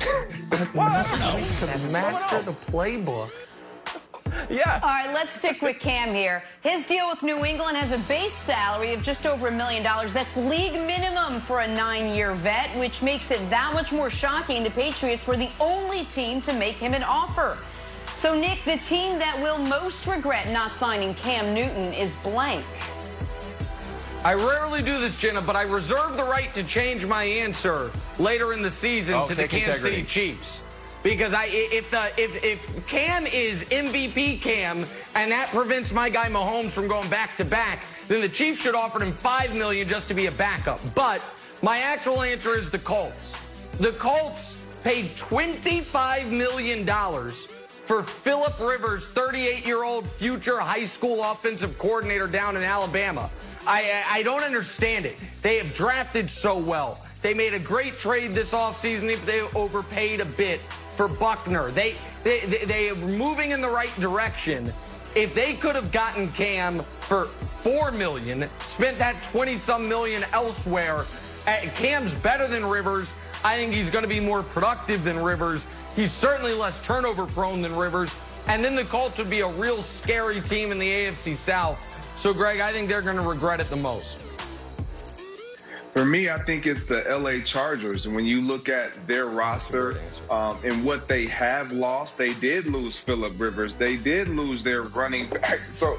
well, 0.74 0.88
I 0.88 1.02
don't 1.02 1.20
know. 1.20 1.92
Master 1.92 2.42
the 2.42 2.52
playbook. 2.52 3.30
Yeah. 4.50 4.78
All 4.82 4.88
right, 4.88 5.12
let's 5.12 5.32
stick 5.32 5.60
with 5.60 5.80
Cam 5.80 6.14
here. 6.14 6.42
His 6.62 6.84
deal 6.84 7.08
with 7.08 7.22
New 7.22 7.44
England 7.44 7.76
has 7.76 7.92
a 7.92 7.98
base 8.08 8.32
salary 8.32 8.92
of 8.94 9.02
just 9.02 9.26
over 9.26 9.48
a 9.48 9.52
million 9.52 9.82
dollars. 9.82 10.12
That's 10.12 10.36
league 10.36 10.74
minimum 10.74 11.40
for 11.40 11.60
a 11.60 11.68
nine 11.68 12.14
year 12.14 12.32
vet, 12.34 12.68
which 12.78 13.02
makes 13.02 13.30
it 13.30 13.38
that 13.50 13.72
much 13.74 13.92
more 13.92 14.10
shocking. 14.10 14.62
The 14.62 14.70
Patriots 14.70 15.26
were 15.26 15.36
the 15.36 15.50
only 15.60 16.04
team 16.04 16.40
to 16.42 16.52
make 16.52 16.76
him 16.76 16.94
an 16.94 17.02
offer. 17.02 17.58
So, 18.14 18.34
Nick, 18.38 18.62
the 18.64 18.78
team 18.78 19.18
that 19.18 19.38
will 19.40 19.58
most 19.58 20.06
regret 20.06 20.50
not 20.52 20.72
signing 20.72 21.14
Cam 21.14 21.52
Newton 21.52 21.92
is 21.92 22.14
blank. 22.16 22.64
I 24.24 24.34
rarely 24.34 24.82
do 24.82 24.98
this, 24.98 25.16
Jenna, 25.16 25.42
but 25.42 25.54
I 25.54 25.62
reserve 25.62 26.16
the 26.16 26.24
right 26.24 26.52
to 26.54 26.64
change 26.64 27.04
my 27.04 27.24
answer 27.24 27.90
later 28.18 28.52
in 28.54 28.62
the 28.62 28.70
season 28.70 29.14
Oh, 29.14 29.26
to 29.26 29.34
the 29.34 29.46
Kansas 29.46 29.76
integrity. 29.76 29.96
City 30.04 30.08
Chiefs. 30.08 30.62
Because 31.06 31.34
I, 31.34 31.44
if 31.48 31.88
the 31.92 32.10
if 32.20 32.42
if 32.42 32.86
Cam 32.88 33.26
is 33.28 33.62
MVP 33.66 34.40
Cam 34.40 34.84
and 35.14 35.30
that 35.30 35.46
prevents 35.50 35.92
my 35.92 36.08
guy 36.08 36.28
Mahomes 36.28 36.72
from 36.72 36.88
going 36.88 37.08
back 37.08 37.36
to 37.36 37.44
back, 37.44 37.84
then 38.08 38.20
the 38.20 38.28
Chiefs 38.28 38.60
should 38.60 38.74
offer 38.74 39.00
him 39.00 39.12
five 39.12 39.54
million 39.54 39.86
just 39.86 40.08
to 40.08 40.14
be 40.14 40.26
a 40.26 40.32
backup. 40.32 40.80
But 40.96 41.22
my 41.62 41.78
actual 41.78 42.22
answer 42.22 42.56
is 42.56 42.70
the 42.70 42.80
Colts. 42.80 43.36
The 43.78 43.92
Colts 43.92 44.56
paid 44.82 45.04
$25 45.10 46.28
million 46.28 46.84
for 46.84 48.02
Philip 48.02 48.58
Rivers, 48.58 49.06
38 49.06 49.64
year 49.64 49.84
old 49.84 50.10
future 50.10 50.58
high 50.58 50.86
school 50.86 51.22
offensive 51.22 51.78
coordinator 51.78 52.26
down 52.26 52.56
in 52.56 52.64
Alabama. 52.64 53.30
I, 53.64 54.02
I 54.10 54.24
don't 54.24 54.42
understand 54.42 55.06
it. 55.06 55.22
They 55.40 55.58
have 55.58 55.72
drafted 55.72 56.28
so 56.28 56.58
well. 56.58 57.00
They 57.22 57.32
made 57.32 57.54
a 57.54 57.60
great 57.60 57.94
trade 57.94 58.34
this 58.34 58.52
offseason 58.52 59.08
if 59.08 59.24
they 59.24 59.42
overpaid 59.54 60.18
a 60.18 60.24
bit 60.24 60.60
for 60.96 61.08
Buckner. 61.08 61.70
They, 61.70 61.94
they, 62.24 62.40
they, 62.40 62.64
they 62.64 62.90
are 62.90 62.96
moving 62.96 63.50
in 63.50 63.60
the 63.60 63.68
right 63.68 63.94
direction. 64.00 64.72
If 65.14 65.34
they 65.34 65.54
could 65.54 65.74
have 65.74 65.92
gotten 65.92 66.28
Cam 66.32 66.80
for 66.80 67.26
four 67.26 67.90
million, 67.90 68.48
spent 68.60 68.98
that 68.98 69.22
20 69.22 69.56
some 69.58 69.88
million 69.88 70.24
elsewhere, 70.32 71.04
uh, 71.46 71.56
Cam's 71.74 72.14
better 72.14 72.46
than 72.48 72.64
Rivers. 72.64 73.14
I 73.44 73.56
think 73.56 73.72
he's 73.72 73.90
going 73.90 74.02
to 74.02 74.08
be 74.08 74.20
more 74.20 74.42
productive 74.42 75.04
than 75.04 75.22
Rivers. 75.22 75.66
He's 75.94 76.12
certainly 76.12 76.52
less 76.52 76.84
turnover 76.84 77.26
prone 77.26 77.62
than 77.62 77.76
Rivers. 77.76 78.14
And 78.48 78.64
then 78.64 78.74
the 78.74 78.84
Colts 78.84 79.18
would 79.18 79.30
be 79.30 79.40
a 79.40 79.48
real 79.48 79.82
scary 79.82 80.40
team 80.40 80.72
in 80.72 80.78
the 80.78 80.88
AFC 80.88 81.34
South. 81.34 81.78
So, 82.18 82.32
Greg, 82.32 82.60
I 82.60 82.72
think 82.72 82.88
they're 82.88 83.02
going 83.02 83.16
to 83.16 83.22
regret 83.22 83.60
it 83.60 83.68
the 83.68 83.76
most. 83.76 84.25
For 85.96 86.04
me, 86.04 86.28
I 86.28 86.36
think 86.36 86.66
it's 86.66 86.84
the 86.84 87.02
LA 87.08 87.42
Chargers. 87.42 88.04
And 88.04 88.14
when 88.14 88.26
you 88.26 88.42
look 88.42 88.68
at 88.68 89.06
their 89.06 89.28
roster 89.28 89.98
um, 90.28 90.58
and 90.62 90.84
what 90.84 91.08
they 91.08 91.24
have 91.24 91.72
lost, 91.72 92.18
they 92.18 92.34
did 92.34 92.66
lose 92.66 92.98
Philip 92.98 93.32
Rivers. 93.38 93.74
They 93.74 93.96
did 93.96 94.28
lose 94.28 94.62
their 94.62 94.82
running 94.82 95.26
back. 95.26 95.58
So, 95.72 95.98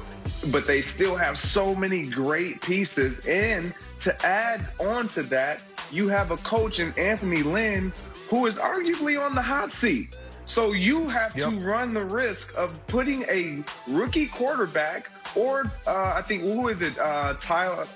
but 0.52 0.68
they 0.68 0.82
still 0.82 1.16
have 1.16 1.36
so 1.36 1.74
many 1.74 2.06
great 2.06 2.62
pieces. 2.62 3.26
And 3.26 3.74
to 4.02 4.24
add 4.24 4.64
on 4.78 5.08
to 5.08 5.24
that, 5.24 5.64
you 5.90 6.06
have 6.06 6.30
a 6.30 6.36
coach 6.36 6.78
in 6.78 6.96
Anthony 6.96 7.42
Lynn 7.42 7.92
who 8.30 8.46
is 8.46 8.56
arguably 8.56 9.20
on 9.20 9.34
the 9.34 9.42
hot 9.42 9.72
seat. 9.72 10.16
So 10.44 10.70
you 10.70 11.08
have 11.08 11.36
yep. 11.36 11.50
to 11.50 11.58
run 11.58 11.92
the 11.92 12.04
risk 12.04 12.56
of 12.56 12.86
putting 12.86 13.24
a 13.24 13.64
rookie 13.88 14.28
quarterback 14.28 15.10
or 15.34 15.72
uh, 15.88 16.14
I 16.16 16.22
think 16.22 16.42
who 16.42 16.68
is 16.68 16.82
it? 16.82 16.96
Uh, 17.00 17.34
Tyler 17.40 17.88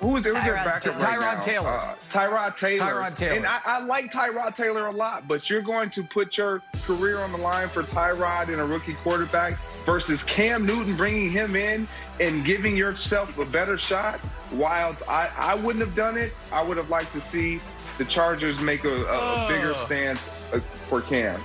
who 0.00 0.16
is, 0.16 0.24
who's 0.24 0.32
their 0.44 0.54
backup 0.54 1.00
right 1.00 1.20
Tyrod 1.20 1.42
Taylor. 1.42 1.68
Uh, 1.68 1.94
Tyrod 2.08 2.56
Taylor. 2.56 2.86
Tyrod 2.86 3.16
Taylor. 3.16 3.36
And 3.36 3.46
I, 3.46 3.58
I, 3.64 3.84
like 3.84 4.10
Tyrod 4.10 4.54
Taylor 4.54 4.86
a 4.86 4.90
lot, 4.90 5.28
but 5.28 5.50
you're 5.50 5.62
going 5.62 5.90
to 5.90 6.02
put 6.02 6.38
your 6.38 6.62
career 6.82 7.20
on 7.20 7.32
the 7.32 7.38
line 7.38 7.68
for 7.68 7.82
Tyrod 7.82 8.48
and 8.48 8.60
a 8.60 8.64
rookie 8.64 8.94
quarterback 8.94 9.58
versus 9.84 10.24
Cam 10.24 10.64
Newton 10.64 10.96
bringing 10.96 11.30
him 11.30 11.54
in 11.54 11.86
and 12.18 12.44
giving 12.44 12.76
yourself 12.76 13.38
a 13.38 13.44
better 13.44 13.76
shot. 13.76 14.20
Wildes, 14.52 15.02
I, 15.08 15.30
I 15.36 15.54
wouldn't 15.56 15.84
have 15.84 15.94
done 15.94 16.16
it. 16.16 16.32
I 16.52 16.62
would 16.62 16.76
have 16.78 16.90
liked 16.90 17.12
to 17.12 17.20
see 17.20 17.60
the 17.98 18.04
Chargers 18.06 18.60
make 18.60 18.84
a, 18.84 19.04
a, 19.04 19.44
a 19.44 19.48
bigger 19.48 19.74
stance 19.74 20.30
uh, 20.52 20.60
for 20.60 21.02
Cam. 21.02 21.38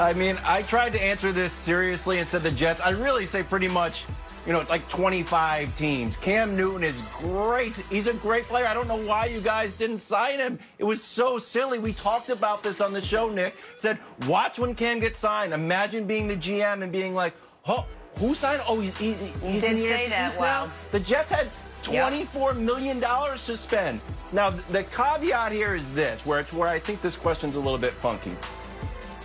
I 0.00 0.12
mean, 0.14 0.36
I 0.44 0.62
tried 0.62 0.92
to 0.94 1.02
answer 1.02 1.32
this 1.32 1.52
seriously 1.52 2.18
and 2.18 2.28
said 2.28 2.42
the 2.42 2.50
Jets. 2.50 2.80
I 2.80 2.90
really 2.90 3.26
say 3.26 3.42
pretty 3.42 3.68
much 3.68 4.04
you 4.46 4.52
know, 4.52 4.60
it's 4.60 4.70
like 4.70 4.88
25 4.88 5.76
teams. 5.76 6.16
Cam 6.16 6.56
Newton 6.56 6.82
is 6.82 7.00
great. 7.18 7.76
He's 7.90 8.08
a 8.08 8.14
great 8.14 8.44
player. 8.44 8.66
I 8.66 8.74
don't 8.74 8.88
know 8.88 8.96
why 8.96 9.26
you 9.26 9.40
guys 9.40 9.74
didn't 9.74 10.00
sign 10.00 10.38
him. 10.38 10.58
It 10.78 10.84
was 10.84 11.02
so 11.02 11.38
silly. 11.38 11.78
We 11.78 11.92
talked 11.92 12.28
about 12.28 12.62
this 12.62 12.80
on 12.80 12.92
the 12.92 13.00
show, 13.00 13.28
Nick. 13.28 13.54
Said, 13.76 13.98
watch 14.26 14.58
when 14.58 14.74
Cam 14.74 14.98
gets 14.98 15.18
signed. 15.18 15.52
Imagine 15.52 16.06
being 16.06 16.26
the 16.26 16.36
GM 16.36 16.82
and 16.82 16.90
being 16.90 17.14
like, 17.14 17.34
oh, 17.68 17.86
who 18.16 18.34
signed? 18.34 18.62
Oh, 18.68 18.80
he's, 18.80 18.96
he's, 18.98 19.20
in 19.42 19.76
the 19.76 19.80
say 19.80 20.08
that, 20.08 20.36
Wow. 20.38 20.68
The 20.90 21.00
Jets 21.00 21.30
had 21.30 21.48
twenty-four 21.82 22.54
million 22.54 23.00
dollars 23.00 23.46
to 23.46 23.56
spend. 23.56 24.00
Now, 24.32 24.50
the 24.50 24.84
caveat 24.84 25.52
here 25.52 25.74
is 25.74 25.90
this, 25.94 26.26
where 26.26 26.40
it's 26.40 26.52
where 26.52 26.68
I 26.68 26.78
think 26.78 27.00
this 27.00 27.16
question's 27.16 27.56
a 27.56 27.60
little 27.60 27.78
bit 27.78 27.92
funky. 27.92 28.32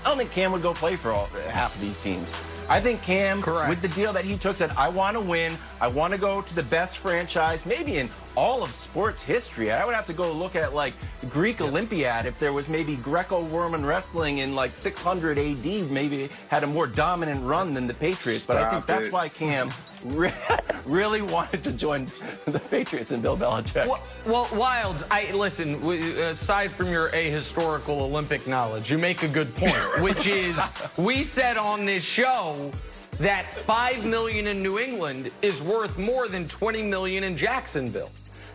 I 0.05 0.09
don't 0.09 0.17
think 0.17 0.31
Cam 0.31 0.51
would 0.53 0.61
go 0.61 0.73
play 0.73 0.95
for 0.95 1.11
all, 1.11 1.25
half 1.49 1.75
of 1.75 1.81
these 1.81 1.99
teams. 1.99 2.33
I 2.69 2.81
think 2.81 3.01
Cam, 3.01 3.41
Correct. 3.41 3.69
with 3.69 3.81
the 3.81 3.87
deal 3.89 4.11
that 4.13 4.25
he 4.25 4.37
took, 4.37 4.57
said, 4.57 4.71
I 4.77 4.89
want 4.89 5.15
to 5.15 5.21
win. 5.21 5.53
I 5.79 5.87
want 5.87 6.13
to 6.13 6.19
go 6.19 6.41
to 6.41 6.55
the 6.55 6.63
best 6.63 6.97
franchise, 6.97 7.65
maybe 7.65 7.97
in 7.97 8.09
all 8.35 8.61
of 8.61 8.71
sports 8.71 9.23
history. 9.23 9.71
I 9.71 9.85
would 9.85 9.95
have 9.95 10.05
to 10.07 10.13
go 10.13 10.31
look 10.31 10.55
at 10.55 10.73
like 10.73 10.93
the 11.21 11.27
Greek 11.27 11.59
yes. 11.59 11.69
Olympiad 11.69 12.25
if 12.25 12.37
there 12.39 12.53
was 12.53 12.69
maybe 12.69 12.95
Greco-Roman 12.97 13.85
wrestling 13.85 14.39
in 14.39 14.53
like 14.53 14.75
600 14.77 15.37
AD, 15.37 15.65
maybe 15.91 16.29
had 16.49 16.63
a 16.63 16.67
more 16.67 16.87
dominant 16.87 17.43
run 17.43 17.73
than 17.73 17.87
the 17.87 17.93
Patriots. 17.93 18.43
Stop 18.43 18.57
but 18.57 18.63
I 18.63 18.69
think 18.69 18.83
it. 18.83 18.87
that's 18.87 19.11
why 19.11 19.29
Cam 19.29 19.69
really 20.85 21.21
wanted 21.21 21.63
to 21.63 21.71
join 21.71 22.05
the 22.45 22.59
Patriots 22.69 23.11
and 23.11 23.21
Bill 23.21 23.37
Belichick. 23.37 23.87
Well, 23.87 24.01
well 24.25 24.49
Wild, 24.53 25.05
I 25.11 25.31
listen. 25.31 25.75
Aside 25.83 26.71
from 26.71 26.89
your 26.89 27.09
ahistorical 27.09 28.01
Olympic 28.01 28.47
knowledge, 28.47 28.89
you 28.91 28.97
make 28.97 29.23
a 29.23 29.27
good 29.27 29.53
point, 29.55 29.73
which 30.01 30.27
is 30.27 30.59
we 30.97 31.23
said 31.23 31.57
on 31.57 31.85
this 31.85 32.03
show 32.03 32.71
that 33.19 33.53
five 33.53 34.05
million 34.05 34.47
in 34.47 34.61
New 34.61 34.79
England 34.79 35.31
is 35.41 35.61
worth 35.61 35.97
more 35.97 36.27
than 36.27 36.47
20 36.47 36.83
million 36.83 37.23
in 37.23 37.35
Jacksonville. 37.35 38.11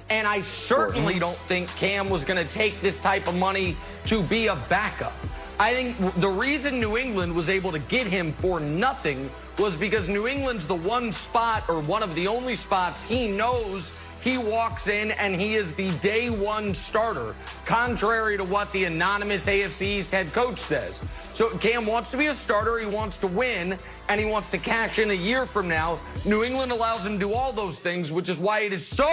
And 0.09 0.27
I 0.27 0.41
certainly 0.41 1.19
don't 1.19 1.39
think 1.39 1.69
Cam 1.77 2.11
was 2.11 2.25
going 2.25 2.45
to 2.45 2.53
take 2.53 2.81
this 2.81 3.01
type 3.01 3.29
of 3.29 3.37
money 3.37 3.77
to 4.07 4.23
be 4.25 4.49
a 4.49 4.57
backup. 4.69 5.15
I 5.59 5.75
think 5.75 6.15
the 6.21 6.29
reason 6.29 6.81
New 6.81 6.97
England 6.97 7.35
was 7.35 7.49
able 7.49 7.73
to 7.73 7.79
get 7.79 8.07
him 8.07 8.33
for 8.33 8.59
nothing 8.59 9.31
was 9.59 9.77
because 9.77 10.09
New 10.09 10.27
England's 10.27 10.67
the 10.67 10.75
one 10.75 11.13
spot 11.13 11.65
or 11.69 11.81
one 11.81 12.03
of 12.03 12.15
the 12.15 12.27
only 12.27 12.55
spots 12.55 13.05
he 13.05 13.29
knows 13.29 13.93
he 14.23 14.39
walks 14.39 14.87
in 14.89 15.11
and 15.13 15.41
he 15.41 15.55
is 15.55 15.73
the 15.73 15.91
day 15.99 16.31
one 16.31 16.75
starter, 16.75 17.35
contrary 17.67 18.37
to 18.37 18.45
what 18.45 18.73
the 18.73 18.85
anonymous 18.85 19.47
AFC 19.47 19.83
East 19.83 20.13
head 20.13 20.33
coach 20.33 20.59
says. 20.59 21.03
So 21.33 21.51
Cam 21.59 21.87
wants 21.87 22.11
to 22.13 22.17
be 22.17 22.27
a 22.27 22.35
starter, 22.35 22.79
he 22.79 22.87
wants 22.87 23.17
to 23.19 23.27
win, 23.27 23.77
and 24.09 24.21
he 24.21 24.27
wants 24.27 24.51
to 24.53 24.59
cash 24.59 24.99
in 24.99 25.11
a 25.11 25.15
year 25.15 25.45
from 25.45 25.69
now. 25.69 25.99
New 26.25 26.45
England 26.45 26.71
allows 26.71 27.05
him 27.05 27.15
to 27.15 27.19
do 27.19 27.33
all 27.33 27.53
those 27.53 27.81
things, 27.81 28.13
which 28.13 28.29
is 28.29 28.39
why 28.39 28.61
it 28.61 28.73
is 28.73 28.87
so 28.87 29.09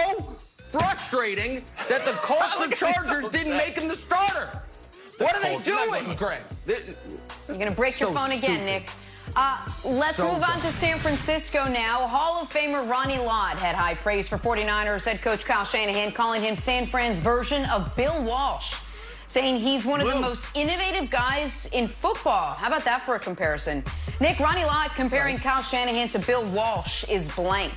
frustrating 0.68 1.64
that 1.88 2.04
the 2.04 2.12
Colts 2.12 2.60
and 2.60 2.72
Chargers 2.72 3.24
so 3.24 3.30
didn't 3.30 3.56
make 3.56 3.74
him 3.74 3.88
the 3.88 3.96
starter. 3.96 4.62
The 5.20 5.26
what 5.26 5.36
are 5.36 5.40
Colts. 5.40 5.64
they 5.66 5.70
doing, 5.72 6.16
Greg? 6.16 6.40
You're 6.66 7.56
going 7.58 7.68
to 7.68 7.72
break 7.72 7.92
so 7.92 8.06
your 8.06 8.16
phone 8.16 8.30
stupid. 8.30 8.44
again, 8.44 8.64
Nick. 8.64 8.88
Uh, 9.36 9.58
let's 9.84 10.16
so 10.16 10.32
move 10.32 10.42
on 10.42 10.58
to 10.60 10.68
San 10.68 10.98
Francisco 10.98 11.68
now. 11.68 11.98
Hall 12.08 12.42
of 12.42 12.50
Famer 12.50 12.88
Ronnie 12.88 13.18
Lott 13.18 13.56
had 13.58 13.74
high 13.74 13.94
praise 13.96 14.26
for 14.26 14.38
49ers 14.38 15.04
head 15.04 15.20
coach 15.20 15.44
Kyle 15.44 15.66
Shanahan, 15.66 16.12
calling 16.12 16.40
him 16.40 16.56
San 16.56 16.86
Fran's 16.86 17.18
version 17.18 17.66
of 17.66 17.94
Bill 17.96 18.24
Walsh, 18.24 18.76
saying 19.26 19.58
he's 19.58 19.84
one 19.84 20.00
of 20.00 20.06
the 20.08 20.18
most 20.18 20.48
innovative 20.56 21.10
guys 21.10 21.66
in 21.74 21.86
football. 21.86 22.54
How 22.54 22.68
about 22.68 22.86
that 22.86 23.02
for 23.02 23.16
a 23.16 23.20
comparison? 23.20 23.84
Nick, 24.22 24.40
Ronnie 24.40 24.64
Lott 24.64 24.88
comparing 24.94 25.34
nice. 25.34 25.42
Kyle 25.42 25.62
Shanahan 25.62 26.08
to 26.08 26.18
Bill 26.18 26.48
Walsh 26.48 27.04
is 27.10 27.28
blank. 27.34 27.74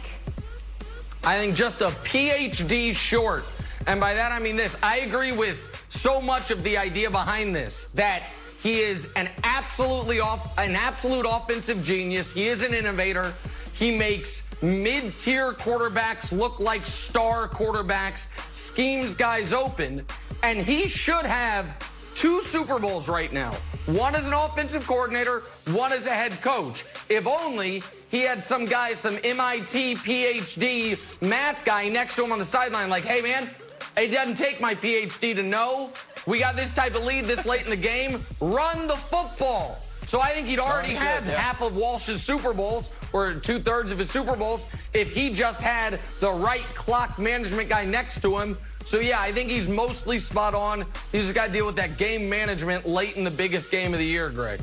I 1.25 1.38
think 1.38 1.56
just 1.56 1.82
a 1.82 1.89
PhD 1.89 2.95
short. 2.95 3.43
And 3.86 3.99
by 3.99 4.13
that 4.13 4.32
I 4.32 4.39
mean 4.39 4.56
this. 4.56 4.77
I 4.82 4.99
agree 4.99 5.34
with 5.34 5.72
so 5.93 6.19
much 6.19 6.51
of 6.51 6.63
the 6.63 6.77
idea 6.77 7.10
behind 7.10 7.56
this 7.56 7.86
that 7.93 8.23
he 8.62 8.79
is 8.79 9.12
an 9.15 9.29
absolutely 9.43 10.19
off, 10.19 10.58
an 10.58 10.75
absolute 10.75 11.25
offensive 11.29 11.84
genius. 11.84 12.32
He 12.32 12.47
is 12.47 12.63
an 12.63 12.73
innovator. 12.73 13.34
He 13.73 13.95
makes 13.95 14.47
mid-tier 14.63 15.51
quarterbacks 15.53 16.32
look 16.32 16.60
like 16.60 16.86
star 16.86 17.47
quarterbacks, 17.47 18.29
schemes 18.53 19.13
guys 19.13 19.51
open, 19.51 20.01
and 20.41 20.60
he 20.60 20.88
should 20.88 21.25
have 21.25 21.77
two 22.15 22.41
Super 22.41 22.79
Bowls 22.79 23.10
right 23.10 23.32
now. 23.32 23.51
One 23.86 24.15
as 24.15 24.27
an 24.27 24.34
offensive 24.34 24.88
coordinator, 24.88 25.41
one 25.71 25.91
as 25.91 26.06
a 26.06 26.13
head 26.13 26.32
coach. 26.41 26.86
If 27.10 27.27
only 27.27 27.84
he 28.10 28.21
had 28.21 28.43
some 28.43 28.65
guy, 28.65 28.93
some 28.93 29.17
MIT 29.23 29.95
PhD 29.95 30.97
math 31.21 31.65
guy 31.65 31.89
next 31.89 32.15
to 32.15 32.23
him 32.23 32.32
on 32.32 32.39
the 32.39 32.45
sideline, 32.45 32.89
like, 32.89 33.03
hey 33.03 33.21
man, 33.21 33.49
it 33.97 34.08
doesn't 34.10 34.36
take 34.36 34.60
my 34.60 34.75
PhD 34.75 35.36
to 35.36 35.43
know 35.43 35.91
we 36.26 36.39
got 36.39 36.55
this 36.55 36.74
type 36.74 36.95
of 36.95 37.03
lead 37.03 37.26
this 37.26 37.45
late 37.45 37.63
in 37.63 37.70
the 37.70 37.76
game. 37.76 38.20
Run 38.39 38.88
the 38.88 38.95
football. 38.95 39.80
So 40.05 40.22
I 40.22 40.30
think 40.30 40.47
he'd 40.47 40.59
already 40.59 40.93
had 40.93 41.26
yeah. 41.26 41.39
half 41.39 41.61
of 41.61 41.76
Walsh's 41.76 42.22
Super 42.22 42.53
Bowls 42.53 42.89
or 43.13 43.34
two 43.34 43.59
thirds 43.59 43.91
of 43.91 43.99
his 43.99 44.09
Super 44.09 44.36
Bowls 44.36 44.68
if 44.93 45.13
he 45.13 45.34
just 45.34 45.61
had 45.61 45.99
the 46.20 46.32
right 46.32 46.63
clock 46.76 47.18
management 47.18 47.70
guy 47.70 47.86
next 47.86 48.22
to 48.22 48.38
him. 48.38 48.57
So 48.86 48.99
yeah, 48.99 49.22
I 49.22 49.32
think 49.32 49.49
he's 49.49 49.68
mostly 49.68 50.20
spot 50.20 50.53
on. 50.53 50.86
He's 51.11 51.24
just 51.24 51.36
got 51.36 51.47
to 51.47 51.53
deal 51.53 51.65
with 51.65 51.78
that 51.78 51.97
game 51.97 52.30
management 52.30 52.86
late 52.86 53.15
in 53.15 53.24
the 53.24 53.32
biggest 53.32 53.72
game 53.72 53.93
of 53.93 53.99
the 53.99 54.05
year, 54.05 54.30
Greg. 54.30 54.59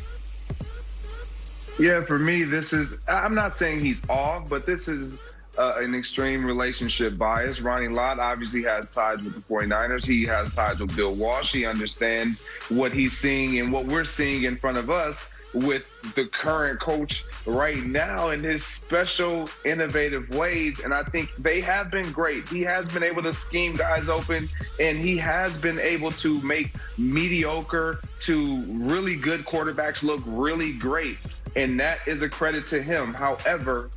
Yeah, 1.78 2.05
for 2.05 2.18
me, 2.18 2.44
this 2.44 2.74
is. 2.74 3.02
I'm 3.09 3.34
not 3.34 3.57
saying 3.57 3.80
he's 3.80 4.07
off, 4.11 4.50
but 4.50 4.66
this 4.66 4.86
is 4.88 5.18
uh, 5.59 5.74
an 5.76 5.94
extreme 5.94 6.44
relationship 6.44 7.18
bias. 7.18 7.61
Ronnie 7.61 7.88
Lott 7.88 8.18
obviously 8.18 8.62
has 8.62 8.90
ties 8.90 9.22
with 9.22 9.34
the 9.34 9.55
49ers. 9.55 10.07
He 10.07 10.24
has 10.24 10.55
ties 10.55 10.80
with 10.80 10.94
Bill 10.96 11.14
Walsh. 11.14 11.53
He 11.53 11.64
understands 11.66 12.42
what 12.68 12.92
he's 12.92 13.16
seeing 13.16 13.59
and 13.59 13.72
what 13.72 13.86
we're 13.86 14.05
seeing 14.05 14.44
in 14.44 14.57
front 14.57 14.78
of 14.78 14.90
us 14.90 15.34
with 15.53 15.88
the 16.14 16.24
current 16.26 16.78
coach 16.80 17.24
right 17.46 17.82
now 17.84 18.28
and 18.28 18.44
his 18.44 18.64
special 18.64 19.48
innovative 19.64 20.28
ways 20.30 20.80
and 20.80 20.94
i 20.94 21.03
think 21.03 21.34
they 21.36 21.61
have 21.61 21.90
been 21.90 22.11
great 22.12 22.46
he 22.48 22.62
has 22.62 22.88
been 22.92 23.03
able 23.03 23.22
to 23.22 23.32
scheme 23.32 23.72
guys 23.72 24.09
open 24.09 24.48
and 24.78 24.98
he 24.98 25.16
has 25.16 25.59
been 25.59 25.78
able 25.80 26.12
to 26.12 26.40
make 26.42 26.72
mediocre 26.98 28.01
to 28.20 28.62
really 28.68 29.16
good 29.16 29.40
quarterbacks 29.40 30.05
look 30.05 30.20
really 30.26 30.72
great 30.74 31.16
and 31.57 31.80
that 31.80 31.98
is 32.07 32.22
a 32.22 32.28
credit 32.28 32.66
to 32.66 32.80
him 32.80 33.12
however 33.12 33.90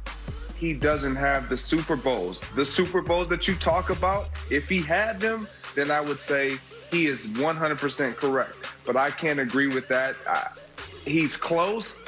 he 0.64 0.74
doesn't 0.74 1.16
have 1.16 1.50
the 1.50 1.58
super 1.58 1.96
bowls 1.96 2.44
the 2.56 2.66
super 2.66 3.02
bowls 3.02 3.28
that 3.28 3.48
you 3.48 3.56
talk 3.56 3.90
about 3.90 4.30
if 4.50 4.70
he 4.70 4.82
had 4.82 5.20
them 5.20 5.48
then 5.76 5.92
i 5.92 6.00
would 6.00 6.20
say 6.20 6.58
he 6.92 7.06
is 7.08 7.28
100% 7.28 8.16
correct 8.16 8.56
but 8.86 8.96
i 8.96 9.10
can't 9.10 9.40
agree 9.40 9.68
with 9.68 9.88
that 9.88 10.16
I, 10.28 10.48
he's 11.06 11.36
close, 11.36 12.04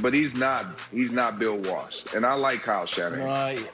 but 0.00 0.14
he's 0.14 0.34
not. 0.34 0.66
He's 0.92 1.12
not 1.12 1.38
Bill 1.38 1.58
Walsh, 1.58 2.04
and 2.14 2.24
I 2.24 2.34
like 2.34 2.62
Kyle 2.62 2.86
Shanahan. 2.86 3.24
Right. 3.24 3.70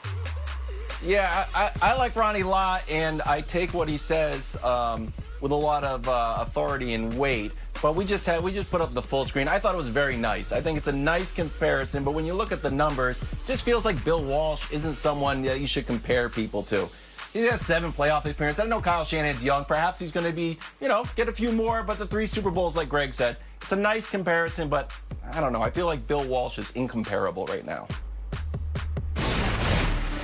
Yeah, 1.05 1.47
I, 1.55 1.71
I, 1.83 1.97
like 1.97 2.15
Ronnie 2.15 2.45
Lott, 2.45 2.85
and 2.89 3.23
I 3.23 3.41
take 3.41 3.75
what 3.75 3.89
he 3.89 3.97
says 3.97 4.57
um, 4.63 5.13
with 5.41 5.51
a 5.51 5.57
lot 5.57 5.83
of 5.83 6.09
uh, 6.09 6.37
authority 6.39 6.95
and 6.95 7.19
weight. 7.19 7.53
But 7.83 7.97
we 7.97 8.05
just 8.05 8.25
had 8.25 8.43
we 8.45 8.53
just 8.53 8.71
put 8.71 8.81
up 8.81 8.95
the 8.95 9.03
full 9.03 9.25
screen. 9.25 9.49
I 9.49 9.59
thought 9.59 9.75
it 9.75 9.79
was 9.79 9.89
very 9.89 10.17
nice. 10.17 10.53
I 10.53 10.61
think 10.61 10.79
it's 10.79 10.87
a 10.87 10.93
nice 10.93 11.33
comparison. 11.33 12.05
But 12.05 12.15
when 12.15 12.25
you 12.25 12.33
look 12.33 12.53
at 12.53 12.63
the 12.63 12.71
numbers, 12.71 13.21
it 13.21 13.29
just 13.45 13.65
feels 13.65 13.85
like 13.85 14.03
Bill 14.05 14.23
Walsh 14.23 14.71
isn't 14.71 14.95
someone 14.95 15.43
that 15.43 15.59
you 15.59 15.67
should 15.67 15.87
compare 15.87 16.29
people 16.29 16.63
to. 16.65 16.89
He 17.33 17.41
has 17.47 17.61
seven 17.61 17.93
playoff 17.93 18.25
appearances. 18.31 18.65
I 18.65 18.69
know 18.69 18.81
Kyle 18.81 19.05
Shanahan's 19.05 19.43
young. 19.43 19.65
Perhaps 19.65 19.99
he's 19.99 20.13
going 20.13 20.27
to 20.27 20.33
be, 20.33 20.59
you 20.81 20.87
know, 20.87 21.05
get 21.17 21.29
a 21.29 21.33
few 21.33 21.51
more. 21.51 21.83
But 21.83 21.99
the 21.99 22.07
three 22.07 22.27
Super 22.27 22.53
Bowls, 22.53 22.77
like 22.77 22.89
Greg 22.89 23.13
said, 23.13 23.37
it's 23.61 23.73
a 23.73 23.77
nice 23.77 24.09
comparison. 24.09 24.69
But 24.69 24.97
I 25.33 25.41
don't 25.41 25.53
know. 25.53 25.63
I 25.63 25.71
feel 25.71 25.87
like 25.87 26.07
Bill 26.07 26.25
Walsh 26.25 26.59
is 26.59 26.71
incomparable 26.73 27.47
right 27.47 27.67
now. 27.67 27.89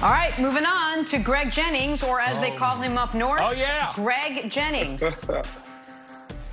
All 0.01 0.13
right, 0.13 0.33
moving 0.39 0.65
on 0.65 1.05
to 1.07 1.19
Greg 1.19 1.51
Jennings, 1.51 2.05
or 2.05 2.21
as 2.21 2.39
oh. 2.39 2.41
they 2.41 2.53
call 2.53 2.77
him 2.77 2.97
up 2.97 3.15
north, 3.15 3.41
oh 3.43 3.51
yeah, 3.51 3.91
Greg 3.97 4.49
Jennings. 4.49 5.25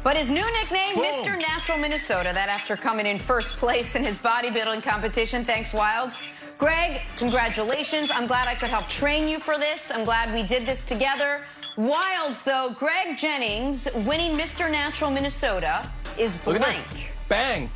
But 0.05 0.17
his 0.17 0.29
new 0.29 0.45
nickname, 0.59 0.93
Boom. 0.93 1.03
Mr. 1.03 1.35
Natural 1.35 1.79
Minnesota, 1.79 2.29
that 2.31 2.47
after 2.47 2.75
coming 2.75 3.07
in 3.07 3.17
first 3.17 3.57
place 3.57 3.95
in 3.95 4.03
his 4.03 4.19
bodybuilding 4.19 4.83
competition, 4.83 5.43
thanks 5.43 5.71
Wildes. 5.71 6.29
Greg, 6.59 7.01
congratulations. 7.17 8.11
I'm 8.13 8.27
glad 8.27 8.45
I 8.45 8.53
could 8.53 8.69
help 8.69 8.87
train 8.87 9.27
you 9.27 9.39
for 9.39 9.57
this. 9.57 9.89
I'm 9.89 10.05
glad 10.05 10.31
we 10.31 10.43
did 10.43 10.63
this 10.63 10.83
together. 10.83 11.41
Wildes, 11.75 12.43
though, 12.43 12.75
Greg 12.77 13.17
Jennings 13.17 13.87
winning 14.05 14.33
Mr. 14.37 14.71
Natural 14.71 15.09
Minnesota 15.09 15.89
is 16.19 16.37
blank. 16.37 17.15
Bang. 17.27 17.71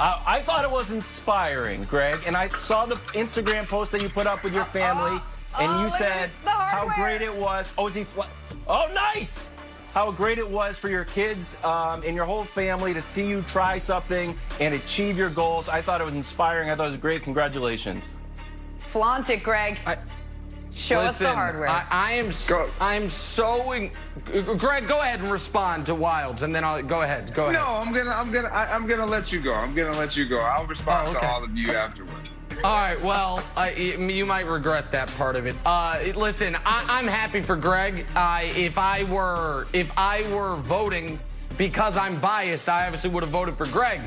Uh, 0.00 0.22
I 0.26 0.40
thought 0.40 0.64
it 0.64 0.70
was 0.70 0.90
inspiring, 0.90 1.82
Greg, 1.82 2.18
and 2.26 2.34
I 2.34 2.48
saw 2.48 2.86
the 2.86 2.96
Instagram 3.12 3.68
post 3.68 3.92
that 3.92 4.02
you 4.02 4.08
put 4.08 4.26
up 4.26 4.42
with 4.42 4.54
your 4.54 4.64
family, 4.64 5.20
uh, 5.54 5.60
and 5.60 5.82
you 5.82 5.90
said 5.98 6.30
how 6.46 6.88
great 6.96 7.20
it 7.20 7.34
was. 7.34 7.74
Oh, 7.76 7.88
is 7.88 7.94
he? 7.94 8.06
oh, 8.66 8.90
nice 8.94 9.44
how 9.96 10.10
great 10.10 10.36
it 10.36 10.46
was 10.46 10.78
for 10.78 10.90
your 10.90 11.06
kids 11.06 11.56
um, 11.64 12.02
and 12.04 12.14
your 12.14 12.26
whole 12.26 12.44
family 12.44 12.92
to 12.92 13.00
see 13.00 13.26
you 13.26 13.40
try 13.40 13.78
something 13.78 14.36
and 14.60 14.74
achieve 14.74 15.16
your 15.16 15.30
goals. 15.30 15.70
I 15.70 15.80
thought 15.80 16.02
it 16.02 16.04
was 16.04 16.12
inspiring. 16.12 16.68
I 16.68 16.74
thought 16.74 16.88
it 16.88 16.90
was 16.90 16.96
great. 16.98 17.22
Congratulations. 17.22 18.12
Flaunt 18.76 19.30
it, 19.30 19.42
Greg. 19.42 19.78
I, 19.86 19.96
Show 20.74 20.96
listen, 20.96 21.06
us 21.06 21.18
the 21.18 21.34
hardware. 21.34 21.68
I, 21.70 21.86
I 21.90 22.12
am. 22.12 22.30
Go. 22.46 22.70
I'm 22.78 23.08
so. 23.08 23.72
In, 23.72 23.90
Greg, 24.58 24.86
go 24.86 25.00
ahead 25.00 25.20
and 25.20 25.32
respond 25.32 25.86
to 25.86 25.94
Wildes, 25.94 26.42
and 26.42 26.54
then 26.54 26.62
I'll 26.64 26.82
go 26.82 27.00
ahead. 27.00 27.32
Go 27.32 27.46
ahead. 27.46 27.54
No, 27.54 27.66
I'm 27.66 27.94
gonna. 27.94 28.10
I'm 28.10 28.30
gonna. 28.30 28.48
I, 28.48 28.76
am 28.76 28.84
gonna 28.84 29.06
let 29.06 29.32
you 29.32 29.40
go. 29.40 29.54
I'm 29.54 29.74
gonna 29.74 29.96
let 29.96 30.18
you 30.18 30.28
go. 30.28 30.36
I'll 30.36 30.66
respond 30.66 31.08
oh, 31.08 31.10
okay. 31.12 31.20
to 31.20 31.26
all 31.26 31.42
of 31.42 31.56
you 31.56 31.72
afterwards. 31.72 32.12
All 32.64 32.76
right. 32.76 33.00
Well, 33.00 33.44
uh, 33.56 33.70
you 33.76 34.26
might 34.26 34.46
regret 34.46 34.90
that 34.90 35.08
part 35.16 35.36
of 35.36 35.46
it. 35.46 35.54
Uh, 35.64 35.98
listen, 36.16 36.56
I, 36.64 36.98
am 36.98 37.06
happy 37.06 37.42
for 37.42 37.54
Greg. 37.54 38.06
If 38.16 38.78
I 38.78 39.04
were 39.04 39.66
if 39.72 39.92
I 39.96 40.28
were 40.34 40.56
voting 40.56 41.18
because 41.58 41.96
I'm 41.96 42.18
biased, 42.18 42.68
I 42.68 42.86
obviously 42.86 43.10
would 43.10 43.22
have 43.22 43.30
voted 43.30 43.56
for 43.56 43.66
Greg. 43.66 44.00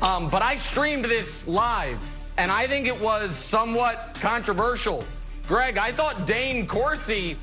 Um, 0.00 0.28
but 0.28 0.42
I 0.42 0.56
streamed 0.56 1.04
this 1.04 1.46
live, 1.46 2.02
and 2.38 2.50
I 2.50 2.66
think 2.66 2.86
it 2.86 3.00
was 3.00 3.36
somewhat 3.36 4.18
controversial. 4.20 5.04
Greg, 5.46 5.78
I 5.78 5.92
thought 5.92 6.26
Dane 6.26 6.66
Corsi 6.66 7.36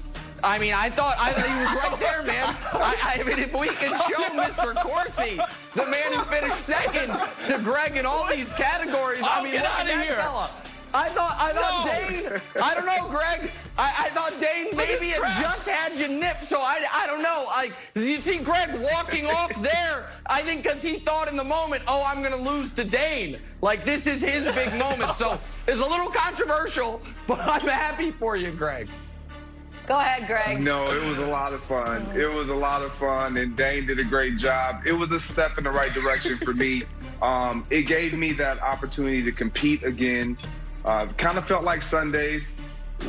I 0.44 0.58
mean, 0.58 0.74
I 0.74 0.90
thought 0.90 1.16
I 1.20 1.32
thought 1.32 1.46
he 1.46 1.60
was 1.60 1.84
right 1.84 2.00
there, 2.00 2.24
man. 2.24 2.56
I, 2.74 3.20
I, 3.20 3.24
mean, 3.24 3.40
if 3.40 3.54
we 3.54 3.68
can 3.68 3.90
show 3.90 4.24
Mr. 4.36 4.76
Corsi, 4.82 5.40
the 5.76 5.86
man 5.86 6.14
who 6.14 6.24
finished 6.26 6.62
second, 6.62 7.12
to 7.48 7.60
Greg 7.64 7.98
in 7.98 8.06
all 8.06 8.28
these 8.30 8.52
categories, 8.54 9.22
I 9.24 9.40
oh, 9.40 9.44
mean, 9.44 9.54
get 9.54 9.66
out 9.66 9.82
of 9.82 10.02
here. 10.02 10.16
Fella. 10.16 10.50
I 10.92 11.08
thought 11.10 11.36
I 11.40 11.52
thought 11.52 11.86
no. 11.86 12.32
Dane. 12.32 12.42
I 12.64 12.74
don't 12.74 12.86
know, 12.86 13.10
Greg. 13.10 13.52
I, 13.78 14.06
I 14.06 14.10
thought 14.10 14.34
Dane 14.40 14.76
maybe 14.76 15.12
it 15.12 15.22
just 15.40 15.70
had 15.70 15.94
you 15.98 16.08
nipped. 16.08 16.44
So 16.44 16.62
I, 16.62 16.84
I 16.92 17.06
don't 17.06 17.22
know. 17.22 17.46
Like 17.48 17.74
you 17.96 18.20
see 18.20 18.40
Greg 18.40 18.70
walking 18.80 19.28
off 19.28 19.54
there. 19.62 20.10
I 20.26 20.42
think 20.42 20.64
because 20.64 20.82
he 20.82 20.98
thought 21.00 21.28
in 21.28 21.38
the 21.38 21.44
moment, 21.44 21.84
oh, 21.88 22.04
I'm 22.08 22.24
gonna 22.24 22.36
lose 22.36 22.72
to 22.74 22.84
Dane. 22.84 23.40
Like 23.62 23.86
this 23.86 24.08
is 24.08 24.22
his 24.22 24.48
big 24.54 24.74
moment. 24.80 25.14
So 25.14 25.40
it's 25.68 25.80
a 25.80 25.86
little 25.86 26.10
controversial, 26.10 27.02
but 27.28 27.40
I'm 27.40 27.62
happy 27.62 28.12
for 28.12 28.36
you, 28.36 28.52
Greg. 28.52 28.90
Go 29.90 29.98
ahead, 29.98 30.28
Greg. 30.28 30.60
No, 30.60 30.92
it 30.92 31.04
was 31.04 31.18
a 31.18 31.26
lot 31.26 31.52
of 31.52 31.64
fun. 31.64 32.06
It 32.16 32.32
was 32.32 32.52
a 32.52 32.56
lot 32.56 32.84
of 32.84 32.96
fun, 32.96 33.38
and 33.38 33.56
Dane 33.56 33.88
did 33.88 34.00
a 34.00 34.04
great 34.04 34.38
job. 34.38 34.84
It 34.86 34.92
was 34.92 35.12
a 35.12 35.20
step 35.20 35.58
in 35.58 35.64
the 35.64 35.72
right 35.72 35.92
direction 35.94 36.38
for 36.38 36.54
me. 36.54 36.84
Um, 37.22 37.66
it 37.70 37.82
gave 37.82 38.14
me 38.14 38.32
that 38.32 38.62
opportunity 38.62 39.22
to 39.24 39.34
compete 39.34 39.84
again. 39.84 40.38
Uh, 40.86 41.06
kind 41.18 41.38
of 41.38 41.46
felt 41.46 41.66
like 41.66 41.82
Sundays 41.82 42.56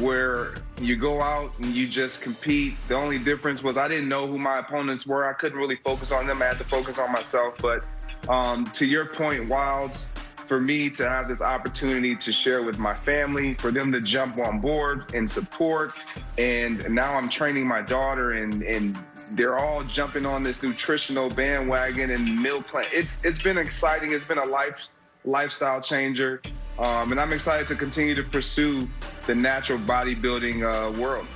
where 0.00 0.54
you 0.80 0.96
go 0.96 1.22
out 1.22 1.56
and 1.60 1.76
you 1.76 1.86
just 1.86 2.20
compete. 2.20 2.74
The 2.88 2.96
only 2.96 3.20
difference 3.20 3.62
was 3.62 3.76
I 3.76 3.86
didn't 3.86 4.08
know 4.08 4.26
who 4.26 4.36
my 4.36 4.58
opponents 4.58 5.06
were. 5.06 5.28
I 5.28 5.34
couldn't 5.34 5.56
really 5.56 5.76
focus 5.76 6.10
on 6.10 6.26
them. 6.26 6.42
I 6.42 6.46
had 6.46 6.56
to 6.56 6.64
focus 6.64 6.98
on 6.98 7.12
myself. 7.12 7.54
But 7.62 7.84
um, 8.28 8.64
to 8.72 8.84
your 8.84 9.06
point, 9.06 9.48
Wildes, 9.48 10.08
for 10.50 10.58
me 10.58 10.90
to 10.90 11.08
have 11.08 11.28
this 11.28 11.40
opportunity 11.40 12.16
to 12.16 12.32
share 12.32 12.60
with 12.64 12.76
my 12.76 12.92
family, 12.92 13.54
for 13.54 13.70
them 13.70 13.92
to 13.92 14.00
jump 14.00 14.36
on 14.36 14.58
board 14.58 15.04
and 15.14 15.30
support. 15.30 16.00
And 16.38 16.90
now 16.90 17.14
I'm 17.14 17.28
training 17.28 17.68
my 17.68 17.82
daughter 17.82 18.30
and, 18.30 18.64
and 18.64 18.98
they're 19.30 19.56
all 19.58 19.84
jumping 19.84 20.26
on 20.26 20.42
this 20.42 20.60
nutritional 20.60 21.30
bandwagon 21.30 22.10
and 22.10 22.42
meal 22.42 22.60
plan. 22.60 22.84
It's 22.90 23.24
it's 23.24 23.40
been 23.40 23.58
exciting. 23.58 24.10
It's 24.10 24.24
been 24.24 24.38
a 24.38 24.44
life 24.44 24.88
lifestyle 25.24 25.80
changer, 25.80 26.42
um, 26.80 27.12
and 27.12 27.20
I'm 27.20 27.32
excited 27.32 27.68
to 27.68 27.76
continue 27.76 28.16
to 28.16 28.24
pursue 28.24 28.88
the 29.28 29.36
natural 29.36 29.78
bodybuilding 29.78 30.64
uh, 30.66 31.00
world. 31.00 31.28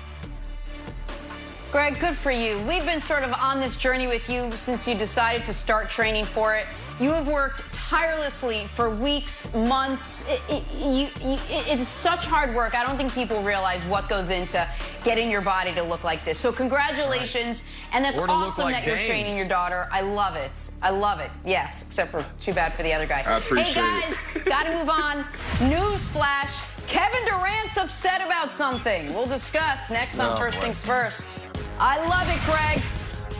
Greg, 1.71 2.01
good 2.01 2.17
for 2.17 2.33
you. 2.33 2.59
We've 2.67 2.85
been 2.85 3.01
sort 3.01 3.23
of 3.23 3.33
on 3.35 3.61
this 3.61 3.77
journey 3.77 4.09
with 4.09 4.29
you 4.29 4.51
since 4.51 4.89
you 4.89 4.97
decided 4.97 5.47
to 5.47 5.55
start 5.55 5.89
training 5.89 6.25
for 6.25 6.57
it. 6.57 6.67
You 7.01 7.11
have 7.11 7.27
worked 7.27 7.61
tirelessly 7.73 8.67
for 8.67 8.89
weeks, 8.89 9.53
months. 9.53 10.25
It, 10.29 10.41
it, 10.49 10.65
you, 10.79 11.09
you, 11.29 11.39
it's 11.51 11.89
such 11.89 12.25
hard 12.25 12.55
work. 12.55 12.77
I 12.77 12.85
don't 12.85 12.97
think 12.97 13.13
people 13.13 13.43
realize 13.43 13.85
what 13.87 14.09
goes 14.09 14.31
into 14.31 14.67
getting 15.03 15.29
your 15.29 15.43
body 15.43 15.73
to 15.75 15.83
look 15.83 16.05
like 16.05 16.25
this. 16.25 16.39
So 16.39 16.53
congratulations, 16.53 17.65
right. 17.65 17.97
and 17.97 18.05
that's 18.05 18.19
awesome 18.21 18.65
like 18.65 18.75
that 18.75 18.87
you're 18.87 18.99
training 18.99 19.37
your 19.37 19.49
daughter. 19.49 19.89
I 19.91 20.03
love 20.03 20.37
it. 20.37 20.71
I 20.83 20.91
love 20.91 21.19
it. 21.19 21.31
Yes, 21.45 21.83
except 21.83 22.13
for 22.13 22.25
too 22.39 22.53
bad 22.53 22.73
for 22.75 22.85
the 22.85 22.93
other 22.93 23.07
guy. 23.07 23.23
I 23.27 23.39
appreciate 23.39 23.75
hey 23.75 24.01
guys, 24.01 24.27
got 24.45 24.65
to 24.67 24.79
move 24.79 24.89
on. 24.89 25.25
News 25.69 26.07
flash: 26.09 26.63
Kevin 26.87 27.25
Durant's 27.27 27.77
upset 27.77 28.25
about 28.25 28.53
something. 28.53 29.13
We'll 29.13 29.27
discuss 29.27 29.91
next 29.91 30.21
on 30.21 30.33
oh, 30.33 30.37
First 30.37 30.59
boy. 30.59 30.65
Things 30.67 30.85
First. 30.85 31.37
I 31.81 31.99
love 32.09 32.29
it, 32.29 32.41
Greg. 32.47 32.83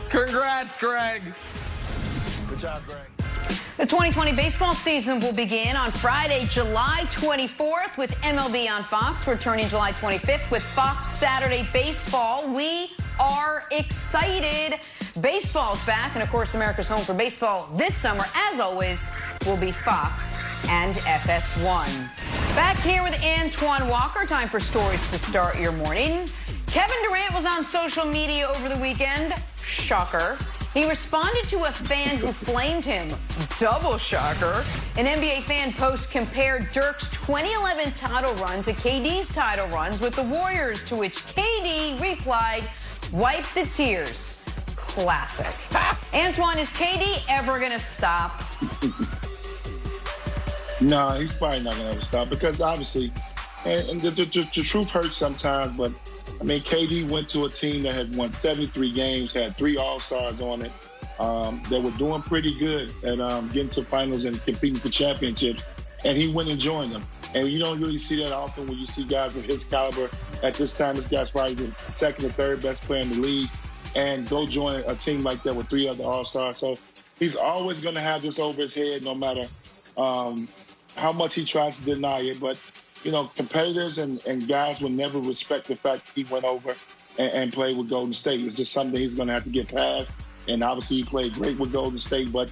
Congrats, 0.09 0.75
Greg. 0.75 1.21
Good 2.49 2.59
job, 2.59 2.81
Greg. 2.85 3.14
The 3.77 3.85
2020 3.85 4.33
baseball 4.33 4.73
season 4.73 5.19
will 5.19 5.33
begin 5.33 5.75
on 5.75 5.91
Friday, 5.91 6.45
July 6.47 7.01
24th 7.09 7.97
with 7.97 8.11
MLB 8.21 8.69
on 8.69 8.83
Fox, 8.83 9.27
returning 9.27 9.67
July 9.67 9.91
25th 9.91 10.49
with 10.49 10.63
Fox 10.63 11.07
Saturday 11.07 11.67
Baseball. 11.71 12.51
We 12.51 12.91
are 13.19 13.63
excited. 13.71 14.79
Baseball's 15.21 15.85
back, 15.85 16.15
and 16.15 16.23
of 16.23 16.29
course, 16.29 16.55
America's 16.55 16.87
home 16.87 17.01
for 17.01 17.13
baseball 17.13 17.69
this 17.75 17.93
summer, 17.93 18.23
as 18.49 18.59
always, 18.59 19.07
will 19.45 19.57
be 19.57 19.71
Fox 19.71 20.37
and 20.69 20.95
FS1. 20.95 22.55
Back 22.55 22.77
here 22.77 23.03
with 23.03 23.21
Antoine 23.23 23.87
Walker, 23.87 24.25
time 24.25 24.47
for 24.47 24.59
stories 24.59 25.09
to 25.11 25.17
start 25.17 25.59
your 25.59 25.71
morning. 25.71 26.27
Kevin 26.67 26.97
Durant 27.07 27.33
was 27.33 27.45
on 27.45 27.63
social 27.63 28.05
media 28.05 28.47
over 28.47 28.67
the 28.67 28.81
weekend. 28.81 29.33
Shocker. 29.61 30.37
He 30.75 30.83
responded 30.89 31.47
to 31.47 31.63
a 31.63 31.71
fan 31.71 32.17
who 32.17 32.33
flamed 32.33 32.83
him. 32.83 33.07
Double 33.57 33.97
shocker. 33.97 34.65
An 34.97 35.05
NBA 35.05 35.43
fan 35.43 35.71
post 35.71 36.11
compared 36.11 36.69
Dirk's 36.73 37.09
2011 37.11 37.93
title 37.93 38.33
run 38.33 38.61
to 38.63 38.73
KD's 38.73 39.29
title 39.29 39.69
runs 39.69 40.01
with 40.01 40.15
the 40.17 40.23
Warriors, 40.23 40.83
to 40.89 40.97
which 40.97 41.19
KD 41.27 42.01
replied, 42.01 42.63
Wipe 43.13 43.45
the 43.53 43.65
tears. 43.67 44.43
Classic. 44.75 45.47
Antoine, 46.13 46.59
is 46.59 46.73
KD 46.73 47.23
ever 47.29 47.57
going 47.57 47.71
to 47.71 47.79
stop? 47.79 48.41
No, 50.81 51.07
he's 51.11 51.37
probably 51.37 51.61
not 51.61 51.75
going 51.75 51.85
to 51.85 51.93
ever 51.93 52.01
stop 52.01 52.29
because 52.29 52.59
obviously, 52.59 53.13
and, 53.63 53.89
and 53.91 54.01
the, 54.01 54.09
the, 54.09 54.25
the, 54.25 54.49
the, 54.53 54.61
truth 54.61 54.89
hurts 54.89 55.15
sometimes, 55.15 55.77
but 55.77 55.93
I 56.39 56.43
mean, 56.43 56.61
KD 56.61 57.09
went 57.09 57.29
to 57.29 57.45
a 57.45 57.49
team 57.49 57.83
that 57.83 57.95
had 57.95 58.15
won 58.15 58.33
73 58.33 58.91
games, 58.91 59.33
had 59.33 59.55
three 59.55 59.77
All 59.77 59.99
Stars 59.99 60.41
on 60.41 60.63
it, 60.63 60.71
um, 61.19 61.63
that 61.69 61.81
were 61.81 61.91
doing 61.91 62.21
pretty 62.21 62.57
good 62.59 62.91
at 63.03 63.19
um, 63.19 63.47
getting 63.49 63.69
to 63.69 63.83
finals 63.83 64.25
and 64.25 64.41
competing 64.43 64.79
for 64.79 64.89
championships, 64.89 65.63
and 66.03 66.17
he 66.17 66.31
went 66.31 66.49
and 66.49 66.59
joined 66.59 66.91
them. 66.91 67.03
And 67.33 67.47
you 67.47 67.59
don't 67.59 67.79
really 67.79 67.99
see 67.99 68.23
that 68.23 68.31
often 68.31 68.67
when 68.67 68.77
you 68.77 68.87
see 68.87 69.03
guys 69.03 69.35
of 69.35 69.43
his 69.45 69.65
caliber. 69.65 70.09
At 70.43 70.55
this 70.55 70.77
time, 70.77 70.95
this 70.95 71.07
guy's 71.07 71.29
probably 71.29 71.55
the 71.55 71.73
second 71.95 72.25
or 72.25 72.29
third 72.29 72.61
best 72.61 72.83
player 72.83 73.01
in 73.01 73.09
the 73.09 73.15
league, 73.15 73.49
and 73.95 74.27
go 74.27 74.45
join 74.45 74.83
a 74.87 74.95
team 74.95 75.23
like 75.23 75.43
that 75.43 75.55
with 75.55 75.69
three 75.69 75.87
other 75.87 76.03
All 76.03 76.25
Stars. 76.25 76.57
So 76.57 76.75
he's 77.19 77.35
always 77.35 77.81
going 77.81 77.95
to 77.95 78.01
have 78.01 78.21
this 78.21 78.39
over 78.39 78.61
his 78.61 78.73
head, 78.73 79.03
no 79.03 79.15
matter 79.15 79.43
um, 79.97 80.47
how 80.95 81.11
much 81.11 81.35
he 81.35 81.45
tries 81.45 81.77
to 81.79 81.85
deny 81.85 82.19
it. 82.19 82.39
But 82.39 82.59
you 83.05 83.11
know, 83.11 83.29
competitors 83.35 83.99
and, 83.99 84.25
and 84.25 84.47
guys 84.47 84.81
will 84.81 84.89
never 84.89 85.19
respect 85.19 85.67
the 85.67 85.75
fact 85.75 86.07
that 86.07 86.11
he 86.15 86.23
went 86.33 86.43
over 86.43 86.75
and, 87.19 87.31
and 87.33 87.53
played 87.53 87.77
with 87.77 87.87
Golden 87.87 88.13
State. 88.13 88.43
It's 88.43 88.57
just 88.57 88.73
something 88.73 88.99
he's 88.99 89.13
going 89.13 89.27
to 89.27 89.35
have 89.35 89.43
to 89.43 89.51
get 89.51 89.67
past. 89.67 90.17
And 90.47 90.63
obviously, 90.63 90.97
he 90.97 91.03
played 91.03 91.33
great 91.33 91.59
with 91.59 91.71
Golden 91.71 91.99
State, 91.99 92.33
but 92.33 92.51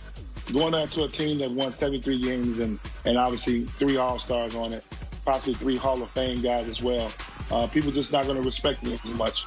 going 0.53 0.75
out 0.75 0.91
to 0.91 1.05
a 1.05 1.07
team 1.07 1.39
that 1.39 1.49
won 1.49 1.71
73 1.71 2.19
games 2.19 2.59
and, 2.59 2.79
and 3.05 3.17
obviously 3.17 3.61
three 3.63 3.97
All 3.97 4.19
Stars 4.19 4.53
on 4.53 4.73
it, 4.73 4.85
possibly 5.25 5.55
three 5.55 5.75
Hall 5.75 5.99
of 5.99 6.09
Fame 6.09 6.41
guys 6.41 6.69
as 6.69 6.83
well, 6.83 7.11
uh, 7.51 7.65
people 7.65 7.91
just 7.91 8.13
not 8.13 8.25
going 8.25 8.37
to 8.37 8.43
respect 8.43 8.83
me 8.83 8.99
as 9.03 9.11
much. 9.11 9.45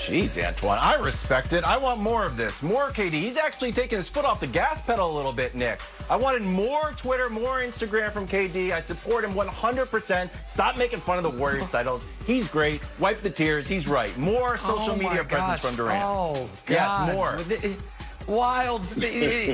Jeez, 0.00 0.42
Antoine, 0.42 0.78
I 0.80 0.94
respect 0.94 1.52
it. 1.52 1.62
I 1.62 1.76
want 1.76 2.00
more 2.00 2.24
of 2.24 2.38
this. 2.38 2.62
More 2.62 2.88
KD. 2.88 3.12
He's 3.12 3.36
actually 3.36 3.70
taking 3.70 3.98
his 3.98 4.08
foot 4.08 4.24
off 4.24 4.40
the 4.40 4.46
gas 4.46 4.80
pedal 4.80 5.10
a 5.10 5.14
little 5.14 5.32
bit, 5.32 5.54
Nick. 5.54 5.78
I 6.08 6.16
wanted 6.16 6.40
more 6.40 6.92
Twitter, 6.96 7.28
more 7.28 7.58
Instagram 7.58 8.10
from 8.10 8.26
KD. 8.26 8.72
I 8.72 8.80
support 8.80 9.24
him 9.24 9.34
100%. 9.34 10.30
Stop 10.48 10.78
making 10.78 11.00
fun 11.00 11.18
of 11.18 11.22
the 11.22 11.38
Warriors 11.38 11.68
titles. 11.70 12.06
He's 12.26 12.48
great. 12.48 12.80
Wipe 12.98 13.20
the 13.20 13.28
tears. 13.28 13.68
He's 13.68 13.86
right. 13.86 14.16
More 14.16 14.54
oh 14.54 14.56
social 14.56 14.92
oh 14.92 14.96
media 14.96 15.22
presence 15.22 15.60
from 15.60 15.76
Durant. 15.76 16.02
Oh, 16.02 16.48
God. 16.64 17.12
Yes, 17.12 17.14
more. 17.14 17.38
Wild. 18.26 18.80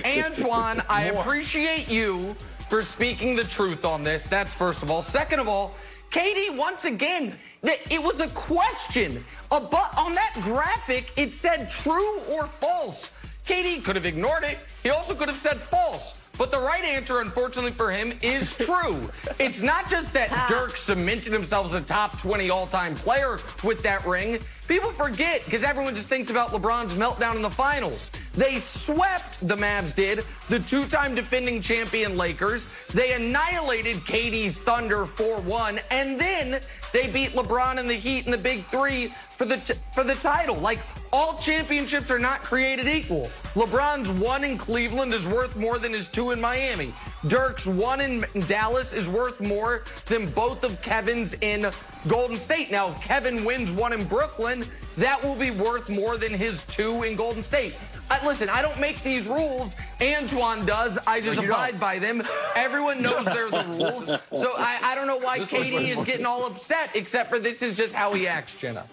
Antoine, 0.07 0.81
I 0.89 1.11
appreciate 1.13 1.91
you 1.91 2.37
for 2.69 2.83
speaking 2.83 3.35
the 3.35 3.45
truth 3.45 3.85
on 3.85 4.05
this. 4.05 4.27
That's 4.27 4.55
first 4.55 4.85
of 4.85 4.93
all. 4.93 5.03
Second 5.03 5.41
of 5.41 5.49
all, 5.49 5.75
KD, 6.11 6.57
once 6.57 6.85
again, 6.85 7.39
it 7.63 8.03
was 8.03 8.21
a 8.21 8.29
question. 8.29 9.25
Uh, 9.51 9.61
but 9.61 9.91
on 9.99 10.15
that 10.15 10.33
graphic, 10.43 11.13
it 11.17 11.35
said 11.35 11.69
true 11.71 12.21
or 12.31 12.47
false. 12.47 13.11
KD 13.47 13.85
could 13.85 13.97
have 13.97 14.07
ignored 14.07 14.45
it. 14.45 14.59
He 14.83 14.91
also 14.91 15.15
could 15.15 15.29
have 15.29 15.39
said 15.39 15.59
false. 15.59 16.21
But 16.39 16.51
the 16.51 16.59
right 16.59 16.85
answer, 16.85 17.21
unfortunately 17.21 17.73
for 17.73 17.91
him, 17.91 18.13
is 18.23 18.55
true. 18.57 19.11
it's 19.39 19.63
not 19.63 19.89
just 19.91 20.13
that 20.13 20.29
ah. 20.33 20.47
Dirk 20.49 20.77
cemented 20.77 21.33
himself 21.33 21.67
as 21.67 21.75
a 21.75 21.81
top 21.81 22.19
20 22.19 22.51
all 22.51 22.67
time 22.67 22.95
player 22.95 23.39
with 23.65 23.83
that 23.83 24.05
ring. 24.07 24.39
People 24.69 24.91
forget 24.91 25.45
because 25.45 25.63
everyone 25.63 25.95
just 25.95 26.09
thinks 26.09 26.29
about 26.29 26.51
LeBron's 26.51 26.95
meltdown 26.95 27.37
in 27.37 27.43
the 27.43 27.51
finals. 27.51 28.11
They 28.35 28.59
swept, 28.59 29.47
the 29.47 29.57
Mavs 29.57 29.95
did, 29.95 30.25
the 30.49 30.59
two 30.59 30.87
time 30.87 31.15
defending 31.15 31.63
champion 31.63 32.17
Lakers. 32.17 32.69
They 32.93 33.13
annihilated 33.13 33.97
KD's 33.99 34.59
Thunder 34.59 35.07
4 35.07 35.41
1. 35.41 35.81
And 35.91 36.21
then 36.21 36.61
they 36.93 37.07
beat 37.07 37.33
LeBron 37.33 37.79
and 37.79 37.89
the 37.89 37.95
Heat 37.95 38.27
in 38.27 38.33
the 38.33 38.39
Big 38.39 38.65
Three 38.67 39.09
for 39.09 39.45
the, 39.45 39.59
t- 39.59 39.75
for 39.93 40.05
the 40.05 40.15
title. 40.15 40.57
Like, 40.57 40.79
all 41.13 41.39
championships 41.39 42.11
are 42.11 42.19
not 42.19 42.41
created 42.41 42.89
equal. 42.89 43.31
LeBron's 43.55 44.11
one 44.11 44.45
in 44.45 44.59
Cleveland 44.59 45.15
is 45.15 45.27
worth 45.27 45.57
more 45.57 45.79
than 45.79 45.93
his 45.93 46.09
two 46.09 46.31
in 46.31 46.41
Miami. 46.41 46.93
Dirk's 47.29 47.67
one 47.67 48.01
in 48.01 48.25
Dallas 48.47 48.93
is 48.93 49.09
worth 49.09 49.41
more 49.41 49.85
than 50.07 50.29
both 50.31 50.65
of 50.65 50.81
Kevin's 50.83 51.35
in 51.35 51.71
Golden 52.09 52.39
State. 52.39 52.71
Now, 52.71 52.91
if 52.91 53.01
Kevin 53.01 53.45
wins 53.45 53.73
one 53.73 53.93
in 53.93 54.05
Brooklyn, 54.05 54.65
that 54.97 55.23
will 55.23 55.35
be 55.35 55.51
worth 55.51 55.89
more 55.89 56.17
than 56.17 56.33
his 56.33 56.65
two 56.65 57.03
in 57.03 57.17
Golden 57.17 57.43
State. 57.43 57.77
I, 58.11 58.25
listen, 58.27 58.49
I 58.49 58.63
don't 58.63 58.79
make 58.81 59.03
these 59.03 59.27
rules. 59.27 59.77
Antoine 60.01 60.65
does. 60.65 60.99
I 61.07 61.21
just 61.21 61.41
no, 61.41 61.49
abide 61.49 61.73
don't. 61.73 61.81
by 61.81 61.99
them. 61.99 62.23
Everyone 62.55 63.03
knows 63.03 63.25
they're 63.27 63.51
the 63.51 63.65
rules. 63.79 64.07
So 64.07 64.53
I, 64.57 64.79
I 64.83 64.95
don't 64.95 65.07
know 65.07 65.19
why 65.19 65.41
this 65.41 65.51
KD 65.51 65.89
is 65.89 66.05
getting 66.05 66.27
all 66.27 66.47
upset, 66.47 66.95
except 66.95 67.29
for 67.29 67.39
this 67.39 67.63
is 67.63 67.77
just 67.77 67.95
how 67.95 68.15
he 68.15 68.27
acts, 68.27 68.59
Jenna. 68.59 68.85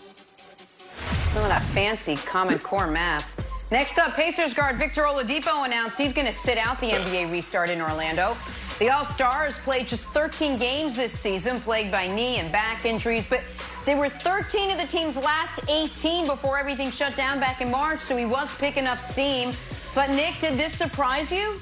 Some 1.26 1.43
of 1.43 1.49
that 1.49 1.64
fancy 1.74 2.16
Common 2.16 2.60
Core 2.60 2.88
math. 2.88 3.39
Next 3.72 3.97
up, 3.97 4.14
Pacers 4.14 4.54
guard 4.54 4.76
Victor 4.76 5.01
Oladipo 5.04 5.66
announced 5.66 5.97
he's 5.97 6.14
going 6.14 6.28
to 6.28 6.34
sit 6.34 6.58
out 6.58 6.80
the 6.80 6.91
NBA 6.91 7.32
restart 7.32 7.70
in 7.70 7.82
Orlando. 7.82 8.38
The 8.80 8.89
All-Star 8.89 9.45
has 9.45 9.57
played 9.59 9.88
just 9.88 10.07
13 10.07 10.57
games 10.57 10.95
this 10.95 11.17
season, 11.17 11.59
plagued 11.59 11.91
by 11.91 12.07
knee 12.07 12.38
and 12.38 12.51
back 12.51 12.86
injuries, 12.86 13.26
but 13.26 13.43
they 13.86 13.93
were 13.93 14.09
13 14.09 14.71
of 14.71 14.80
the 14.80 14.88
team's 14.88 15.15
last 15.15 15.59
18 15.69 16.26
before 16.26 16.57
everything 16.57 16.89
shut 16.89 17.15
down 17.15 17.39
back 17.39 17.61
in 17.61 17.69
March, 17.69 17.99
so 17.99 18.17
he 18.17 18.26
was 18.26 18.53
picking 18.57 18.88
up 18.88 18.97
steam. 18.97 19.53
But 19.93 20.09
Nick, 20.09 20.39
did 20.39 20.57
this 20.57 20.74
surprise 20.74 21.32
you? 21.32 21.61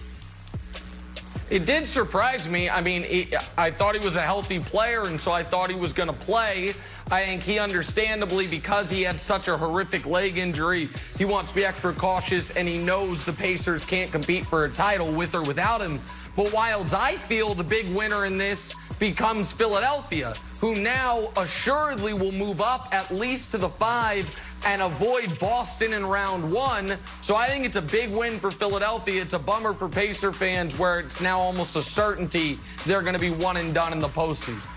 It 1.52 1.66
did 1.66 1.86
surprise 1.86 2.48
me. 2.48 2.70
I 2.70 2.80
mean, 2.82 3.04
it, 3.04 3.34
I 3.58 3.72
thought 3.72 3.94
he 3.94 4.00
was 4.00 4.16
a 4.16 4.22
healthy 4.22 4.60
player, 4.60 5.04
and 5.08 5.20
so 5.20 5.34
I 5.34 5.44
thought 5.44 5.70
he 5.70 5.76
was 5.76 5.92
going 5.92 6.08
to 6.08 6.16
play. 6.16 6.70
I 7.12 7.26
think 7.26 7.42
he 7.42 7.60
understandably, 7.60 8.48
because 8.48 8.90
he 8.90 9.02
had 9.02 9.20
such 9.20 9.50
a 9.50 9.58
horrific 9.58 10.06
leg 10.06 10.38
injury, 10.38 10.88
he 11.18 11.26
wants 11.26 11.50
to 11.50 11.58
be 11.58 11.66
extra 11.66 11.92
cautious, 11.92 12.52
and 12.52 12.70
he 12.70 12.78
knows 12.78 13.26
the 13.26 13.34
Pacers 13.34 13.84
can't 13.84 14.10
compete 14.14 14.46
for 14.46 14.64
a 14.64 14.70
title 14.70 15.12
with 15.12 15.36
or 15.36 15.42
without 15.42 15.82
him. 15.82 16.00
But 16.38 16.48
Wildes, 16.48 16.94
I 16.94 17.18
feel 17.18 17.54
the 17.54 17.66
big 17.66 17.92
winner 17.92 18.26
in 18.26 18.38
this 18.38 18.74
becomes 18.98 19.52
Philadelphia, 19.52 20.34
who 20.62 20.76
now 20.76 21.34
assuredly 21.36 22.14
will 22.14 22.32
move 22.32 22.62
up 22.62 22.88
at 22.94 23.12
least 23.12 23.52
to 23.52 23.58
the 23.58 23.68
five 23.68 24.26
and 24.66 24.82
avoid 24.82 25.38
Boston 25.40 25.94
in 25.94 26.06
round 26.06 26.52
one. 26.52 26.96
So 27.22 27.36
I 27.36 27.48
think 27.48 27.66
it's 27.66 27.76
a 27.78 27.82
big 27.82 28.12
win 28.12 28.40
for 28.40 28.52
Philadelphia. 28.52 29.22
It's 29.22 29.34
a 29.34 29.40
bummer 29.40 29.74
for 29.74 29.90
Pacer 29.90 30.32
fans 30.32 30.78
where 30.78 31.00
it's 31.00 31.22
now 31.22 31.40
almost 31.40 31.76
a 31.76 31.82
certainty 31.82 32.58
they're 32.86 33.02
going 33.02 33.14
to 33.14 33.20
be 33.20 33.32
one 33.32 33.58
and 33.58 33.74
done 33.74 33.92
in 33.94 34.00
the 34.00 34.08
postseason. 34.08 34.68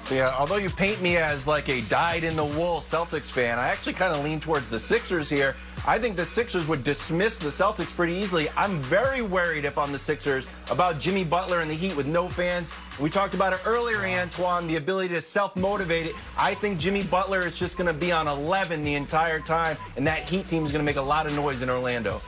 So 0.00 0.16
yeah, 0.16 0.34
although 0.38 0.56
you 0.56 0.68
paint 0.68 1.00
me 1.00 1.16
as 1.16 1.46
like 1.46 1.68
a 1.68 1.80
dyed-in-the-wool 1.82 2.80
Celtics 2.80 3.30
fan, 3.30 3.58
I 3.58 3.68
actually 3.68 3.94
kind 3.94 4.14
of 4.14 4.24
lean 4.24 4.40
towards 4.40 4.68
the 4.68 4.78
Sixers 4.78 5.30
here. 5.30 5.54
I 5.84 5.98
think 5.98 6.16
the 6.16 6.24
Sixers 6.24 6.68
would 6.68 6.84
dismiss 6.84 7.38
the 7.38 7.48
Celtics 7.48 7.94
pretty 7.94 8.12
easily. 8.12 8.48
I'm 8.56 8.78
very 8.82 9.20
worried 9.20 9.64
if 9.64 9.76
I'm 9.76 9.90
the 9.90 9.98
Sixers 9.98 10.46
about 10.70 11.00
Jimmy 11.00 11.24
Butler 11.24 11.60
and 11.60 11.68
the 11.68 11.74
Heat 11.74 11.96
with 11.96 12.06
no 12.06 12.28
fans. 12.28 12.72
We 13.00 13.10
talked 13.10 13.34
about 13.34 13.52
it 13.52 13.58
earlier, 13.66 13.98
Antoine, 13.98 14.68
the 14.68 14.76
ability 14.76 15.08
to 15.14 15.20
self-motivate 15.20 16.06
it. 16.06 16.14
I 16.38 16.54
think 16.54 16.78
Jimmy 16.78 17.02
Butler 17.02 17.44
is 17.44 17.56
just 17.56 17.76
going 17.76 17.92
to 17.92 17.98
be 17.98 18.12
on 18.12 18.28
11 18.28 18.84
the 18.84 18.94
entire 18.94 19.40
time, 19.40 19.76
and 19.96 20.06
that 20.06 20.20
Heat 20.20 20.46
team 20.46 20.64
is 20.64 20.70
going 20.70 20.84
to 20.84 20.86
make 20.86 20.96
a 20.96 21.02
lot 21.02 21.26
of 21.26 21.34
noise 21.34 21.62
in 21.62 21.70
Orlando. 21.70 22.20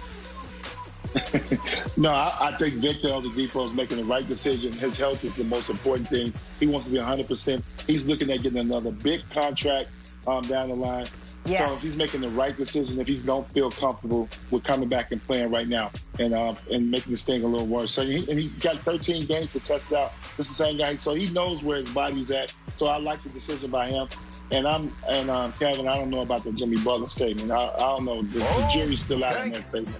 no, 1.96 2.10
I, 2.10 2.36
I, 2.40 2.56
think 2.58 2.74
Victor 2.74 3.06
Oladipo 3.06 3.68
is 3.68 3.74
making 3.74 3.98
the 3.98 4.04
right 4.04 4.26
decision. 4.26 4.72
His 4.72 4.98
health 4.98 5.22
is 5.22 5.36
the 5.36 5.44
most 5.44 5.70
important 5.70 6.08
thing. 6.08 6.32
He 6.58 6.66
wants 6.66 6.88
to 6.88 6.92
be 6.92 6.98
100%. 6.98 7.62
He's 7.86 8.08
looking 8.08 8.32
at 8.32 8.42
getting 8.42 8.58
another 8.58 8.90
big 8.90 9.22
contract 9.30 9.90
um, 10.26 10.42
down 10.42 10.70
the 10.70 10.74
line. 10.74 11.06
Yes. 11.46 11.58
So 11.58 11.76
if 11.76 11.82
he's 11.82 11.98
making 11.98 12.22
the 12.22 12.30
right 12.30 12.56
decision, 12.56 13.00
if 13.00 13.06
he 13.06 13.18
don't 13.18 13.50
feel 13.52 13.70
comfortable 13.70 14.28
with 14.50 14.64
coming 14.64 14.88
back 14.88 15.12
and 15.12 15.22
playing 15.22 15.50
right 15.50 15.68
now 15.68 15.90
and 16.18 16.32
uh, 16.32 16.54
and 16.70 16.90
making 16.90 17.12
this 17.12 17.24
thing 17.24 17.44
a 17.44 17.46
little 17.46 17.66
worse. 17.66 17.92
So 17.92 18.04
he, 18.04 18.28
and 18.30 18.38
he 18.38 18.48
got 18.60 18.78
13 18.78 19.26
games 19.26 19.52
to 19.52 19.60
test 19.60 19.92
out. 19.92 20.12
This 20.36 20.50
is 20.50 20.56
the 20.56 20.64
same 20.64 20.78
guy, 20.78 20.94
so 20.96 21.14
he 21.14 21.30
knows 21.30 21.62
where 21.62 21.78
his 21.78 21.90
body's 21.90 22.30
at. 22.30 22.52
So 22.76 22.86
I 22.86 22.96
like 22.96 23.22
the 23.22 23.28
decision 23.28 23.70
by 23.70 23.90
him. 23.90 24.08
And 24.50 24.66
I'm 24.66 24.90
and 25.08 25.30
um, 25.30 25.52
Kevin, 25.52 25.88
I 25.88 25.96
don't 25.96 26.10
know 26.10 26.22
about 26.22 26.44
the 26.44 26.52
Jimmy 26.52 26.76
Butler 26.78 27.08
statement. 27.08 27.50
I, 27.50 27.68
I 27.68 27.78
don't 27.78 28.04
know. 28.04 28.22
The, 28.22 28.46
oh, 28.46 28.60
the 28.60 28.68
jury's 28.72 29.00
still 29.00 29.24
out 29.24 29.36
on 29.36 29.50
that 29.50 29.68
statement. 29.68 29.96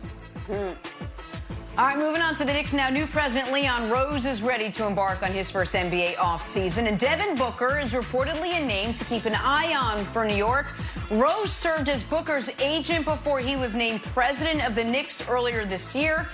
All 1.77 1.87
right, 1.87 1.99
moving 1.99 2.23
on 2.23 2.37
to 2.37 2.45
the 2.45 2.53
Knicks 2.53 2.73
now. 2.73 2.89
New 2.89 3.05
president 3.05 3.53
Leon 3.53 3.91
Rose 3.91 4.27
is 4.27 4.43
ready 4.43 4.71
to 4.71 4.87
embark 4.87 5.25
on 5.25 5.33
his 5.33 5.51
first 5.51 5.75
NBA 5.75 6.15
offseason, 6.15 6.87
and 6.87 6.97
Devin 6.97 7.35
Booker 7.35 7.81
is 7.81 7.93
reportedly 7.93 8.57
a 8.57 8.65
name 8.65 8.95
to 8.95 9.05
keep 9.07 9.25
an 9.25 9.35
eye 9.35 9.75
on 9.75 9.99
for 10.05 10.25
New 10.25 10.37
York. 10.37 10.73
Rose 11.11 11.51
served 11.53 11.89
as 11.89 12.01
Booker's 12.01 12.49
agent 12.61 13.05
before 13.05 13.41
he 13.41 13.57
was 13.57 13.75
named 13.75 14.05
president 14.05 14.65
of 14.65 14.77
the 14.77 14.85
Knicks 14.85 15.29
earlier 15.29 15.65
this 15.65 15.97
year. 15.97 16.29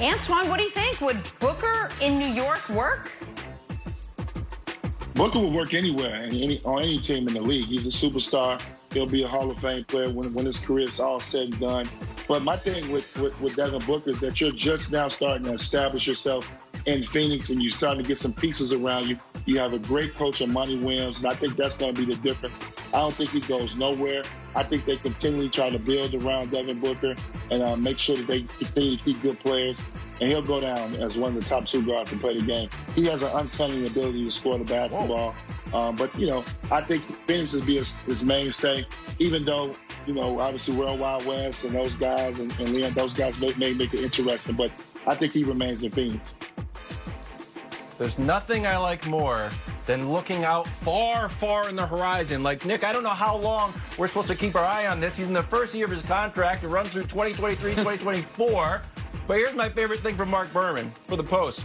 Antoine, 0.00 0.48
what 0.48 0.58
do 0.58 0.62
you 0.62 0.70
think? 0.70 1.00
Would 1.00 1.18
Booker 1.40 1.90
in 2.00 2.16
New 2.20 2.28
York 2.28 2.68
work? 2.68 3.10
Booker 5.14 5.40
would 5.40 5.52
work 5.52 5.74
anywhere, 5.74 6.14
any, 6.14 6.62
on 6.62 6.82
any 6.82 7.00
team 7.00 7.26
in 7.26 7.34
the 7.34 7.42
league. 7.42 7.66
He's 7.66 7.88
a 7.88 7.90
superstar. 7.90 8.62
He'll 8.92 9.06
be 9.06 9.22
a 9.22 9.28
Hall 9.28 9.50
of 9.50 9.58
Fame 9.58 9.84
player 9.84 10.10
when, 10.10 10.32
when 10.34 10.46
his 10.46 10.58
career 10.58 10.88
is 10.88 10.98
all 10.98 11.20
said 11.20 11.44
and 11.44 11.60
done. 11.60 11.88
But 12.26 12.42
my 12.42 12.56
thing 12.56 12.90
with, 12.90 13.16
with, 13.18 13.40
with 13.40 13.56
Devin 13.56 13.84
Booker 13.86 14.10
is 14.10 14.20
that 14.20 14.40
you're 14.40 14.52
just 14.52 14.92
now 14.92 15.08
starting 15.08 15.44
to 15.44 15.52
establish 15.54 16.06
yourself 16.06 16.50
in 16.86 17.04
Phoenix 17.04 17.50
and 17.50 17.62
you're 17.62 17.70
starting 17.70 18.02
to 18.02 18.08
get 18.08 18.18
some 18.18 18.32
pieces 18.32 18.72
around 18.72 19.06
you. 19.06 19.18
You 19.46 19.58
have 19.58 19.72
a 19.74 19.78
great 19.78 20.14
coach 20.14 20.40
in 20.40 20.52
Monty 20.52 20.78
Williams, 20.78 21.22
and 21.22 21.32
I 21.32 21.34
think 21.34 21.56
that's 21.56 21.76
going 21.76 21.94
to 21.94 22.00
be 22.00 22.12
the 22.12 22.20
difference. 22.20 22.54
I 22.92 22.98
don't 22.98 23.14
think 23.14 23.30
he 23.30 23.40
goes 23.40 23.76
nowhere. 23.76 24.22
I 24.54 24.62
think 24.64 24.84
they 24.84 24.96
continually 24.96 25.48
try 25.48 25.70
to 25.70 25.78
build 25.78 26.14
around 26.14 26.50
Devin 26.50 26.80
Booker 26.80 27.14
and 27.50 27.62
uh, 27.62 27.76
make 27.76 27.98
sure 27.98 28.16
that 28.16 28.26
they 28.26 28.42
continue 28.42 28.96
to 28.96 29.04
keep 29.04 29.22
good 29.22 29.38
players. 29.40 29.80
And 30.20 30.28
he'll 30.28 30.42
go 30.42 30.60
down 30.60 30.94
as 30.96 31.16
one 31.16 31.36
of 31.36 31.42
the 31.42 31.48
top 31.48 31.66
two 31.66 31.84
guards 31.84 32.10
to 32.10 32.16
play 32.18 32.36
the 32.36 32.44
game. 32.44 32.68
He 32.94 33.06
has 33.06 33.22
an 33.22 33.30
uncanny 33.32 33.86
ability 33.86 34.24
to 34.24 34.30
score 34.30 34.58
the 34.58 34.64
basketball. 34.64 35.34
Um, 35.72 35.96
but 35.96 36.16
you 36.18 36.26
know, 36.26 36.44
I 36.70 36.80
think 36.82 37.02
Phoenix 37.02 37.52
will 37.52 37.64
be 37.64 37.76
his, 37.78 38.24
mainstay, 38.24 38.86
even 39.18 39.44
though 39.44 39.74
you 40.06 40.14
know, 40.14 40.38
obviously 40.40 40.76
World 40.76 41.00
Wide 41.00 41.24
Wes 41.24 41.64
and 41.64 41.74
those 41.74 41.94
guys 41.94 42.38
and, 42.38 42.52
and 42.58 42.70
Leon, 42.70 42.92
those 42.92 43.14
guys 43.14 43.38
may, 43.40 43.54
may 43.54 43.72
make 43.72 43.94
it 43.94 44.00
interesting. 44.00 44.56
But 44.56 44.70
I 45.06 45.14
think 45.14 45.32
he 45.32 45.44
remains 45.44 45.82
in 45.82 45.90
Phoenix. 45.90 46.36
There's 48.00 48.18
nothing 48.18 48.66
I 48.66 48.78
like 48.78 49.06
more 49.08 49.50
than 49.84 50.10
looking 50.10 50.44
out 50.44 50.66
far, 50.66 51.28
far 51.28 51.68
in 51.68 51.76
the 51.76 51.86
horizon. 51.86 52.42
Like, 52.42 52.64
Nick, 52.64 52.82
I 52.82 52.94
don't 52.94 53.02
know 53.02 53.10
how 53.10 53.36
long 53.36 53.74
we're 53.98 54.06
supposed 54.06 54.28
to 54.28 54.34
keep 54.34 54.56
our 54.56 54.64
eye 54.64 54.86
on 54.86 55.00
this. 55.00 55.18
He's 55.18 55.26
in 55.26 55.34
the 55.34 55.42
first 55.42 55.74
year 55.74 55.84
of 55.84 55.90
his 55.90 56.02
contract. 56.02 56.64
It 56.64 56.68
runs 56.68 56.92
through 56.92 57.02
2023, 57.02 57.72
2024. 57.72 58.82
But 59.30 59.36
here's 59.36 59.54
my 59.54 59.68
favorite 59.68 60.00
thing 60.00 60.16
from 60.16 60.28
Marc 60.28 60.52
Berman 60.52 60.92
for 61.06 61.14
the 61.14 61.22
Post. 61.22 61.64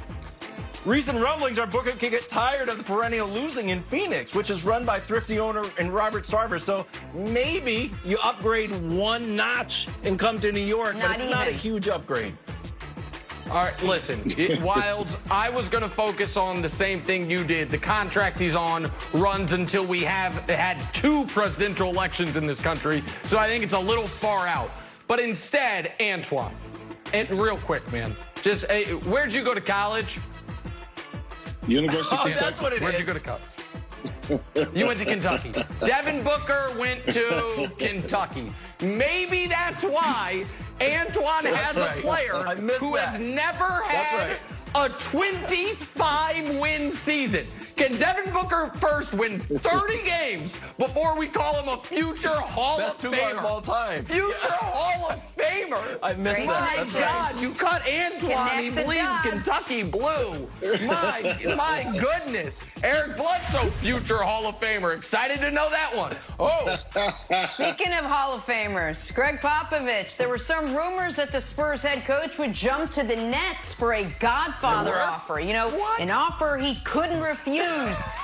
Recent 0.86 1.20
rumblings 1.20 1.58
are 1.58 1.66
Booker 1.66 1.94
can 1.94 2.12
get 2.12 2.30
tired 2.30 2.70
of 2.70 2.78
the 2.78 2.84
perennial 2.84 3.28
losing 3.28 3.70
in 3.70 3.82
Phoenix, 3.82 4.36
which 4.36 4.52
is 4.52 4.64
run 4.64 4.86
by 4.86 5.00
thrifty 5.00 5.40
owner 5.40 5.64
and 5.80 5.92
Robert 5.92 6.26
Sarver. 6.26 6.60
So 6.60 6.86
maybe 7.16 7.90
you 8.06 8.20
upgrade 8.22 8.70
one 8.92 9.36
notch 9.36 9.88
and 10.04 10.20
come 10.20 10.40
to 10.42 10.52
New 10.52 10.60
York, 10.60 10.96
Not 10.96 11.08
but 11.08 11.20
it's 11.20 11.32
not 11.32 11.48
a 11.48 11.52
huge 11.52 11.88
upgrade. 11.88 12.38
All 13.50 13.56
right, 13.66 13.84
listen, 13.84 14.22
it- 14.26 14.60
Wildes, 14.60 15.18
I 15.32 15.50
was 15.50 15.68
going 15.68 15.82
to 15.82 15.90
focus 15.90 16.38
on 16.38 16.62
the 16.62 16.70
same 16.70 17.02
thing 17.02 17.32
you 17.32 17.44
did. 17.44 17.72
The 17.72 17.80
contract 17.80 18.38
he's 18.38 18.56
on 18.56 18.92
runs 19.12 19.54
until 19.54 19.88
we 19.88 20.02
have 20.02 20.34
had 20.48 20.78
two 20.94 21.26
presidential 21.26 21.90
elections 21.90 22.38
in 22.38 22.46
this 22.46 22.62
country, 22.62 23.02
so 23.24 23.40
I 23.40 23.48
think 23.48 23.64
it's 23.64 23.74
a 23.74 23.80
little 23.80 24.06
far 24.06 24.46
out. 24.46 24.70
But 25.08 25.20
instead, 25.20 25.94
Antoine, 26.00 26.54
and 27.16 27.30
real 27.40 27.58
quick, 27.58 27.90
man, 27.94 28.12
just 28.42 28.70
hey, 28.70 28.84
where'd 28.92 29.34
you 29.34 29.44
go 29.44 29.54
to 29.54 29.62
college? 29.62 30.20
University 31.68 32.16
Oh, 32.20 32.26
of 32.26 32.40
that's 32.40 32.62
what 32.62 32.74
it 32.74 32.78
is. 32.78 32.82
Where'd 32.82 33.00
you 33.00 33.06
go 33.06 33.14
to 33.14 33.20
college? 33.20 33.42
You 34.74 34.86
went 34.86 35.00
to 35.00 35.06
Kentucky. 35.06 35.52
Devin 35.86 36.24
Booker 36.24 36.74
went 36.78 37.02
to 37.08 37.72
Kentucky. 37.78 38.52
Maybe 38.82 39.48
that's 39.48 39.84
why 39.84 40.46
Antoine 40.82 41.46
has 41.46 41.78
right. 41.78 41.98
a 41.98 42.02
player 42.02 42.36
I 42.36 42.56
missed 42.56 42.80
who 42.80 42.96
has 42.96 43.20
never 43.20 43.82
had 43.84 44.38
right. 44.76 44.92
a 44.92 44.94
25 45.00 46.60
win 46.60 46.92
season. 46.92 47.48
Can 47.76 47.92
Devin 47.98 48.32
Booker 48.34 48.72
first 48.76 49.14
win 49.14 49.42
30 49.42 50.02
games 50.06 50.60
before 50.78 51.18
we 51.18 51.28
call 51.28 51.62
him 51.62 51.68
a 51.68 51.82
future 51.82 52.30
Hall 52.30 52.78
Best 52.78 53.04
of 53.04 53.12
two 53.12 53.18
guards 53.18 53.36
Famer? 53.36 53.40
of 53.40 53.46
all 53.46 53.62
time. 53.62 54.06
Future 54.06 54.34
Hall 54.42 55.12
of 55.12 55.36
Famer. 55.38 56.00
I 56.02 56.14
missed 56.14 56.36
Great 56.38 56.48
that. 56.48 56.72
My 56.72 56.76
That's 56.78 56.94
God, 56.94 57.34
right. 57.34 57.42
you 57.42 57.52
cut 57.52 57.82
Antoine. 57.88 58.64
He 58.64 58.70
bleeds 58.70 59.02
dots. 59.02 59.30
Kentucky 59.30 59.84
blue. 59.84 60.48
My, 60.88 61.38
my 61.58 62.00
goodness. 62.00 62.62
Eric 62.84 63.18
Bledsoe, 63.18 63.70
future 63.72 64.20
Hall 64.20 64.48
of 64.48 64.60
Famer. 64.60 64.96
Excited 64.96 65.40
to 65.40 65.52
know 65.52 65.70
that 65.70 65.94
one. 65.96 66.14
Oh, 66.40 66.76
Speaking 67.48 67.92
of 67.94 68.06
Hall 68.06 68.34
of 68.34 68.42
Famers, 68.46 69.14
Gregg 69.14 69.40
Popovich, 69.42 70.16
there 70.18 70.30
were 70.30 70.38
some 70.38 70.76
rumors 70.76 71.16
that 71.16 71.32
the 71.32 71.42
Spurs 71.42 71.82
head 71.84 72.06
coach 72.06 72.38
would 72.40 72.54
jump 72.54 72.92
to 72.92 73.04
the 73.04 73.16
Nets 73.16 73.74
for 73.74 73.94
a 73.94 74.04
Godfather 74.20 74.96
offer. 74.96 75.40
You 75.40 75.54
know, 75.54 75.70
What? 75.70 76.00
an 76.00 76.12
offer 76.12 76.58
he 76.58 76.76
couldn't 76.86 77.22
refuse. 77.22 77.65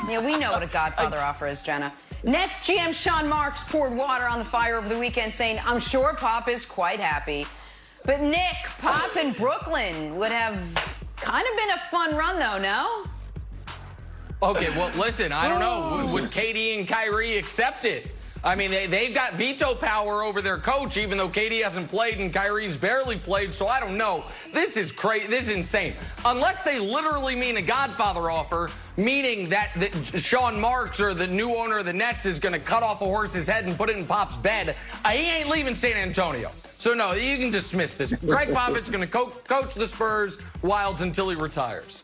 Yeah, 0.07 0.25
we 0.25 0.37
know 0.37 0.51
what 0.51 0.63
a 0.63 0.67
Godfather 0.67 1.17
offer 1.19 1.47
is, 1.47 1.61
Jenna. 1.61 1.91
Nets 2.23 2.59
GM 2.67 2.93
Sean 2.93 3.27
Marks 3.27 3.63
poured 3.63 3.95
water 3.95 4.25
on 4.25 4.39
the 4.39 4.45
fire 4.45 4.77
over 4.77 4.89
the 4.89 4.99
weekend, 4.99 5.31
saying, 5.31 5.59
I'm 5.65 5.79
sure 5.79 6.13
Pop 6.13 6.47
is 6.47 6.65
quite 6.65 6.99
happy. 6.99 7.45
But 8.03 8.21
Nick, 8.21 8.55
Pop 8.79 9.15
in 9.15 9.31
Brooklyn 9.33 10.15
would 10.17 10.31
have 10.31 10.55
kind 11.15 11.45
of 11.47 11.57
been 11.57 11.69
a 11.71 11.77
fun 11.89 12.15
run, 12.15 12.39
though, 12.39 12.57
no? 12.57 13.05
okay. 14.43 14.69
Well, 14.71 14.91
listen, 14.97 15.31
I 15.31 15.47
don't 15.47 15.59
know. 15.59 16.03
Would, 16.03 16.13
would 16.13 16.23
oh. 16.23 16.27
KD 16.27 16.79
and 16.79 16.87
Kyrie 16.87 17.37
accept 17.37 17.85
it? 17.85 18.11
I 18.43 18.55
mean, 18.55 18.71
they, 18.71 18.87
they've 18.87 19.13
got 19.13 19.33
veto 19.33 19.75
power 19.75 20.23
over 20.23 20.41
their 20.41 20.57
coach, 20.57 20.97
even 20.97 21.17
though 21.17 21.29
KD 21.29 21.63
hasn't 21.63 21.89
played 21.89 22.17
and 22.17 22.33
Kyrie's 22.33 22.75
barely 22.75 23.17
played. 23.17 23.53
So 23.53 23.67
I 23.67 23.79
don't 23.79 23.97
know. 23.97 24.25
This 24.51 24.77
is 24.77 24.91
crazy. 24.91 25.27
This 25.27 25.47
is 25.47 25.57
insane. 25.57 25.93
Unless 26.25 26.63
they 26.63 26.79
literally 26.79 27.35
mean 27.35 27.57
a 27.57 27.61
Godfather 27.61 28.31
offer, 28.31 28.69
meaning 28.97 29.49
that, 29.49 29.69
Sean 30.17 30.59
Marks 30.59 30.99
or 30.99 31.13
the 31.13 31.27
new 31.27 31.55
owner 31.55 31.79
of 31.79 31.85
the 31.85 31.93
Nets 31.93 32.25
is 32.25 32.39
going 32.39 32.53
to 32.53 32.59
cut 32.59 32.81
off 32.81 33.01
a 33.01 33.05
horse's 33.05 33.47
head 33.47 33.65
and 33.65 33.77
put 33.77 33.89
it 33.89 33.97
in 33.97 34.05
Pop's 34.05 34.37
bed, 34.37 34.75
uh, 35.05 35.09
he 35.09 35.29
ain't 35.29 35.49
leaving 35.49 35.75
San 35.75 35.97
Antonio. 35.97 36.49
So 36.49 36.95
no, 36.95 37.13
you 37.13 37.37
can 37.37 37.51
dismiss 37.51 37.93
this. 37.93 38.11
Gregg 38.11 38.49
Popovich's 38.49 38.89
going 38.89 39.01
to 39.01 39.07
co- 39.07 39.27
coach 39.27 39.75
the 39.75 39.85
Spurs 39.85 40.37
Wildes 40.63 41.01
until 41.01 41.29
he 41.29 41.35
retires. 41.35 42.03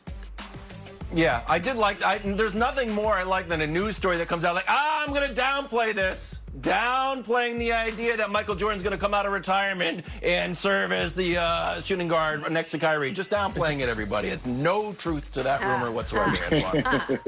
Yeah, 1.13 1.43
I 1.47 1.57
did 1.57 1.77
like. 1.77 2.03
I, 2.03 2.17
there's 2.17 2.53
nothing 2.53 2.91
more 2.91 3.13
I 3.13 3.23
like 3.23 3.47
than 3.47 3.61
a 3.61 3.67
news 3.67 3.95
story 3.95 4.17
that 4.17 4.27
comes 4.27 4.43
out 4.43 4.55
like, 4.55 4.65
ah, 4.67 5.05
I'm 5.05 5.13
going 5.13 5.27
to 5.27 5.33
downplay 5.33 5.95
this, 5.95 6.39
downplaying 6.59 7.59
the 7.59 7.71
idea 7.71 8.17
that 8.17 8.29
Michael 8.29 8.55
Jordan's 8.55 8.83
going 8.83 8.91
to 8.91 8.99
come 8.99 9.13
out 9.13 9.25
of 9.25 9.31
retirement 9.31 10.03
and 10.21 10.55
serve 10.55 10.91
as 10.91 11.15
the 11.15 11.37
uh, 11.37 11.81
shooting 11.81 12.09
guard 12.09 12.51
next 12.51 12.71
to 12.71 12.77
Kyrie. 12.77 13.13
Just 13.13 13.29
downplaying 13.29 13.79
it, 13.79 13.89
everybody. 13.89 14.27
It's 14.27 14.45
no 14.45 14.91
truth 14.93 15.31
to 15.33 15.43
that 15.43 15.61
rumor 15.61 15.91
whatsoever. 15.91 16.37
Antoine. 16.51 17.19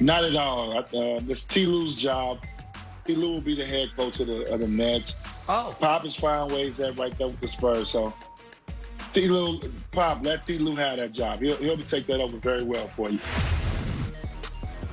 Not 0.00 0.24
at 0.24 0.34
all. 0.34 0.76
Uh, 0.76 1.20
this 1.20 1.46
T. 1.46 1.66
Lue's 1.66 1.94
job. 1.94 2.40
T. 3.04 3.14
Lue 3.14 3.34
will 3.34 3.40
be 3.40 3.54
the 3.54 3.64
head 3.64 3.90
coach 3.96 4.20
of 4.20 4.26
the, 4.26 4.52
of 4.52 4.60
the 4.60 4.68
Nets. 4.68 5.16
Oh. 5.48 5.74
Pop 5.80 6.04
is 6.04 6.16
finding 6.16 6.54
ways 6.56 6.76
that 6.78 6.98
right 6.98 7.16
there 7.16 7.28
with 7.28 7.40
the 7.40 7.48
Spurs. 7.48 7.90
So 7.90 8.12
T. 9.12 9.28
Lue, 9.28 9.60
Pop, 9.90 10.24
let 10.24 10.46
T. 10.46 10.58
Lue 10.58 10.76
have 10.76 10.98
that 10.98 11.12
job. 11.12 11.40
He'll, 11.40 11.56
he'll 11.56 11.76
take 11.78 12.06
that 12.06 12.20
over 12.20 12.36
very 12.36 12.62
well 12.64 12.86
for 12.88 13.10
you. 13.10 13.18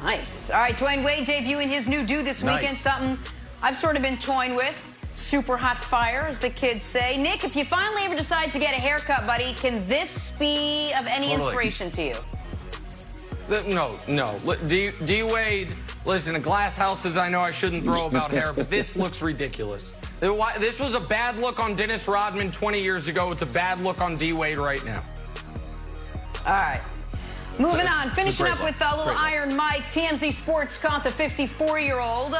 Nice. 0.03 0.49
All 0.49 0.59
right, 0.59 0.76
Dwyane 0.76 1.03
Wade 1.03 1.26
debuting 1.28 1.68
his 1.68 1.88
new 1.88 2.05
do 2.05 2.22
this 2.24 2.43
Nice. 2.43 2.61
weekend. 2.61 2.78
Something 2.78 3.18
I've 3.61 3.76
sort 3.76 3.95
of 3.95 4.01
been 4.01 4.18
toying 4.18 4.55
with. 4.55 4.91
Super 5.16 5.55
hot 5.57 5.78
fire, 5.78 6.26
as 6.28 6.39
the 6.39 6.49
kids 6.49 6.84
say. 6.84 7.18
Nick, 7.18 7.43
if 7.43 7.55
you 7.55 7.63
finally 7.66 8.03
ever 8.03 8.16
decide 8.16 8.51
to 8.51 8.59
get 8.59 8.74
a 8.74 8.80
haircut, 8.80 9.26
buddy, 9.26 9.53
can 9.53 9.86
this 9.88 10.32
be 10.32 10.91
of 10.99 11.07
any 11.07 11.28
Totally. 11.30 11.34
inspiration 11.36 11.89
to 11.91 12.01
you? 12.03 12.16
Uh, 13.49 13.61
no, 13.68 13.97
no. 14.07 14.38
Li- 14.43 14.57
D, 14.68 14.91
D 15.05 15.24
Wade, 15.24 15.74
listen, 16.05 16.36
a 16.36 16.39
glass 16.39 16.76
houses 16.76 17.16
I 17.16 17.30
know 17.30 17.39
I 17.41 17.51
shouldn't 17.51 17.84
throw 17.86 18.07
about 18.07 18.32
hair, 18.32 18.51
but 18.53 18.70
this 18.70 18.95
looks 18.95 19.22
ridiculous. 19.22 19.93
The- 20.20 20.34
why- 20.34 20.57
This 20.57 20.80
was 20.80 20.95
a 20.95 20.99
bad 20.99 21.38
look 21.39 21.59
on 21.59 21.76
Dennis 21.76 22.07
Rodman 22.07 22.51
20 22.51 22.82
years 22.82 23.07
ago. 23.07 23.32
It's 23.32 23.41
a 23.41 23.45
bad 23.47 23.82
look 23.82 24.01
on 24.01 24.16
D 24.18 24.34
Wade 24.34 24.57
right 24.57 24.84
now. 24.86 25.03
All 26.45 26.53
right. 26.53 26.82
Moving 27.57 27.82
It's- 27.82 27.95
on, 27.95 28.09
finishing 28.11 28.47
up 28.47 28.61
with 28.63 28.76
a 28.82 28.89
little 28.97 29.05
Great 29.05 29.16
look. 29.16 29.24
Iron 29.24 29.55
Mike. 29.55 29.89
TMZ 29.89 30.32
Sports 30.34 30.78
caught 30.78 31.03
the 31.03 31.11
54 31.11 31.80
year 31.80 31.99
old. 31.99 32.38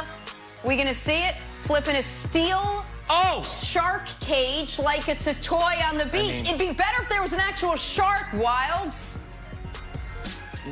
We 0.64 0.76
gonna 0.76 0.92
see 0.94 1.22
it 1.24 1.34
flipping 1.64 1.96
a 1.96 2.02
steel 2.02 2.84
Oh! 3.08 3.42
shark 3.42 4.02
cage 4.20 4.78
like 4.78 5.08
it's 5.08 5.26
a 5.26 5.34
toy 5.34 5.74
on 5.88 5.96
the 5.96 6.06
beach. 6.06 6.34
mean- 6.42 6.46
It'd 6.46 6.58
be 6.58 6.72
better 6.72 7.02
if 7.02 7.08
there 7.08 7.22
was 7.22 7.32
an 7.32 7.40
actual 7.40 7.76
shark, 7.76 8.26
Wildes. 8.32 9.16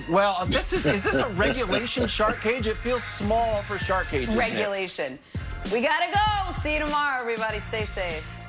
well, 0.08 0.44
this 0.46 0.72
is 0.72 0.86
is 0.86 1.02
this 1.04 1.16
a 1.16 1.28
regulation 1.30 2.06
shark 2.08 2.40
cage? 2.42 2.66
It 2.66 2.76
feels 2.76 3.04
small 3.04 3.62
for 3.62 3.78
shark 3.78 4.08
cages. 4.10 4.28
Nick. 4.30 4.38
Regulation. 4.38 5.18
We 5.72 5.80
gotta 5.80 6.12
go. 6.12 6.52
See 6.52 6.74
you 6.74 6.80
tomorrow, 6.80 7.20
everybody. 7.20 7.58
Stay 7.58 7.84
safe. 7.84 8.43